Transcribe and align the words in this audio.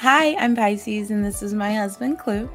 Hi, 0.00 0.34
I'm 0.36 0.56
Pisces, 0.56 1.10
and 1.10 1.24
this 1.24 1.42
is 1.42 1.54
my 1.54 1.72
husband, 1.72 2.18
Klue. 2.18 2.50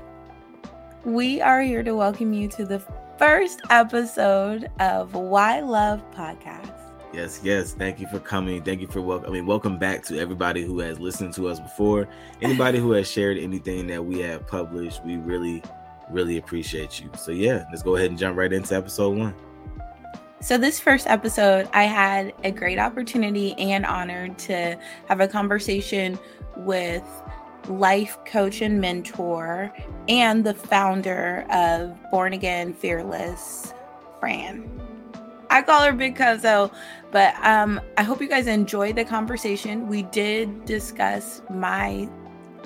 We 1.05 1.41
are 1.41 1.61
here 1.61 1.81
to 1.83 1.95
welcome 1.95 2.33
you 2.33 2.47
to 2.49 2.65
the 2.65 2.79
first 3.17 3.61
episode 3.69 4.69
of 4.79 5.15
Why 5.15 5.61
Love 5.61 6.03
Podcast. 6.11 6.75
Yes, 7.13 7.39
yes. 7.41 7.73
Thank 7.73 7.99
you 7.99 8.07
for 8.07 8.19
coming. 8.19 8.61
Thank 8.61 8.81
you 8.81 8.87
for 8.87 9.01
welcome. 9.01 9.29
I 9.29 9.33
mean, 9.33 9.45
welcome 9.47 9.79
back 9.79 10.03
to 10.07 10.19
everybody 10.19 10.63
who 10.63 10.79
has 10.79 10.99
listened 10.99 11.33
to 11.35 11.47
us 11.47 11.59
before. 11.59 12.07
Anybody 12.41 12.77
who 12.77 12.91
has 12.91 13.09
shared 13.09 13.37
anything 13.37 13.87
that 13.87 14.03
we 14.03 14.19
have 14.19 14.45
published, 14.45 15.03
we 15.03 15.15
really, 15.17 15.63
really 16.11 16.37
appreciate 16.37 16.99
you. 16.99 17.09
So 17.17 17.31
yeah, 17.31 17.65
let's 17.71 17.81
go 17.81 17.95
ahead 17.95 18.09
and 18.09 18.19
jump 18.19 18.37
right 18.37 18.51
into 18.51 18.75
episode 18.75 19.17
one. 19.17 19.33
So, 20.41 20.57
this 20.57 20.79
first 20.79 21.05
episode, 21.05 21.67
I 21.73 21.83
had 21.83 22.33
a 22.45 22.51
great 22.51 22.79
opportunity 22.79 23.53
and 23.59 23.85
honor 23.85 24.29
to 24.29 24.79
have 25.09 25.19
a 25.19 25.27
conversation 25.27 26.17
with 26.55 27.03
life 27.67 28.17
coach 28.25 28.61
and 28.61 28.79
mentor 28.79 29.69
and 30.07 30.45
the 30.45 30.53
founder 30.53 31.45
of 31.51 31.97
Born 32.09 32.31
Again 32.31 32.73
Fearless, 32.73 33.73
Fran. 34.21 34.69
I 35.49 35.61
call 35.61 35.83
her 35.83 35.91
Big 35.91 36.15
Cuzzo, 36.15 36.71
but 37.11 37.35
um, 37.43 37.81
I 37.97 38.03
hope 38.03 38.21
you 38.21 38.29
guys 38.29 38.47
enjoyed 38.47 38.95
the 38.95 39.03
conversation. 39.03 39.89
We 39.89 40.03
did 40.03 40.63
discuss 40.63 41.41
my 41.49 42.07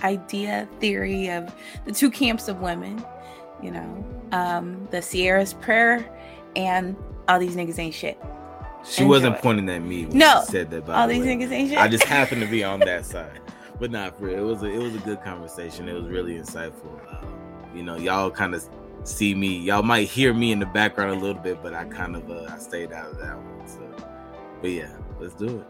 idea 0.04 0.70
theory 0.80 1.32
of 1.32 1.52
the 1.86 1.92
two 1.92 2.12
camps 2.12 2.48
of 2.48 2.60
women, 2.60 3.04
you 3.64 3.72
know, 3.72 4.06
um, 4.32 4.88
the 4.92 5.02
Ciara's 5.02 5.56
prayer 5.56 6.08
and 6.56 6.96
all 7.28 7.40
these 7.40 7.56
niggas 7.56 7.80
ain't 7.80 7.94
shit. 7.94 8.20
She 8.86 9.02
Enjoy. 9.04 9.10
wasn't 9.10 9.38
pointing 9.38 9.70
at 9.70 9.82
me 9.82 10.06
when 10.06 10.18
no, 10.18 10.42
she 10.46 10.52
said 10.52 10.70
that. 10.72 10.86
By 10.86 11.02
all 11.02 11.08
the 11.08 11.14
these 11.14 11.26
way. 11.26 11.36
niggas 11.36 11.52
ain't 11.52 11.70
shit. 11.70 11.78
I 11.78 11.88
just 11.88 12.04
happened 12.18 12.42
to 12.42 12.48
be 12.48 12.64
on 12.64 12.80
that 12.82 13.06
side, 13.06 13.40
but 13.80 13.92
not 13.92 14.18
for 14.18 14.26
real. 14.26 14.40
It 14.40 14.42
was 14.42 14.64
a, 14.64 14.66
it 14.66 14.80
was 14.80 14.96
a 14.96 15.00
good 15.00 15.22
conversation. 15.24 15.88
It 15.88 15.94
was 15.94 16.06
really 16.08 16.36
insightful. 16.36 17.00
Uh, 17.10 17.26
you 17.74 17.84
know, 17.84 17.96
y'all 17.96 18.30
kind 18.30 18.54
of 18.54 18.68
see 19.04 19.34
me. 19.36 19.58
Y'all 19.58 19.84
might 19.84 20.08
hear 20.08 20.34
me 20.34 20.52
in 20.52 20.60
the 20.60 20.66
background 20.66 21.12
a 21.12 21.20
little 21.20 21.42
bit, 21.42 21.62
but 21.64 21.74
I 21.74 21.86
kind 21.86 22.16
of 22.16 22.30
uh, 22.30 22.52
I 22.54 22.58
stayed 22.58 22.92
out 22.92 23.12
of 23.12 23.18
that 23.20 23.38
one. 23.38 23.68
So, 23.68 23.82
but 24.62 24.72
yeah, 24.72 24.92
let's 25.20 25.34
do 25.34 25.60
it. 25.60 25.68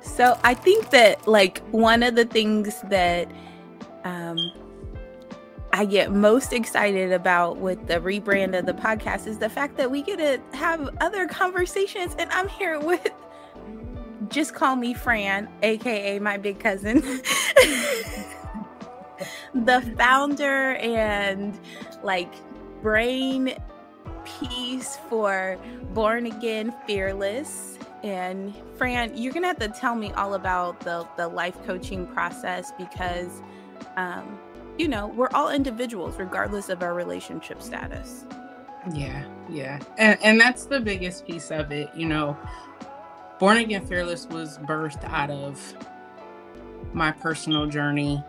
So 0.00 0.38
I 0.42 0.54
think 0.54 0.90
that 0.90 1.26
like 1.26 1.58
one 1.70 2.02
of 2.02 2.16
the 2.16 2.24
things 2.24 2.80
that 2.90 3.30
um, 4.04 4.52
I 5.76 5.84
get 5.84 6.10
most 6.10 6.54
excited 6.54 7.12
about 7.12 7.58
with 7.58 7.86
the 7.86 8.00
rebrand 8.00 8.58
of 8.58 8.64
the 8.64 8.72
podcast 8.72 9.26
is 9.26 9.36
the 9.36 9.50
fact 9.50 9.76
that 9.76 9.90
we 9.90 10.00
get 10.00 10.16
to 10.16 10.40
have 10.56 10.88
other 11.02 11.28
conversations. 11.28 12.16
And 12.18 12.32
I'm 12.32 12.48
here 12.48 12.80
with 12.80 13.10
just 14.28 14.54
call 14.54 14.74
me 14.74 14.94
Fran, 14.94 15.50
aka 15.62 16.18
my 16.18 16.38
big 16.38 16.60
cousin, 16.60 17.00
the 19.54 19.94
founder 19.98 20.76
and 20.76 21.60
like 22.02 22.32
brain 22.80 23.52
piece 24.24 24.96
for 25.10 25.58
Born 25.92 26.24
Again 26.24 26.74
Fearless. 26.86 27.78
And 28.02 28.54
Fran, 28.78 29.14
you're 29.14 29.34
gonna 29.34 29.48
have 29.48 29.58
to 29.58 29.68
tell 29.68 29.94
me 29.94 30.10
all 30.12 30.32
about 30.32 30.80
the 30.80 31.06
the 31.18 31.28
life 31.28 31.62
coaching 31.66 32.06
process 32.06 32.72
because 32.78 33.42
um, 33.98 34.38
you 34.78 34.88
know, 34.88 35.08
we're 35.08 35.30
all 35.32 35.50
individuals 35.50 36.18
regardless 36.18 36.68
of 36.68 36.82
our 36.82 36.94
relationship 36.94 37.62
status. 37.62 38.24
Yeah, 38.92 39.24
yeah. 39.48 39.80
And, 39.98 40.18
and 40.22 40.40
that's 40.40 40.66
the 40.66 40.80
biggest 40.80 41.26
piece 41.26 41.50
of 41.50 41.72
it. 41.72 41.90
You 41.94 42.06
know, 42.06 42.36
Born 43.38 43.56
Again 43.58 43.86
Fearless 43.86 44.26
was 44.26 44.58
birthed 44.58 45.04
out 45.04 45.30
of 45.30 45.74
my 46.92 47.10
personal 47.10 47.66
journey, 47.66 48.22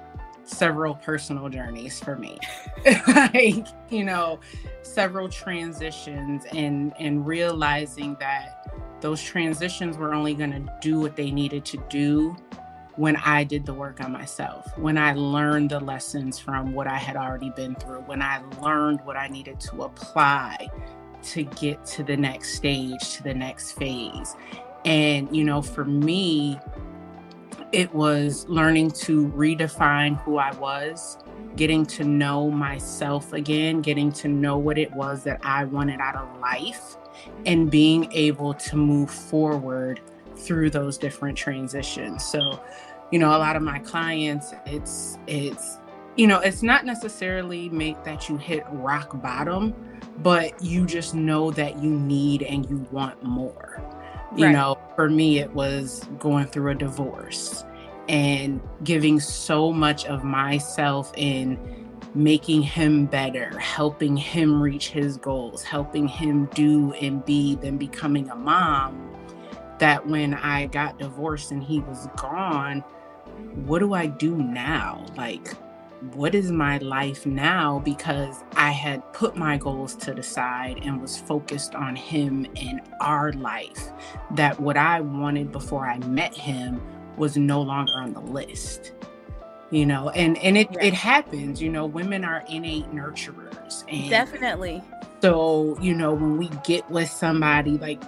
several 0.43 0.95
personal 0.95 1.49
journeys 1.49 1.99
for 1.99 2.15
me. 2.15 2.39
like, 3.07 3.67
you 3.89 4.03
know, 4.03 4.39
several 4.83 5.29
transitions 5.29 6.45
and 6.53 6.93
and 6.99 7.27
realizing 7.27 8.15
that 8.19 8.67
those 9.01 9.21
transitions 9.21 9.95
were 9.97 10.13
only 10.13 10.33
going 10.33 10.51
to 10.51 10.73
do 10.81 10.99
what 10.99 11.15
they 11.15 11.29
needed 11.29 11.63
to 11.65 11.77
do 11.89 12.35
when 12.97 13.15
I 13.15 13.43
did 13.43 13.65
the 13.65 13.73
work 13.73 14.03
on 14.03 14.11
myself, 14.11 14.75
when 14.77 14.97
I 14.97 15.13
learned 15.13 15.69
the 15.69 15.79
lessons 15.79 16.39
from 16.39 16.73
what 16.73 16.87
I 16.87 16.97
had 16.97 17.15
already 17.15 17.51
been 17.51 17.75
through, 17.75 18.01
when 18.01 18.21
I 18.21 18.41
learned 18.61 19.01
what 19.05 19.15
I 19.15 19.27
needed 19.27 19.59
to 19.61 19.83
apply 19.83 20.69
to 21.23 21.43
get 21.43 21.85
to 21.85 22.03
the 22.03 22.17
next 22.17 22.55
stage, 22.55 23.15
to 23.15 23.23
the 23.23 23.33
next 23.33 23.73
phase. 23.73 24.35
And, 24.83 25.33
you 25.35 25.43
know, 25.43 25.61
for 25.61 25.85
me, 25.85 26.59
it 27.71 27.93
was 27.93 28.47
learning 28.47 28.91
to 28.91 29.27
redefine 29.29 30.19
who 30.23 30.37
I 30.37 30.51
was, 30.55 31.17
getting 31.55 31.85
to 31.87 32.03
know 32.03 32.49
myself 32.49 33.33
again, 33.33 33.81
getting 33.81 34.11
to 34.13 34.27
know 34.27 34.57
what 34.57 34.77
it 34.77 34.91
was 34.93 35.23
that 35.23 35.39
I 35.43 35.65
wanted 35.65 35.99
out 35.99 36.15
of 36.15 36.39
life, 36.39 36.95
and 37.45 37.69
being 37.69 38.11
able 38.11 38.53
to 38.53 38.75
move 38.75 39.11
forward 39.11 39.99
through 40.35 40.69
those 40.69 40.97
different 40.97 41.37
transitions. 41.37 42.23
So, 42.23 42.59
you 43.11 43.19
know, 43.19 43.29
a 43.29 43.39
lot 43.39 43.55
of 43.55 43.61
my 43.61 43.79
clients, 43.79 44.53
it's 44.65 45.17
it's 45.27 45.77
you 46.15 46.25
know, 46.25 46.39
it's 46.39 46.63
not 46.63 46.85
necessarily 46.85 47.69
make 47.69 48.03
that 48.03 48.27
you 48.27 48.37
hit 48.37 48.63
rock 48.71 49.21
bottom, 49.21 49.73
but 50.19 50.59
you 50.63 50.85
just 50.85 51.13
know 51.13 51.51
that 51.51 51.81
you 51.81 51.91
need 51.91 52.41
and 52.41 52.67
you 52.69 52.87
want 52.91 53.21
more. 53.23 53.83
You 54.35 54.45
right. 54.45 54.51
know, 54.51 54.77
for 54.95 55.09
me 55.09 55.39
it 55.39 55.53
was 55.53 56.03
going 56.19 56.47
through 56.47 56.71
a 56.71 56.75
divorce 56.75 57.63
and 58.09 58.61
giving 58.83 59.19
so 59.19 59.71
much 59.71 60.05
of 60.05 60.23
myself 60.23 61.11
in 61.15 61.59
making 62.15 62.63
him 62.63 63.05
better, 63.05 63.57
helping 63.59 64.17
him 64.17 64.61
reach 64.61 64.89
his 64.89 65.17
goals, 65.17 65.63
helping 65.63 66.07
him 66.07 66.45
do 66.55 66.93
and 66.93 67.23
be, 67.25 67.55
then 67.55 67.77
becoming 67.77 68.29
a 68.29 68.35
mom. 68.35 69.13
That 69.79 70.07
when 70.07 70.33
I 70.33 70.65
got 70.67 70.97
divorced 70.97 71.51
and 71.51 71.63
he 71.63 71.79
was 71.81 72.07
gone, 72.17 72.83
what 73.65 73.79
do 73.79 73.93
I 73.93 74.07
do 74.07 74.35
now? 74.35 75.05
Like, 75.15 75.49
what 76.13 76.35
is 76.35 76.51
my 76.51 76.77
life 76.77 77.25
now? 77.25 77.79
Because 77.79 78.43
I 78.55 78.71
had 78.71 79.01
put 79.13 79.35
my 79.35 79.57
goals 79.57 79.95
to 79.97 80.13
the 80.13 80.23
side 80.23 80.79
and 80.83 81.01
was 81.01 81.17
focused 81.17 81.73
on 81.73 81.95
him 81.95 82.45
and 82.55 82.81
our 83.01 83.33
life. 83.33 83.91
That 84.31 84.59
what 84.59 84.77
I 84.77 85.01
wanted 85.01 85.51
before 85.51 85.87
I 85.87 85.97
met 85.99 86.35
him 86.35 86.81
was 87.17 87.35
no 87.35 87.61
longer 87.61 87.93
on 87.95 88.13
the 88.13 88.21
list. 88.21 88.93
You 89.69 89.85
know, 89.85 90.09
and 90.11 90.37
and 90.37 90.57
it 90.57 90.69
it 90.79 90.93
happens. 90.93 91.61
You 91.61 91.69
know, 91.69 91.85
women 91.85 92.23
are 92.23 92.43
innate 92.47 92.89
nurturers, 92.91 93.83
and 93.89 94.09
definitely. 94.09 94.81
So 95.21 95.77
you 95.81 95.93
know, 95.93 96.13
when 96.13 96.37
we 96.37 96.49
get 96.63 96.89
with 96.89 97.09
somebody, 97.09 97.71
like 97.71 98.01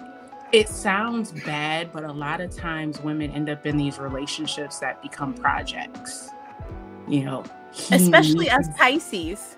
it 0.52 0.68
sounds 0.68 1.32
bad, 1.32 1.92
but 1.92 2.04
a 2.04 2.12
lot 2.12 2.40
of 2.40 2.54
times 2.54 3.00
women 3.00 3.30
end 3.30 3.48
up 3.48 3.66
in 3.66 3.76
these 3.76 3.98
relationships 3.98 4.78
that 4.78 5.02
become 5.02 5.34
projects. 5.34 6.30
You 7.08 7.24
know, 7.24 7.44
especially 7.90 8.50
as 8.50 8.68
Pisces. 8.76 9.56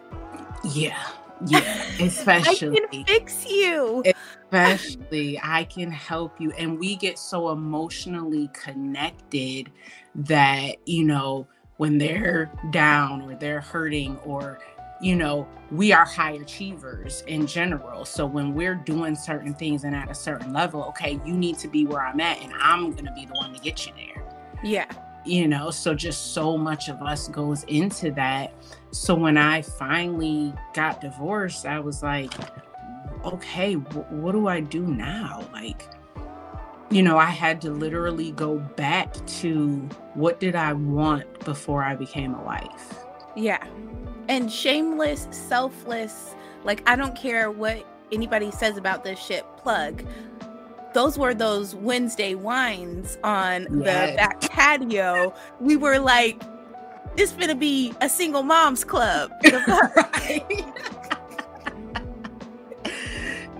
Yeah, 0.64 0.98
yeah, 1.46 1.86
especially. 2.00 2.78
I 2.78 2.86
can 2.86 3.04
fix 3.04 3.46
you. 3.46 4.02
Especially, 4.50 5.40
I 5.42 5.64
can 5.64 5.90
help 5.90 6.40
you. 6.40 6.52
And 6.52 6.78
we 6.78 6.96
get 6.96 7.18
so 7.18 7.50
emotionally 7.50 8.48
connected 8.52 9.70
that, 10.14 10.76
you 10.86 11.04
know, 11.04 11.46
when 11.78 11.98
they're 11.98 12.50
down 12.70 13.22
or 13.22 13.34
they're 13.34 13.60
hurting 13.60 14.18
or 14.18 14.60
you 15.02 15.16
know, 15.16 15.48
we 15.72 15.92
are 15.92 16.04
high 16.04 16.32
achievers 16.32 17.24
in 17.26 17.46
general. 17.46 18.04
So 18.04 18.24
when 18.24 18.54
we're 18.54 18.76
doing 18.76 19.16
certain 19.16 19.52
things 19.52 19.82
and 19.82 19.96
at 19.96 20.08
a 20.08 20.14
certain 20.14 20.52
level, 20.52 20.84
okay, 20.90 21.20
you 21.26 21.34
need 21.34 21.58
to 21.58 21.68
be 21.68 21.84
where 21.84 22.00
I'm 22.00 22.20
at 22.20 22.40
and 22.40 22.52
I'm 22.54 22.92
going 22.92 23.06
to 23.06 23.12
be 23.12 23.26
the 23.26 23.34
one 23.34 23.52
to 23.52 23.60
get 23.60 23.84
you 23.84 23.92
there. 23.96 24.24
Yeah. 24.62 24.86
You 25.26 25.48
know, 25.48 25.70
so 25.70 25.92
just 25.92 26.34
so 26.34 26.56
much 26.56 26.88
of 26.88 27.02
us 27.02 27.28
goes 27.28 27.64
into 27.64 28.12
that. 28.12 28.54
So 28.92 29.14
when 29.14 29.36
I 29.36 29.62
finally 29.62 30.54
got 30.72 31.00
divorced, 31.00 31.66
I 31.66 31.80
was 31.80 32.02
like, 32.02 32.32
okay, 33.24 33.74
w- 33.74 34.22
what 34.22 34.32
do 34.32 34.46
I 34.46 34.60
do 34.60 34.86
now? 34.86 35.48
Like, 35.52 35.88
you 36.90 37.02
know, 37.02 37.18
I 37.18 37.26
had 37.26 37.60
to 37.62 37.70
literally 37.70 38.32
go 38.32 38.58
back 38.58 39.14
to 39.26 39.88
what 40.14 40.38
did 40.38 40.54
I 40.54 40.74
want 40.74 41.44
before 41.44 41.82
I 41.82 41.96
became 41.96 42.34
a 42.34 42.42
wife? 42.42 43.01
Yeah 43.36 43.64
and 44.28 44.50
shameless, 44.50 45.28
selfless. 45.30 46.34
Like, 46.64 46.88
I 46.88 46.96
don't 46.96 47.16
care 47.16 47.50
what 47.50 47.86
anybody 48.10 48.50
says 48.50 48.76
about 48.76 49.04
this 49.04 49.18
shit, 49.18 49.44
plug. 49.56 50.04
Those 50.94 51.18
were 51.18 51.34
those 51.34 51.74
Wednesday 51.74 52.34
wines 52.34 53.18
on 53.24 53.62
yes. 53.62 54.10
the 54.10 54.16
back 54.16 54.40
patio. 54.42 55.34
We 55.60 55.76
were 55.76 55.98
like, 55.98 56.42
this 57.16 57.32
gonna 57.32 57.54
be 57.54 57.94
a 58.00 58.08
single 58.08 58.42
moms 58.42 58.84
club. 58.84 59.32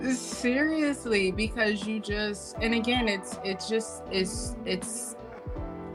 Seriously, 0.13 1.31
because 1.31 1.87
you 1.87 1.99
just 1.99 2.55
and 2.61 2.73
again 2.73 3.07
it's 3.07 3.39
it's 3.43 3.69
just 3.69 4.03
it's 4.11 4.55
it's 4.65 5.15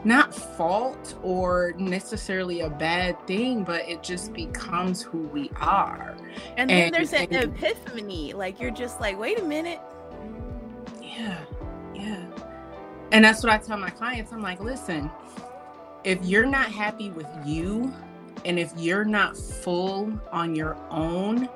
not 0.04 0.34
fault 0.34 1.18
or 1.22 1.74
necessarily 1.76 2.60
a 2.60 2.70
bad 2.70 3.26
thing, 3.26 3.64
but 3.64 3.88
it 3.88 4.02
just 4.02 4.32
becomes 4.32 5.02
who 5.02 5.18
we 5.28 5.50
are. 5.56 6.16
And 6.56 6.70
then 6.70 6.86
and, 6.86 6.94
there's 6.94 7.12
an 7.12 7.28
and, 7.30 7.56
epiphany. 7.56 8.32
Like 8.32 8.60
you're 8.60 8.70
just 8.70 9.00
like, 9.00 9.18
wait 9.18 9.40
a 9.40 9.44
minute. 9.44 9.80
Yeah. 11.02 11.38
Yeah. 11.94 12.24
And 13.12 13.24
that's 13.24 13.42
what 13.42 13.52
I 13.52 13.58
tell 13.58 13.78
my 13.78 13.90
clients. 13.90 14.32
I'm 14.32 14.42
like, 14.42 14.60
listen, 14.60 15.10
if 16.04 16.24
you're 16.24 16.46
not 16.46 16.70
happy 16.70 17.10
with 17.10 17.28
you 17.44 17.92
and 18.44 18.58
if 18.58 18.72
you're 18.76 19.04
not 19.04 19.36
full 19.36 20.12
on 20.30 20.54
your 20.54 20.76
own, 20.90 21.48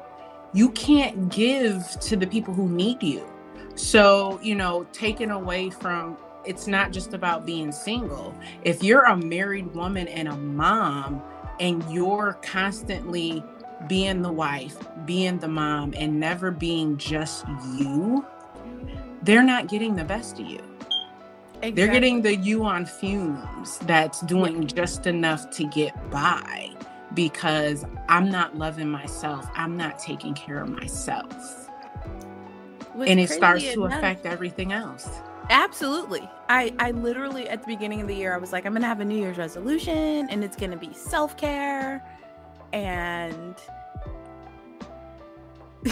you 0.52 0.70
can't 0.70 1.28
give 1.30 1.88
to 2.00 2.16
the 2.16 2.26
people 2.26 2.52
who 2.52 2.68
need 2.68 3.02
you. 3.02 3.26
So, 3.74 4.38
you 4.42 4.54
know, 4.54 4.84
taken 4.92 5.30
away 5.30 5.70
from 5.70 6.16
it's 6.44 6.66
not 6.66 6.92
just 6.92 7.14
about 7.14 7.46
being 7.46 7.72
single. 7.72 8.34
If 8.64 8.82
you're 8.82 9.04
a 9.04 9.16
married 9.16 9.74
woman 9.74 10.08
and 10.08 10.28
a 10.28 10.36
mom 10.36 11.22
and 11.60 11.84
you're 11.92 12.38
constantly 12.42 13.44
being 13.88 14.22
the 14.22 14.32
wife, 14.32 14.76
being 15.04 15.38
the 15.38 15.48
mom, 15.48 15.94
and 15.96 16.18
never 16.18 16.50
being 16.50 16.96
just 16.96 17.44
you, 17.76 18.24
they're 19.22 19.42
not 19.42 19.68
getting 19.68 19.94
the 19.96 20.04
best 20.04 20.38
of 20.38 20.46
you. 20.46 20.60
Exactly. 21.62 21.70
They're 21.70 21.92
getting 21.92 22.22
the 22.22 22.34
you 22.34 22.64
on 22.64 22.86
fumes 22.86 23.78
that's 23.80 24.20
doing 24.22 24.66
just 24.66 25.06
enough 25.06 25.50
to 25.50 25.64
get 25.64 26.10
by 26.10 26.70
because 27.14 27.84
I'm 28.08 28.30
not 28.30 28.56
loving 28.56 28.88
myself. 28.88 29.46
I'm 29.54 29.76
not 29.76 29.98
taking 29.98 30.34
care 30.34 30.60
of 30.60 30.70
myself. 30.70 31.70
What's 32.94 33.10
and 33.10 33.20
it 33.20 33.30
starts 33.30 33.62
to 33.62 33.84
enough. 33.84 33.98
affect 33.98 34.26
everything 34.26 34.72
else. 34.72 35.08
Absolutely. 35.50 36.28
I 36.48 36.72
I 36.78 36.90
literally 36.92 37.48
at 37.48 37.62
the 37.62 37.66
beginning 37.66 38.00
of 38.00 38.08
the 38.08 38.14
year 38.14 38.34
I 38.34 38.38
was 38.38 38.52
like 38.52 38.64
I'm 38.66 38.72
going 38.72 38.82
to 38.82 38.88
have 38.88 39.00
a 39.00 39.04
new 39.04 39.16
year's 39.16 39.38
resolution 39.38 40.28
and 40.30 40.42
it's 40.44 40.56
going 40.56 40.70
to 40.70 40.76
be 40.76 40.92
self-care 40.92 42.02
and 42.72 43.56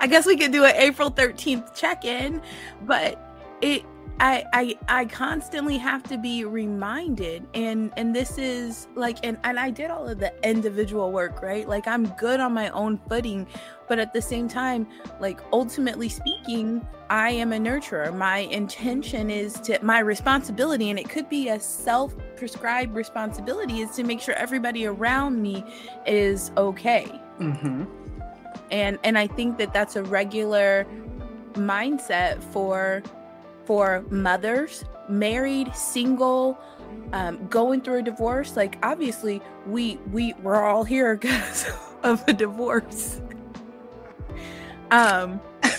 I 0.00 0.06
guess 0.08 0.26
we 0.26 0.36
could 0.36 0.52
do 0.52 0.64
an 0.64 0.74
April 0.76 1.10
13th 1.10 1.74
check-in, 1.74 2.40
but 2.82 3.20
it 3.60 3.84
I, 4.18 4.44
I 4.52 4.78
I 4.88 5.04
constantly 5.04 5.76
have 5.76 6.02
to 6.04 6.16
be 6.16 6.44
reminded 6.44 7.46
and 7.52 7.92
and 7.98 8.16
this 8.16 8.38
is 8.38 8.88
like 8.94 9.18
and 9.22 9.36
and 9.44 9.60
I 9.60 9.70
did 9.70 9.90
all 9.90 10.08
of 10.08 10.18
the 10.18 10.32
individual 10.48 11.12
work 11.12 11.42
right? 11.42 11.68
Like 11.68 11.86
I'm 11.86 12.06
good 12.14 12.40
on 12.40 12.54
my 12.54 12.70
own 12.70 12.98
footing 13.10 13.46
but 13.88 13.98
at 13.98 14.14
the 14.14 14.22
same 14.22 14.48
time 14.48 14.86
like 15.20 15.40
ultimately 15.52 16.08
speaking 16.08 16.86
I 17.10 17.30
am 17.30 17.52
a 17.52 17.58
nurturer. 17.58 18.16
My 18.16 18.38
intention 18.38 19.28
is 19.28 19.54
to 19.60 19.78
my 19.82 19.98
responsibility 19.98 20.88
and 20.88 20.98
it 20.98 21.10
could 21.10 21.28
be 21.28 21.48
a 21.50 21.60
self 21.60 22.14
prescribed 22.36 22.94
responsibility 22.94 23.80
is 23.80 23.90
to 23.96 24.02
make 24.02 24.22
sure 24.22 24.34
everybody 24.34 24.86
around 24.86 25.42
me 25.42 25.62
is 26.06 26.52
okay. 26.56 27.20
Mm-hmm. 27.38 27.84
and 28.70 28.98
and 29.04 29.18
I 29.18 29.26
think 29.26 29.58
that 29.58 29.74
that's 29.74 29.94
a 29.94 30.02
regular 30.02 30.86
mindset 31.52 32.42
for 32.42 33.02
for 33.66 34.04
mothers, 34.10 34.84
married, 35.08 35.74
single, 35.74 36.58
um, 37.12 37.46
going 37.48 37.80
through 37.80 37.98
a 37.98 38.02
divorce. 38.02 38.56
Like 38.56 38.78
obviously, 38.82 39.42
we 39.66 39.96
we 40.12 40.32
we're 40.34 40.62
all 40.62 40.84
here 40.84 41.16
because 41.20 41.70
of 42.02 42.24
a 42.28 42.32
divorce. 42.32 43.20
Um, 44.90 45.40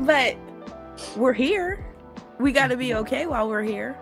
but 0.00 0.36
we're 1.16 1.32
here. 1.32 1.84
We 2.38 2.52
got 2.52 2.68
to 2.68 2.76
be 2.76 2.94
okay 2.94 3.26
while 3.26 3.48
we're 3.48 3.62
here. 3.62 3.98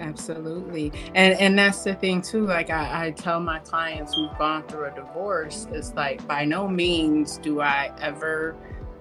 Absolutely. 0.00 0.92
And 1.14 1.38
and 1.38 1.58
that's 1.58 1.84
the 1.84 1.94
thing 1.94 2.22
too. 2.22 2.46
Like 2.46 2.70
I, 2.70 3.06
I 3.06 3.10
tell 3.12 3.38
my 3.38 3.58
clients 3.60 4.14
who've 4.14 4.36
gone 4.38 4.66
through 4.66 4.86
a 4.86 4.94
divorce, 4.94 5.66
it's 5.70 5.94
like 5.94 6.26
by 6.26 6.44
no 6.44 6.66
means 6.66 7.38
do 7.38 7.60
I 7.60 7.92
ever 8.00 8.56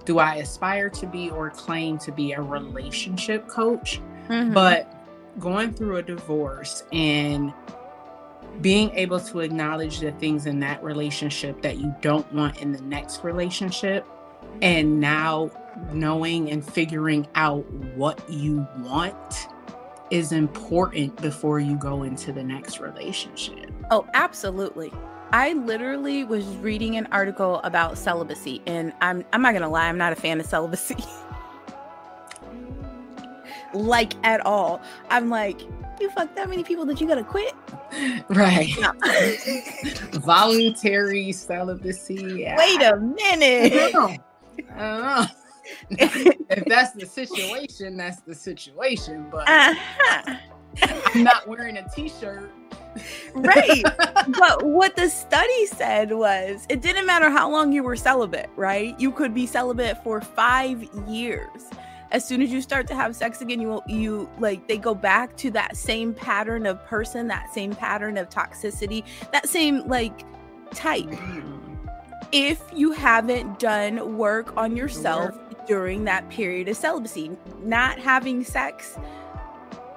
do 0.06 0.20
I 0.20 0.36
aspire 0.36 0.90
to 0.90 1.08
be 1.08 1.30
or 1.30 1.50
claim 1.50 1.98
to 2.00 2.12
be 2.12 2.34
a 2.34 2.42
relationship 2.42 3.48
coach. 3.48 4.02
Mm-hmm. 4.28 4.54
But 4.54 4.94
going 5.40 5.74
through 5.74 5.98
a 5.98 6.04
divorce 6.04 6.84
and 6.92 7.54
being 8.62 8.92
able 8.92 9.20
to 9.22 9.40
acknowledge 9.40 10.00
the 10.00 10.12
things 10.14 10.46
in 10.46 10.60
that 10.60 10.84
relationship 10.84 11.62
that 11.62 11.78
you 11.78 11.96
don't 12.02 12.32
want 12.34 12.62
in 12.62 12.74
the 12.74 12.82
next 12.82 13.24
relationship 13.24 14.06
and 14.62 15.00
now 15.00 15.50
knowing 15.94 16.50
and 16.52 16.66
figuring 16.66 17.28
out 17.36 17.70
what 17.96 18.22
you 18.30 18.68
want 18.80 19.48
is 20.12 20.32
important 20.32 21.16
before 21.22 21.60
you 21.60 21.78
go 21.78 22.04
into 22.04 22.32
the 22.32 22.44
next 22.44 22.80
relationship. 22.80 23.72
Oh, 23.92 24.08
absolutely. 24.14 24.92
I 25.32 25.54
literally 25.54 26.24
was 26.24 26.46
reading 26.58 26.98
an 26.98 27.08
article 27.12 27.62
about 27.64 27.98
celibacy 27.98 28.62
and 28.66 28.94
I'm 29.02 29.24
I'm 29.32 29.42
not 29.42 29.52
going 29.52 29.62
to 29.62 29.68
lie, 29.68 29.88
I'm 29.88 29.98
not 29.98 30.12
a 30.12 30.16
fan 30.16 30.40
of 30.40 30.46
celibacy. 30.46 30.98
like 33.74 34.14
at 34.26 34.46
all. 34.46 34.82
I'm 35.10 35.30
like, 35.30 35.62
you 36.00 36.10
fuck 36.12 36.34
that 36.36 36.50
many 36.50 36.64
people 36.64 36.86
that 36.86 37.00
you 37.00 37.08
got 37.08 37.16
to 37.16 37.24
quit? 37.24 37.54
Right. 38.30 38.70
No. 38.80 38.94
Voluntary 40.20 41.32
celibacy. 41.32 42.46
Wait 42.56 42.82
a 42.84 42.98
minute. 42.98 43.74
I 43.74 43.92
don't 43.92 43.94
know. 43.94 44.16
I 44.76 44.78
don't 44.78 45.02
know. 45.02 45.26
if 45.92 46.66
that's 46.66 46.92
the 46.92 47.06
situation, 47.20 47.98
that's 47.98 48.22
the 48.22 48.36
situation. 48.36 49.28
But 49.32 49.50
uh-huh. 49.50 50.36
I'm 50.82 51.24
not 51.24 51.48
wearing 51.48 51.78
a 51.78 51.88
t-shirt. 51.90 52.52
right. 53.34 53.84
but 54.40 54.64
what 54.64 54.96
the 54.96 55.10
study 55.10 55.66
said 55.68 56.12
was 56.12 56.66
it 56.70 56.82
didn't 56.82 57.06
matter 57.06 57.30
how 57.30 57.50
long 57.50 57.72
you 57.72 57.84
were 57.84 57.96
celibate, 57.96 58.50
right? 58.56 59.00
You 59.00 59.12
could 59.12 59.34
be 59.34 59.46
celibate 59.46 60.04
for 60.04 60.22
five 60.22 60.84
years. 61.08 61.70
As 62.12 62.28
soon 62.28 62.42
as 62.42 62.52
you 62.52 62.62
start 62.62 62.88
to 62.88 62.96
have 62.96 63.16
sex 63.16 63.42
again, 63.42 63.62
you 63.62 63.82
you 63.88 64.28
like 64.40 64.68
they 64.68 64.80
go 64.80 64.96
back 64.96 65.38
to 65.38 65.52
that 65.52 65.78
same 65.78 66.14
pattern 66.14 66.66
of 66.66 66.84
person, 66.86 67.28
that 67.28 67.54
same 67.54 67.76
pattern 67.76 68.18
of 68.18 68.30
toxicity, 68.30 69.04
that 69.32 69.48
same 69.48 69.88
like 69.88 70.26
type. 70.72 71.06
Mm-hmm. 71.06 71.76
If 72.32 72.62
you 72.74 72.92
haven't 72.92 73.60
done 73.60 74.18
work 74.18 74.58
on 74.58 74.76
yourself 74.76 75.38
during 75.70 76.04
that 76.04 76.28
period 76.30 76.68
of 76.68 76.76
celibacy. 76.76 77.32
Not 77.64 78.00
having 78.00 78.44
sex 78.44 78.98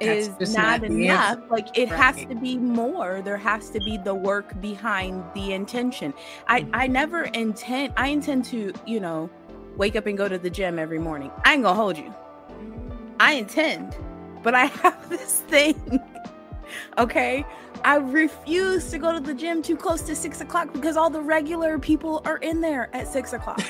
is 0.00 0.28
not, 0.54 0.82
not 0.82 0.84
enough. 0.84 1.38
Like 1.50 1.76
it 1.76 1.90
right. 1.90 1.98
has 1.98 2.26
to 2.26 2.34
be 2.34 2.58
more. 2.58 3.22
There 3.22 3.38
has 3.38 3.70
to 3.70 3.80
be 3.80 3.96
the 3.96 4.14
work 4.14 4.60
behind 4.60 5.24
the 5.34 5.54
intention. 5.54 6.12
I 6.46 6.60
mm-hmm. 6.60 6.70
I 6.74 6.86
never 6.86 7.24
intend. 7.24 7.94
I 7.96 8.08
intend 8.08 8.44
to 8.46 8.72
you 8.86 9.00
know 9.00 9.30
wake 9.76 9.96
up 9.96 10.06
and 10.06 10.18
go 10.18 10.28
to 10.28 10.38
the 10.38 10.50
gym 10.50 10.78
every 10.78 10.98
morning. 10.98 11.30
I 11.44 11.54
ain't 11.54 11.62
gonna 11.62 11.74
hold 11.74 11.96
you. 11.96 12.14
I 13.18 13.32
intend, 13.32 13.96
but 14.42 14.54
I 14.54 14.64
have 14.82 15.08
this 15.08 15.40
thing. 15.48 16.00
okay. 16.98 17.46
I 17.84 17.96
refuse 17.96 18.90
to 18.90 18.98
go 18.98 19.12
to 19.12 19.18
the 19.18 19.34
gym 19.34 19.60
too 19.60 19.76
close 19.76 20.02
to 20.02 20.14
six 20.14 20.40
o'clock 20.40 20.72
because 20.72 20.96
all 20.96 21.10
the 21.10 21.20
regular 21.20 21.80
people 21.80 22.22
are 22.24 22.36
in 22.36 22.60
there 22.60 22.94
at 22.94 23.08
six 23.08 23.32
o'clock. 23.32 23.60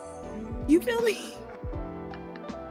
you 0.68 0.80
feel 0.80 1.00
me? 1.00 1.35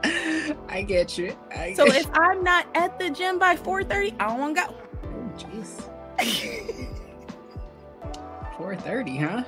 I 0.68 0.82
get 0.82 1.18
you. 1.18 1.36
I 1.50 1.68
get 1.68 1.76
so 1.76 1.86
if 1.86 2.06
I'm 2.12 2.42
not 2.42 2.66
at 2.74 2.98
the 2.98 3.10
gym 3.10 3.38
by 3.38 3.56
4:30, 3.56 4.14
I 4.20 4.28
don't 4.28 4.38
want 4.38 4.56
to 4.56 4.62
go. 4.62 4.74
Oh, 5.04 5.32
jeez. 5.36 5.90
4:30, 8.56 9.20
huh? 9.20 9.44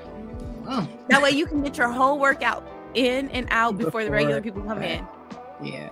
Oh. 0.69 0.88
That 1.09 1.23
way 1.23 1.31
you 1.31 1.47
can 1.47 1.62
get 1.62 1.78
your 1.78 1.88
whole 1.88 2.19
workout 2.19 2.67
in 2.95 3.31
and 3.31 3.47
out 3.50 3.78
before, 3.78 3.87
before 3.87 4.05
the 4.05 4.11
regular 4.11 4.40
people 4.40 4.62
come 4.62 4.83
in. 4.83 5.07
Yeah. 5.62 5.90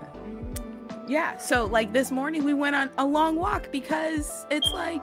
Yeah. 1.07 1.37
So 1.37 1.65
like 1.65 1.93
this 1.93 2.11
morning 2.11 2.43
we 2.43 2.53
went 2.53 2.75
on 2.75 2.89
a 2.97 3.05
long 3.05 3.35
walk 3.35 3.71
because 3.71 4.45
it's 4.51 4.69
like 4.71 5.01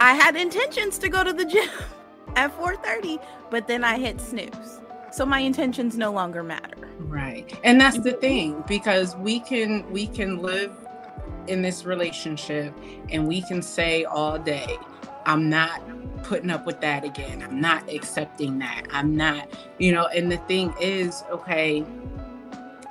I 0.00 0.14
had 0.14 0.34
intentions 0.34 0.98
to 0.98 1.08
go 1.08 1.22
to 1.22 1.32
the 1.32 1.44
gym 1.44 1.68
at 2.36 2.56
4:30, 2.58 3.22
but 3.50 3.66
then 3.66 3.84
I 3.84 3.98
hit 3.98 4.20
snooze 4.20 4.80
so 5.10 5.26
my 5.26 5.40
intentions 5.40 5.96
no 5.96 6.12
longer 6.12 6.42
matter. 6.42 6.88
Right. 6.98 7.52
And 7.64 7.80
that's 7.80 7.98
the 7.98 8.10
mm-hmm. 8.10 8.20
thing 8.20 8.64
because 8.66 9.16
we 9.16 9.40
can 9.40 9.90
we 9.90 10.06
can 10.06 10.38
live 10.38 10.72
in 11.46 11.62
this 11.62 11.84
relationship 11.84 12.74
and 13.08 13.26
we 13.26 13.42
can 13.42 13.62
say 13.62 14.04
all 14.04 14.38
day 14.38 14.76
i'm 15.26 15.48
not 15.48 15.80
putting 16.22 16.50
up 16.50 16.66
with 16.66 16.80
that 16.80 17.04
again. 17.04 17.42
I'm 17.42 17.60
not 17.60 17.88
accepting 17.92 18.58
that. 18.60 18.82
I'm 18.92 19.16
not 19.16 19.48
you 19.78 19.92
know 19.92 20.06
and 20.06 20.30
the 20.30 20.38
thing 20.38 20.74
is 20.80 21.24
okay 21.30 21.84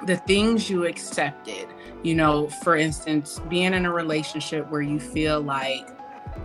the 0.05 0.17
things 0.17 0.69
you 0.69 0.85
accepted 0.85 1.67
you 2.03 2.15
know 2.15 2.47
for 2.63 2.77
instance 2.77 3.41
being 3.49 3.73
in 3.73 3.85
a 3.85 3.91
relationship 3.91 4.69
where 4.69 4.81
you 4.81 4.99
feel 4.99 5.41
like 5.41 5.88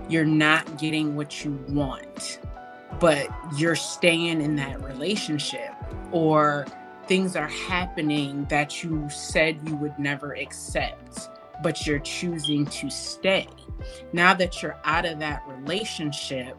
you're 0.09 0.25
not 0.25 0.77
getting 0.77 1.15
what 1.15 1.45
you 1.45 1.53
want 1.69 2.41
but 3.01 3.29
you're 3.57 3.77
staying 3.77 4.41
in 4.41 4.57
that 4.57 4.83
relationship 4.83 5.73
or 6.13 6.67
things 7.07 7.37
are 7.37 7.49
happening 7.49 8.47
that 8.47 8.83
you 8.83 9.09
said 9.11 9.59
you 9.69 9.77
would 9.77 9.99
never 9.99 10.33
accept, 10.35 11.29
but 11.63 11.87
you're 11.87 11.99
choosing 11.99 12.67
to 12.67 12.89
stay. 12.91 13.47
Now 14.13 14.35
that 14.35 14.63
you're 14.63 14.79
out 14.85 15.05
of 15.05 15.19
that 15.19 15.43
relationship, 15.47 16.57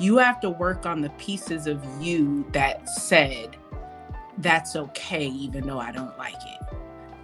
you 0.00 0.16
have 0.18 0.40
to 0.40 0.50
work 0.50 0.86
on 0.86 1.00
the 1.00 1.10
pieces 1.10 1.66
of 1.66 1.84
you 2.00 2.46
that 2.52 2.88
said, 2.88 3.56
that's 4.38 4.74
okay, 4.74 5.26
even 5.26 5.66
though 5.66 5.78
I 5.78 5.92
don't 5.92 6.16
like 6.18 6.34
it. 6.34 6.76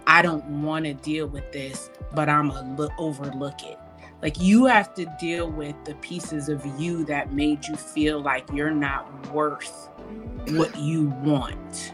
I 0.07 0.21
don't 0.21 0.43
want 0.61 0.85
to 0.85 0.93
deal 0.93 1.27
with 1.27 1.51
this, 1.51 1.89
but 2.13 2.29
I'm 2.29 2.49
going 2.49 2.77
to 2.77 2.89
overlook 2.97 3.63
it. 3.63 3.77
Like 4.21 4.39
you 4.39 4.65
have 4.65 4.93
to 4.95 5.05
deal 5.19 5.49
with 5.49 5.75
the 5.83 5.95
pieces 5.95 6.47
of 6.47 6.63
you 6.79 7.03
that 7.05 7.33
made 7.33 7.67
you 7.67 7.75
feel 7.75 8.21
like 8.21 8.47
you're 8.53 8.71
not 8.71 9.31
worth 9.31 9.89
what 10.49 10.77
you 10.77 11.05
want. 11.23 11.93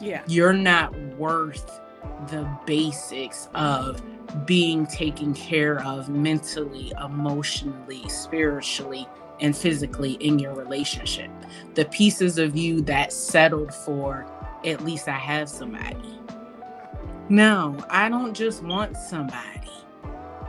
Yeah. 0.00 0.22
You're 0.26 0.52
not 0.52 0.96
worth 1.16 1.80
the 2.28 2.48
basics 2.66 3.48
of 3.54 4.02
being 4.46 4.86
taken 4.86 5.34
care 5.34 5.82
of 5.84 6.08
mentally, 6.08 6.92
emotionally, 7.04 8.08
spiritually, 8.08 9.06
and 9.40 9.56
physically 9.56 10.12
in 10.14 10.38
your 10.38 10.54
relationship. 10.54 11.30
The 11.74 11.84
pieces 11.86 12.38
of 12.38 12.56
you 12.56 12.80
that 12.82 13.12
settled 13.12 13.74
for 13.74 14.26
at 14.64 14.82
least 14.82 15.08
I 15.08 15.12
have 15.12 15.48
somebody. 15.48 16.18
No, 17.28 17.76
I 17.90 18.08
don't 18.08 18.34
just 18.34 18.62
want 18.62 18.96
somebody. 18.96 19.70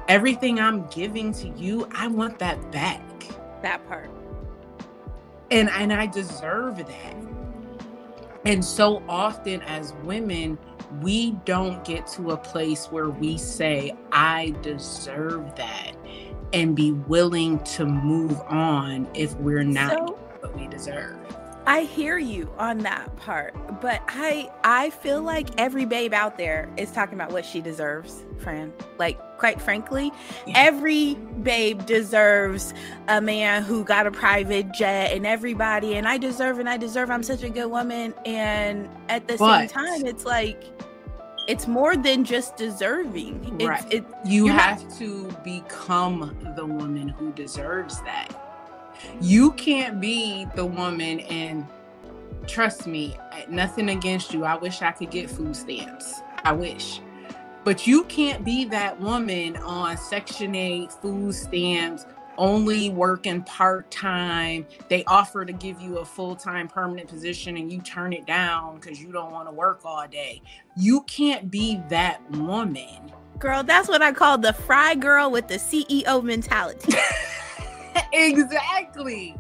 Everything 0.08 0.60
I'm 0.60 0.88
giving 0.88 1.34
to 1.34 1.50
you, 1.50 1.88
I 1.94 2.08
want 2.08 2.40
that 2.40 2.72
back. 2.72 3.02
That 3.62 3.86
part. 3.88 4.10
And 5.52 5.70
and 5.70 5.92
I 5.94 6.08
deserve 6.08 6.78
that. 6.78 7.16
And 8.46 8.64
so 8.64 9.04
often 9.10 9.62
as 9.64 9.94
women, 10.04 10.58
we 11.02 11.32
don't 11.44 11.84
get 11.84 12.08
to 12.08 12.32
a 12.32 12.38
place 12.38 12.86
where 12.86 13.10
we 13.10 13.38
say, 13.38 13.94
I 14.12 14.56
deserve 14.62 15.56
that 15.56 15.92
and 16.54 16.76
be 16.76 16.94
willing 16.94 17.60
to 17.60 17.86
move 17.86 18.40
on 18.48 19.10
if 19.14 19.36
we're 19.36 19.64
not 19.64 19.92
So- 19.92 20.18
what 20.40 20.56
we 20.56 20.68
deserve. 20.68 21.18
I 21.70 21.82
hear 21.82 22.18
you 22.18 22.50
on 22.58 22.78
that 22.80 23.14
part, 23.18 23.54
but 23.82 24.02
I 24.08 24.50
I 24.64 24.90
feel 24.90 25.22
like 25.22 25.50
every 25.60 25.84
babe 25.84 26.14
out 26.14 26.38
there 26.38 26.70
is 26.78 26.90
talking 26.92 27.16
about 27.16 27.32
what 27.34 27.46
she 27.46 27.60
deserves, 27.60 28.24
Fran. 28.40 28.72
Like 28.98 29.20
quite 29.38 29.62
frankly, 29.62 30.12
Yeah. 30.46 30.54
every 30.56 31.16
babe 31.44 31.86
deserves 31.86 32.74
a 33.10 33.20
man 33.20 33.64
who 33.64 33.84
got 33.84 34.08
a 34.08 34.12
private 34.12 34.72
jet 34.74 35.12
and 35.12 35.28
everybody 35.28 35.96
and 35.98 36.08
I 36.08 36.18
deserve 36.18 36.58
and 36.60 36.70
I 36.70 36.78
deserve 36.78 37.12
I'm 37.12 37.22
such 37.22 37.44
a 37.44 37.50
good 37.50 37.68
woman 37.70 38.14
and 38.26 38.88
at 39.10 39.28
the 39.28 39.38
same 39.38 39.68
time 39.68 40.06
it's 40.08 40.24
like 40.26 40.64
it's 41.50 41.68
more 41.68 41.96
than 41.98 42.24
just 42.24 42.56
deserving. 42.56 43.56
It's 43.60 43.68
Right. 43.70 43.94
it 43.94 44.06
You 44.26 44.46
You're 44.46 44.56
not- 44.56 44.82
have 44.82 44.98
to 45.00 45.30
become 45.44 46.36
the 46.56 46.66
woman 46.66 47.10
who 47.10 47.32
deserves 47.34 48.02
that. 48.04 48.30
You 49.22 49.52
can't 49.54 50.00
be 50.00 50.46
the 50.56 50.66
woman 50.66 51.20
and 51.22 51.66
trust 52.48 52.88
me, 52.88 53.16
nothing 53.50 53.90
against 53.90 54.34
you. 54.34 54.46
I 54.46 54.56
wish 54.56 54.82
I 54.82 54.92
could 54.92 55.12
get 55.12 55.30
food 55.30 55.56
stamps. 55.56 56.22
I 56.44 56.52
wish. 56.54 57.02
But 57.64 57.86
you 57.86 58.06
can't 58.06 58.46
be 58.46 58.64
that 58.66 59.00
woman 59.02 59.58
on 59.58 59.98
Section 59.98 60.56
8 60.56 60.90
food 60.90 61.36
stamps, 61.36 62.06
only 62.38 62.90
working 62.90 63.44
part 63.44 63.92
time. 63.92 64.66
They 64.88 65.04
offer 65.04 65.44
to 65.44 65.52
give 65.52 65.82
you 65.82 65.98
a 65.98 66.06
full 66.06 66.36
time 66.36 66.70
permanent 66.70 67.10
position 67.10 67.58
and 67.58 67.72
you 67.72 67.82
turn 67.82 68.14
it 68.14 68.26
down 68.26 68.76
because 68.76 69.02
you 69.02 69.12
don't 69.12 69.34
want 69.34 69.50
to 69.50 69.52
work 69.52 69.82
all 69.84 70.08
day. 70.08 70.42
You 70.78 71.02
can't 71.02 71.52
be 71.52 71.82
that 71.90 72.22
woman. 72.32 73.12
girl, 73.40 73.64
that's 73.64 73.90
what 73.90 74.02
I 74.02 74.14
call 74.14 74.38
the 74.38 74.54
fry 74.54 74.96
girl 74.96 75.30
with 75.30 75.50
the 75.50 75.56
CEO 75.56 76.24
mentality. 76.24 76.94
exactly. 78.14 79.36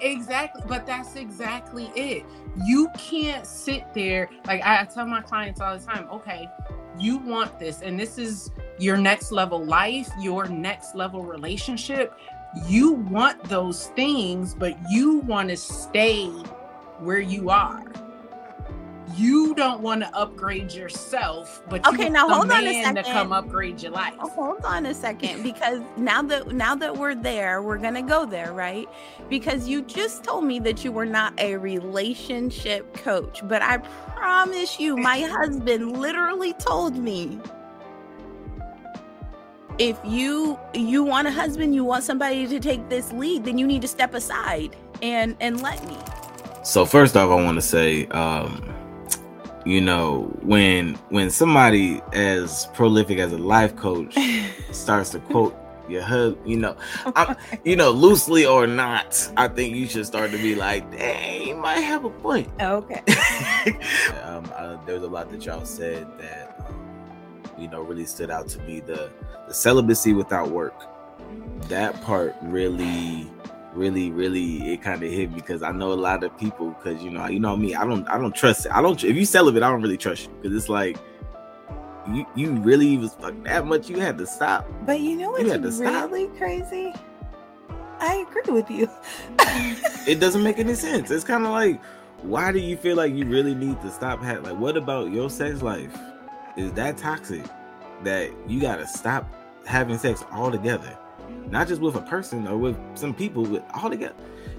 Exactly. 0.00 0.62
But 0.66 0.86
that's 0.86 1.16
exactly 1.16 1.90
it. 1.94 2.24
You 2.64 2.88
can't 2.96 3.46
sit 3.46 3.92
there. 3.94 4.28
Like 4.46 4.62
I, 4.64 4.84
tell 4.84 5.06
my 5.06 5.20
clients 5.20 5.60
all 5.60 5.76
the 5.76 5.84
time, 5.84 6.08
okay, 6.10 6.48
you 6.98 7.18
want 7.18 7.58
this, 7.58 7.82
and 7.82 7.98
this 7.98 8.18
is 8.18 8.50
your 8.78 8.96
next 8.96 9.32
level 9.32 9.64
life, 9.64 10.08
your 10.20 10.46
next 10.46 10.94
level 10.94 11.22
relationship. 11.22 12.12
You 12.66 12.92
want 12.92 13.42
those 13.44 13.88
things, 13.88 14.54
but 14.54 14.76
you 14.90 15.18
want 15.18 15.50
to 15.50 15.56
stay 15.56 16.26
where 16.98 17.20
you 17.20 17.50
are. 17.50 17.84
You 19.16 19.54
don't 19.54 19.80
want 19.80 20.02
to 20.02 20.14
upgrade 20.16 20.72
yourself, 20.72 21.62
but 21.68 21.84
you 21.84 21.92
Okay, 21.92 22.04
want 22.04 22.14
now 22.14 22.26
the 22.26 22.34
hold 22.34 22.50
on 22.52 22.66
a 22.66 22.72
man 22.72 22.94
to 22.96 23.02
come 23.02 23.32
upgrade 23.32 23.82
your 23.82 23.92
life. 23.92 24.14
Oh, 24.20 24.28
hold 24.28 24.64
on 24.64 24.86
a 24.86 24.94
second 24.94 25.42
because 25.44 25.80
now 25.96 26.22
that 26.22 26.52
now 26.52 26.74
that 26.74 26.96
we're 26.96 27.14
there 27.14 27.62
we're 27.62 27.78
gonna 27.78 28.02
go 28.02 28.26
there 28.26 28.52
right? 28.52 28.88
Because 29.28 29.68
you 29.68 29.82
just 29.82 30.24
told 30.24 30.44
me 30.44 30.58
that 30.60 30.84
you 30.84 30.92
were 30.92 31.06
not 31.06 31.34
a 31.38 31.56
relationship 31.56 32.92
coach 32.94 33.40
but 33.48 33.62
i 33.62 33.78
promise 33.78 34.80
you 34.80 34.96
my 34.96 35.20
husband 35.38 35.98
literally 35.98 36.52
told 36.54 36.96
me 36.96 37.40
if 39.78 39.98
you 40.04 40.58
you 40.74 41.04
want 41.04 41.28
a 41.28 41.30
husband 41.30 41.74
you 41.74 41.84
want 41.84 42.04
somebody 42.04 42.46
to 42.46 42.60
take 42.60 42.88
this 42.88 43.12
lead 43.12 43.44
then 43.44 43.58
you 43.58 43.66
need 43.66 43.82
to 43.82 43.88
step 43.88 44.14
aside 44.14 44.76
and 45.02 45.36
and 45.40 45.62
let 45.62 45.86
me. 45.88 45.96
So 46.64 46.84
first 46.84 47.16
off, 47.16 47.30
I 47.30 47.34
want 47.42 47.56
to 47.56 47.62
say, 47.62 48.06
um, 48.08 48.74
you 49.64 49.80
know, 49.80 50.24
when 50.42 50.94
when 51.10 51.30
somebody 51.30 52.00
as 52.12 52.66
prolific 52.74 53.18
as 53.18 53.32
a 53.32 53.38
life 53.38 53.76
coach 53.76 54.16
starts 54.72 55.10
to 55.10 55.20
quote 55.20 55.56
your 55.88 56.02
husband, 56.02 56.50
you 56.50 56.56
know, 56.58 56.76
I'm, 57.16 57.36
you 57.64 57.76
know, 57.76 57.90
loosely 57.90 58.44
or 58.44 58.66
not, 58.66 59.30
I 59.36 59.48
think 59.48 59.74
you 59.74 59.86
should 59.86 60.06
start 60.06 60.30
to 60.32 60.36
be 60.36 60.54
like, 60.54 60.90
dang, 60.90 61.48
you 61.48 61.56
might 61.56 61.80
have 61.80 62.04
a 62.04 62.10
point. 62.10 62.48
okay 62.60 63.02
um, 64.24 64.50
uh, 64.54 64.76
there's 64.86 65.02
a 65.02 65.08
lot 65.08 65.30
that 65.30 65.44
y'all 65.44 65.64
said 65.64 66.06
that 66.18 66.60
um, 66.68 67.42
you 67.58 67.68
know 67.68 67.82
really 67.82 68.06
stood 68.06 68.30
out 68.30 68.48
to 68.48 68.58
me. 68.60 68.80
The 68.80 69.10
the 69.46 69.54
celibacy 69.54 70.12
without 70.12 70.50
work, 70.50 70.74
that 71.68 72.00
part 72.02 72.36
really, 72.42 73.30
really, 73.74 74.10
really, 74.10 74.72
it 74.72 74.82
kind 74.82 75.02
of 75.02 75.10
hit 75.10 75.30
me 75.30 75.36
because 75.36 75.62
I 75.62 75.72
know 75.72 75.92
a 75.92 75.94
lot 75.94 76.22
of 76.24 76.36
people 76.38 76.70
because 76.70 77.02
you 77.02 77.10
know 77.10 77.26
you 77.26 77.40
know 77.40 77.56
me. 77.56 77.74
I 77.74 77.84
don't 77.84 78.08
I 78.08 78.18
don't 78.18 78.34
trust 78.34 78.66
it. 78.66 78.72
I 78.72 78.80
don't 78.82 79.02
if 79.04 79.16
you 79.16 79.24
celibate, 79.24 79.62
I 79.62 79.70
don't 79.70 79.82
really 79.82 79.96
trust 79.98 80.24
you 80.28 80.34
because 80.42 80.56
it's 80.56 80.68
like. 80.68 80.96
You, 82.10 82.24
you 82.34 82.52
really 82.52 82.96
was 82.96 83.12
fuck 83.12 83.34
that 83.44 83.66
much 83.66 83.90
you 83.90 84.00
had 84.00 84.16
to 84.16 84.26
stop 84.26 84.66
but 84.86 84.98
you 85.00 85.14
know 85.14 85.36
You 85.36 85.44
what's 85.44 85.50
had 85.52 85.62
to 85.62 85.70
stop. 85.70 86.10
really 86.10 86.28
crazy 86.38 86.94
i 88.00 88.24
agree 88.26 88.50
with 88.50 88.70
you 88.70 88.88
it 90.06 90.14
doesn't 90.20 90.42
make 90.42 90.58
any 90.58 90.74
sense. 90.74 91.10
It's 91.10 91.22
kind 91.24 91.44
of 91.44 91.50
like, 91.50 91.84
why 92.22 92.50
do 92.50 92.60
you 92.60 92.78
feel 92.78 92.96
like 92.96 93.12
you 93.12 93.26
really 93.26 93.54
need 93.54 93.78
to 93.82 93.90
stop 93.90 94.22
having? 94.22 94.44
Like, 94.44 94.58
what 94.58 94.78
about 94.78 95.12
your 95.12 95.28
sex 95.28 95.60
life 95.60 95.94
is 96.56 96.72
that 96.72 96.96
toxic 96.96 97.44
that 98.04 98.30
you 98.46 98.58
gotta 98.58 98.86
stop 98.86 99.30
having 99.66 99.98
sex 99.98 100.24
altogether? 100.32 100.96
Not 101.50 101.68
just 101.68 101.80
with 101.80 101.96
a 101.96 102.02
person 102.02 102.46
or 102.46 102.56
with 102.58 102.76
some 102.94 103.14
people, 103.14 103.44
but 103.46 103.66
all 103.74 103.88
together. 103.90 104.14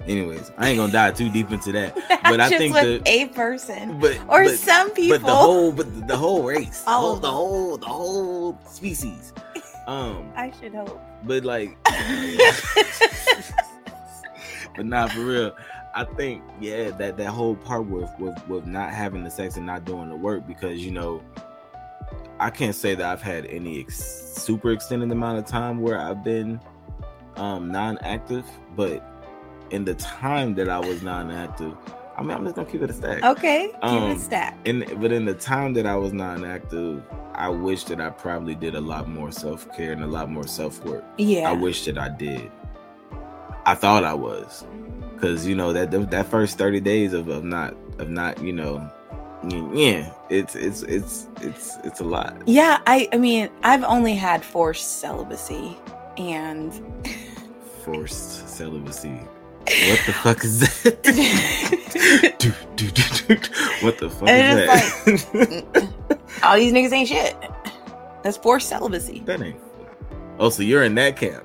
Anyways, 0.06 0.50
I 0.56 0.68
ain't 0.70 0.78
gonna 0.78 0.92
dive 0.92 1.16
too 1.16 1.30
deep 1.30 1.50
into 1.50 1.72
that. 1.72 1.94
But 2.24 2.40
I 2.40 2.48
think 2.48 2.74
with 2.74 3.04
the- 3.04 3.10
a 3.10 3.26
person 3.28 3.98
But 4.00 4.18
or 4.28 4.44
but, 4.44 4.56
some 4.58 4.90
people. 4.92 5.18
but 5.18 5.26
the 5.26 5.34
whole, 5.34 5.72
but 5.72 6.08
the, 6.08 6.16
whole 6.16 6.42
race, 6.44 6.84
whole, 6.86 7.16
the 7.16 7.30
whole, 7.30 7.76
the 7.76 7.86
whole 7.86 8.58
species. 8.68 9.32
Um, 9.86 10.30
I 10.36 10.52
should 10.60 10.74
hope. 10.74 11.00
but 11.24 11.44
like, 11.44 11.76
but 14.76 14.86
not 14.86 15.10
for 15.12 15.20
real. 15.24 15.56
I 15.94 16.04
think 16.04 16.42
yeah, 16.60 16.90
that 16.92 17.16
that 17.16 17.28
whole 17.30 17.56
part 17.56 17.84
with 17.86 18.08
with 18.18 18.36
with 18.48 18.66
not 18.66 18.90
having 18.90 19.24
the 19.24 19.30
sex 19.30 19.56
and 19.56 19.66
not 19.66 19.84
doing 19.84 20.08
the 20.08 20.16
work 20.16 20.46
because 20.46 20.78
you 20.84 20.92
know, 20.92 21.20
I 22.40 22.50
can't 22.50 22.74
say 22.74 22.94
that 22.94 23.06
I've 23.06 23.22
had 23.22 23.46
any 23.46 23.80
ex- 23.80 24.02
super 24.36 24.70
extended 24.72 25.10
amount 25.12 25.38
of 25.38 25.46
time 25.46 25.80
where 25.80 26.00
I've 26.00 26.24
been 26.24 26.60
um 27.36 27.70
non-active, 27.70 28.44
but 28.76 29.06
in 29.70 29.84
the 29.84 29.94
time 29.94 30.54
that 30.56 30.68
I 30.68 30.78
was 30.80 31.02
non-active, 31.02 31.74
I 32.16 32.22
mean, 32.22 32.32
I'm 32.32 32.42
just 32.44 32.56
gonna 32.56 32.68
keep 32.70 32.82
it 32.82 32.90
a 32.90 32.92
stack. 32.92 33.22
okay, 33.22 33.68
keep 33.72 33.84
Um, 33.84 34.10
it 34.12 34.20
stack. 34.20 34.56
In 34.64 34.84
but 35.00 35.12
in 35.12 35.24
the 35.26 35.34
time 35.34 35.74
that 35.74 35.86
I 35.86 35.96
was 35.96 36.12
non-active, 36.12 37.02
I 37.34 37.48
wish 37.48 37.84
that 37.84 38.00
I 38.00 38.10
probably 38.10 38.54
did 38.54 38.74
a 38.74 38.80
lot 38.80 39.08
more 39.08 39.30
self-care 39.30 39.92
and 39.92 40.02
a 40.02 40.06
lot 40.06 40.30
more 40.30 40.46
self-work. 40.46 41.04
Yeah. 41.18 41.48
I 41.48 41.52
wish 41.52 41.84
that 41.84 41.96
I 41.98 42.08
did. 42.08 42.50
I 43.66 43.74
thought 43.74 44.04
I 44.04 44.14
was, 44.14 44.64
because 45.14 45.46
you 45.46 45.54
know 45.54 45.72
that 45.72 45.90
that 46.10 46.26
first 46.26 46.58
thirty 46.58 46.80
days 46.80 47.12
of, 47.12 47.28
of 47.28 47.44
not 47.44 47.74
of 47.98 48.08
not 48.10 48.42
you 48.42 48.52
know, 48.52 48.90
yeah, 49.48 50.12
it's 50.28 50.54
it's 50.54 50.82
it's 50.82 51.26
it's 51.40 51.76
it's 51.84 52.00
a 52.00 52.04
lot. 52.04 52.36
yeah, 52.46 52.80
I 52.86 53.08
I 53.12 53.16
mean, 53.18 53.48
I've 53.62 53.84
only 53.84 54.14
had 54.14 54.44
forced 54.44 54.98
celibacy 55.00 55.76
and 56.18 56.72
Forced 57.84 58.46
celibacy. 58.48 59.08
what 59.64 60.00
the 60.06 60.12
fuck 60.22 60.44
is 60.44 60.60
that? 60.60 61.02
do, 62.38 62.52
do, 62.76 62.90
do, 62.90 63.02
what 63.80 63.96
the 63.98 64.10
fuck 64.10 64.28
and 64.28 64.60
is 64.60 64.66
that? 64.66 64.84
Like, 65.74 65.88
all 66.42 66.56
these 66.56 66.72
niggas 66.72 66.92
ain't 66.92 67.08
shit. 67.08 67.34
That's 68.22 68.36
forced 68.36 68.68
celibacy. 68.68 69.20
That 69.24 69.40
ain't. 69.40 69.56
Oh, 70.38 70.50
so 70.50 70.62
you're 70.62 70.82
in 70.84 70.94
that 70.96 71.16
camp? 71.16 71.42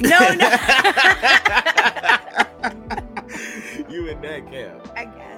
No, 0.00 0.18
no. 0.18 0.24
you 3.88 4.08
in 4.08 4.20
that 4.22 4.50
camp? 4.50 4.88
I 4.96 5.04
guess. 5.06 5.37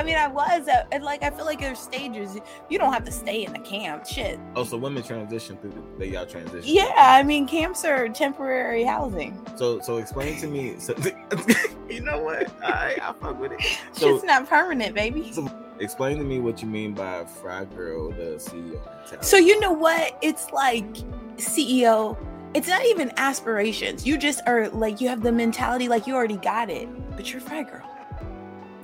I 0.00 0.02
mean, 0.02 0.16
I 0.16 0.28
was 0.28 0.66
at, 0.66 0.88
and 0.92 1.04
like 1.04 1.22
I 1.22 1.28
feel 1.28 1.44
like 1.44 1.60
there's 1.60 1.78
stages. 1.78 2.38
You 2.70 2.78
don't 2.78 2.90
have 2.90 3.04
to 3.04 3.12
stay 3.12 3.44
in 3.44 3.52
the 3.52 3.58
camp. 3.58 4.06
Shit. 4.06 4.40
Oh, 4.56 4.64
so 4.64 4.78
women 4.78 5.02
transition 5.02 5.58
through 5.58 5.72
the 5.72 5.82
they 5.98 6.06
y'all 6.06 6.24
transition. 6.24 6.62
Yeah, 6.64 6.90
I 6.96 7.22
mean, 7.22 7.46
camps 7.46 7.84
are 7.84 8.08
temporary 8.08 8.82
housing. 8.82 9.38
So, 9.56 9.78
so 9.80 9.98
explain 9.98 10.40
to 10.40 10.46
me. 10.46 10.76
So, 10.78 10.96
you 11.90 12.00
know 12.00 12.22
what? 12.22 12.50
I 12.62 12.96
I 13.02 13.12
fuck 13.20 13.38
with 13.38 13.52
it. 13.52 13.60
So, 13.92 14.14
Shit's 14.14 14.24
not 14.24 14.48
permanent, 14.48 14.94
baby. 14.94 15.32
So 15.32 15.50
explain 15.80 16.16
to 16.16 16.24
me 16.24 16.40
what 16.40 16.62
you 16.62 16.68
mean 16.68 16.94
by 16.94 17.26
fry 17.26 17.66
girl, 17.66 18.10
the 18.10 18.36
CEO. 18.38 19.22
So 19.22 19.36
you 19.36 19.60
know 19.60 19.72
what? 19.72 20.16
It's 20.22 20.50
like 20.50 20.90
CEO 21.36 22.16
it's 22.54 22.66
not 22.66 22.84
even 22.86 23.12
aspirations. 23.16 24.04
You 24.06 24.18
just 24.18 24.40
are 24.46 24.70
like 24.70 25.00
you 25.00 25.08
have 25.08 25.22
the 25.22 25.30
mentality 25.30 25.88
like 25.88 26.06
you 26.06 26.14
already 26.14 26.38
got 26.38 26.68
it, 26.68 26.88
but 27.16 27.30
you're 27.30 27.40
fry 27.40 27.62
girl. 27.62 27.82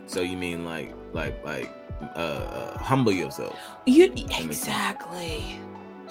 So 0.07 0.21
you 0.21 0.37
mean 0.37 0.65
like 0.65 0.95
like 1.17 1.45
like 1.45 1.71
uh, 2.15 2.19
uh 2.19 2.79
humble 2.79 3.13
yourself? 3.13 3.59
You 3.87 4.13
exactly. 4.15 5.59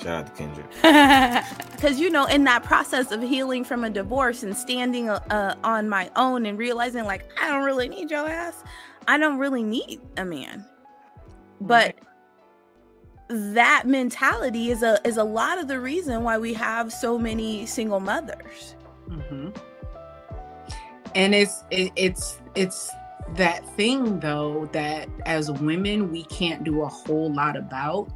Shout 0.01 0.07
out 0.07 0.35
to 0.35 0.43
Kendra. 0.43 1.45
Because 1.71 1.99
you 1.99 2.09
know, 2.09 2.25
in 2.25 2.43
that 2.45 2.63
process 2.63 3.11
of 3.11 3.21
healing 3.21 3.63
from 3.63 3.83
a 3.83 3.89
divorce 3.89 4.43
and 4.43 4.57
standing 4.57 5.09
uh, 5.09 5.55
on 5.63 5.87
my 5.87 6.09
own 6.15 6.45
and 6.45 6.57
realizing 6.57 7.05
like 7.05 7.29
I 7.39 7.47
don't 7.47 7.63
really 7.63 7.87
need 7.87 8.11
your 8.11 8.27
ass. 8.27 8.63
I 9.07 9.17
don't 9.17 9.37
really 9.37 9.63
need 9.63 10.01
a 10.17 10.25
man. 10.25 10.65
But 11.61 11.95
that 13.29 13.83
mentality 13.85 14.71
is 14.71 14.83
a 14.83 14.99
is 15.05 15.17
a 15.17 15.23
lot 15.23 15.59
of 15.59 15.67
the 15.67 15.79
reason 15.79 16.23
why 16.23 16.37
we 16.37 16.53
have 16.53 16.91
so 16.91 17.17
many 17.17 17.65
single 17.65 17.99
mothers. 17.99 18.75
Mm-hmm. 19.09 19.49
And 21.13 21.35
it's 21.35 21.63
it, 21.71 21.91
it's 21.95 22.39
it's 22.55 22.89
that 23.33 23.67
thing 23.75 24.19
though 24.19 24.69
that 24.71 25.09
as 25.25 25.51
women 25.51 26.11
we 26.11 26.23
can't 26.25 26.63
do 26.63 26.83
a 26.83 26.87
whole 26.87 27.33
lot 27.33 27.57
about 27.57 28.09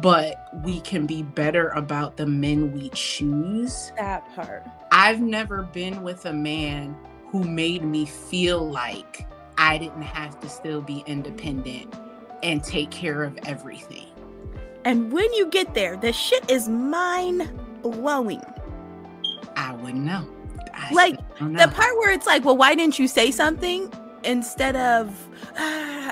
but 0.00 0.48
we 0.64 0.80
can 0.80 1.06
be 1.06 1.22
better 1.22 1.68
about 1.70 2.16
the 2.16 2.26
men 2.26 2.72
we 2.72 2.88
choose. 2.90 3.92
That 3.96 4.34
part. 4.34 4.66
I've 4.90 5.20
never 5.20 5.62
been 5.62 6.02
with 6.02 6.24
a 6.26 6.32
man 6.32 6.96
who 7.28 7.44
made 7.44 7.82
me 7.82 8.04
feel 8.04 8.70
like 8.70 9.26
i 9.58 9.78
didn't 9.78 10.02
have 10.02 10.38
to 10.40 10.48
still 10.48 10.80
be 10.80 11.02
independent 11.06 11.94
and 12.42 12.62
take 12.62 12.90
care 12.90 13.22
of 13.22 13.38
everything. 13.46 14.06
And 14.84 15.12
when 15.12 15.32
you 15.32 15.46
get 15.46 15.74
there 15.74 15.96
the 15.96 16.12
shit 16.12 16.50
is 16.50 16.68
mind 16.68 17.50
blowing 17.82 18.42
i 19.56 19.74
wouldn't 19.74 20.04
know. 20.04 20.26
I 20.74 20.92
like 20.92 21.40
know. 21.40 21.66
the 21.66 21.72
part 21.72 21.96
where 21.98 22.12
it's 22.12 22.26
like 22.26 22.44
well 22.44 22.56
why 22.56 22.74
didn't 22.74 22.98
you 22.98 23.08
say 23.08 23.30
something 23.30 23.92
instead 24.24 24.76
of 24.76 25.28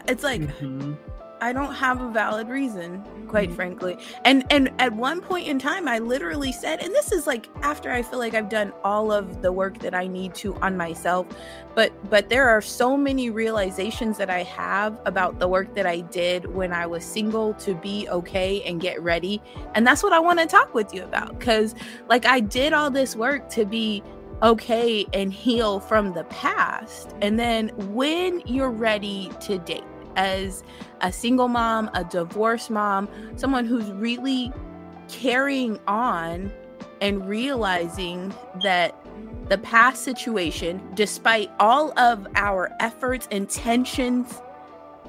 it's 0.09 0.23
like 0.23 0.43
mm-hmm. 0.43 0.95
I 1.43 1.55
don't 1.55 1.73
have 1.75 2.03
a 2.03 2.11
valid 2.11 2.49
reason, 2.49 3.03
quite 3.27 3.49
mm-hmm. 3.49 3.57
frankly. 3.57 3.99
And 4.25 4.45
and 4.51 4.71
at 4.79 4.93
one 4.93 5.21
point 5.21 5.49
in 5.49 5.59
time 5.59 5.89
I 5.89 5.99
literally 5.99 6.53
said, 6.53 6.81
and 6.81 6.95
this 6.95 7.13
is 7.13 7.27
like 7.27 7.49
after 7.63 7.91
I 7.91 8.03
feel 8.03 8.19
like 8.19 8.35
I've 8.35 8.49
done 8.49 8.73
all 8.85 9.11
of 9.11 9.41
the 9.41 9.51
work 9.51 9.79
that 9.79 9.95
I 9.95 10.07
need 10.07 10.35
to 10.37 10.55
on 10.57 10.77
myself, 10.77 11.27
but 11.75 11.93
but 12.11 12.29
there 12.29 12.49
are 12.49 12.61
so 12.61 12.97
many 12.97 13.31
realizations 13.31 14.19
that 14.19 14.29
I 14.29 14.43
have 14.43 15.01
about 15.07 15.39
the 15.39 15.49
work 15.49 15.75
that 15.75 15.87
I 15.87 16.01
did 16.01 16.47
when 16.55 16.73
I 16.73 16.87
was 16.87 17.05
single 17.05 17.55
to 17.55 17.75
be 17.75 18.09
okay 18.11 18.63
and 18.63 18.81
get 18.81 19.01
ready. 19.03 19.41
And 19.75 19.87
that's 19.87 20.03
what 20.03 20.13
I 20.13 20.19
want 20.19 20.41
to 20.41 20.47
talk 20.47 20.75
with 20.75 20.93
you 20.93 21.05
about 21.05 21.41
cuz 21.41 21.75
like 22.09 22.27
I 22.27 22.41
did 22.41 22.73
all 22.73 22.91
this 22.91 23.17
work 23.17 23.49
to 23.51 23.65
be 23.65 24.03
okay 24.43 25.07
and 25.13 25.33
heal 25.33 25.81
from 25.81 26.13
the 26.13 26.25
past. 26.25 27.15
And 27.21 27.39
then 27.39 27.69
when 27.93 28.41
you're 28.47 28.71
ready 28.71 29.31
to 29.43 29.59
date 29.59 29.85
as 30.17 30.63
a 31.01 31.13
single 31.13 31.49
mom, 31.49 31.91
a 31.95 32.05
divorced 32.05 32.71
mom, 32.71 33.09
someone 33.37 33.65
who's 33.65 33.91
really 33.93 34.53
carrying 35.09 35.79
on 35.87 36.53
and 37.01 37.29
realizing 37.29 38.35
that 38.63 38.95
the 39.49 39.59
past 39.59 40.03
situation, 40.05 40.81
despite 40.95 41.51
all 41.59 41.99
of 41.99 42.27
our 42.37 42.73
efforts, 42.81 43.27
intentions, 43.31 44.41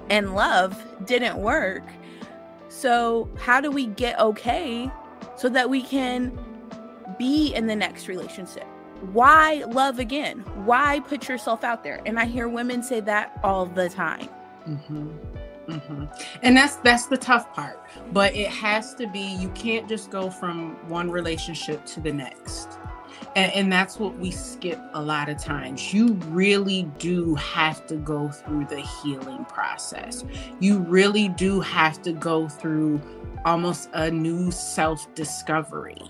and 0.09 0.33
love, 0.33 0.83
didn't 1.05 1.37
work. 1.37 1.83
So, 2.69 3.29
how 3.37 3.61
do 3.61 3.69
we 3.69 3.85
get 3.85 4.19
okay 4.19 4.89
so 5.35 5.49
that 5.49 5.69
we 5.69 5.83
can 5.83 6.37
be 7.19 7.53
in 7.53 7.67
the 7.67 7.75
next 7.75 8.07
relationship? 8.07 8.65
Why 9.13 9.63
love 9.67 9.99
again? 9.99 10.39
Why 10.65 10.99
put 11.01 11.27
yourself 11.27 11.63
out 11.63 11.83
there? 11.83 12.01
And 12.05 12.19
I 12.19 12.25
hear 12.25 12.47
women 12.47 12.83
say 12.83 12.99
that 13.01 13.39
all 13.43 13.65
the 13.65 13.89
time. 13.89 14.29
Mm-hmm. 14.67 15.09
Mm-hmm. 15.67 16.05
And 16.43 16.57
that's 16.57 16.75
that's 16.77 17.05
the 17.07 17.17
tough 17.17 17.53
part. 17.53 17.79
But 18.11 18.35
it 18.35 18.47
has 18.47 18.93
to 18.95 19.07
be. 19.07 19.21
You 19.21 19.49
can't 19.49 19.87
just 19.87 20.09
go 20.09 20.29
from 20.29 20.73
one 20.87 21.09
relationship 21.09 21.85
to 21.87 21.99
the 21.99 22.11
next. 22.11 22.77
And, 23.35 23.51
and, 23.53 23.71
that's 23.71 23.97
what 23.97 24.17
we 24.17 24.29
skip 24.29 24.79
a 24.93 25.01
lot 25.01 25.29
of 25.29 25.37
times. 25.37 25.93
You 25.93 26.15
really 26.29 26.83
do 26.97 27.35
have 27.35 27.85
to 27.87 27.95
go 27.95 28.29
through 28.29 28.65
the 28.65 28.81
healing 28.81 29.45
process. 29.45 30.25
You 30.59 30.79
really 30.79 31.29
do 31.29 31.61
have 31.61 32.01
to 32.01 32.11
go 32.11 32.49
through 32.49 32.99
almost 33.45 33.89
a 33.93 34.11
new 34.11 34.51
self 34.51 35.13
discovery 35.15 36.01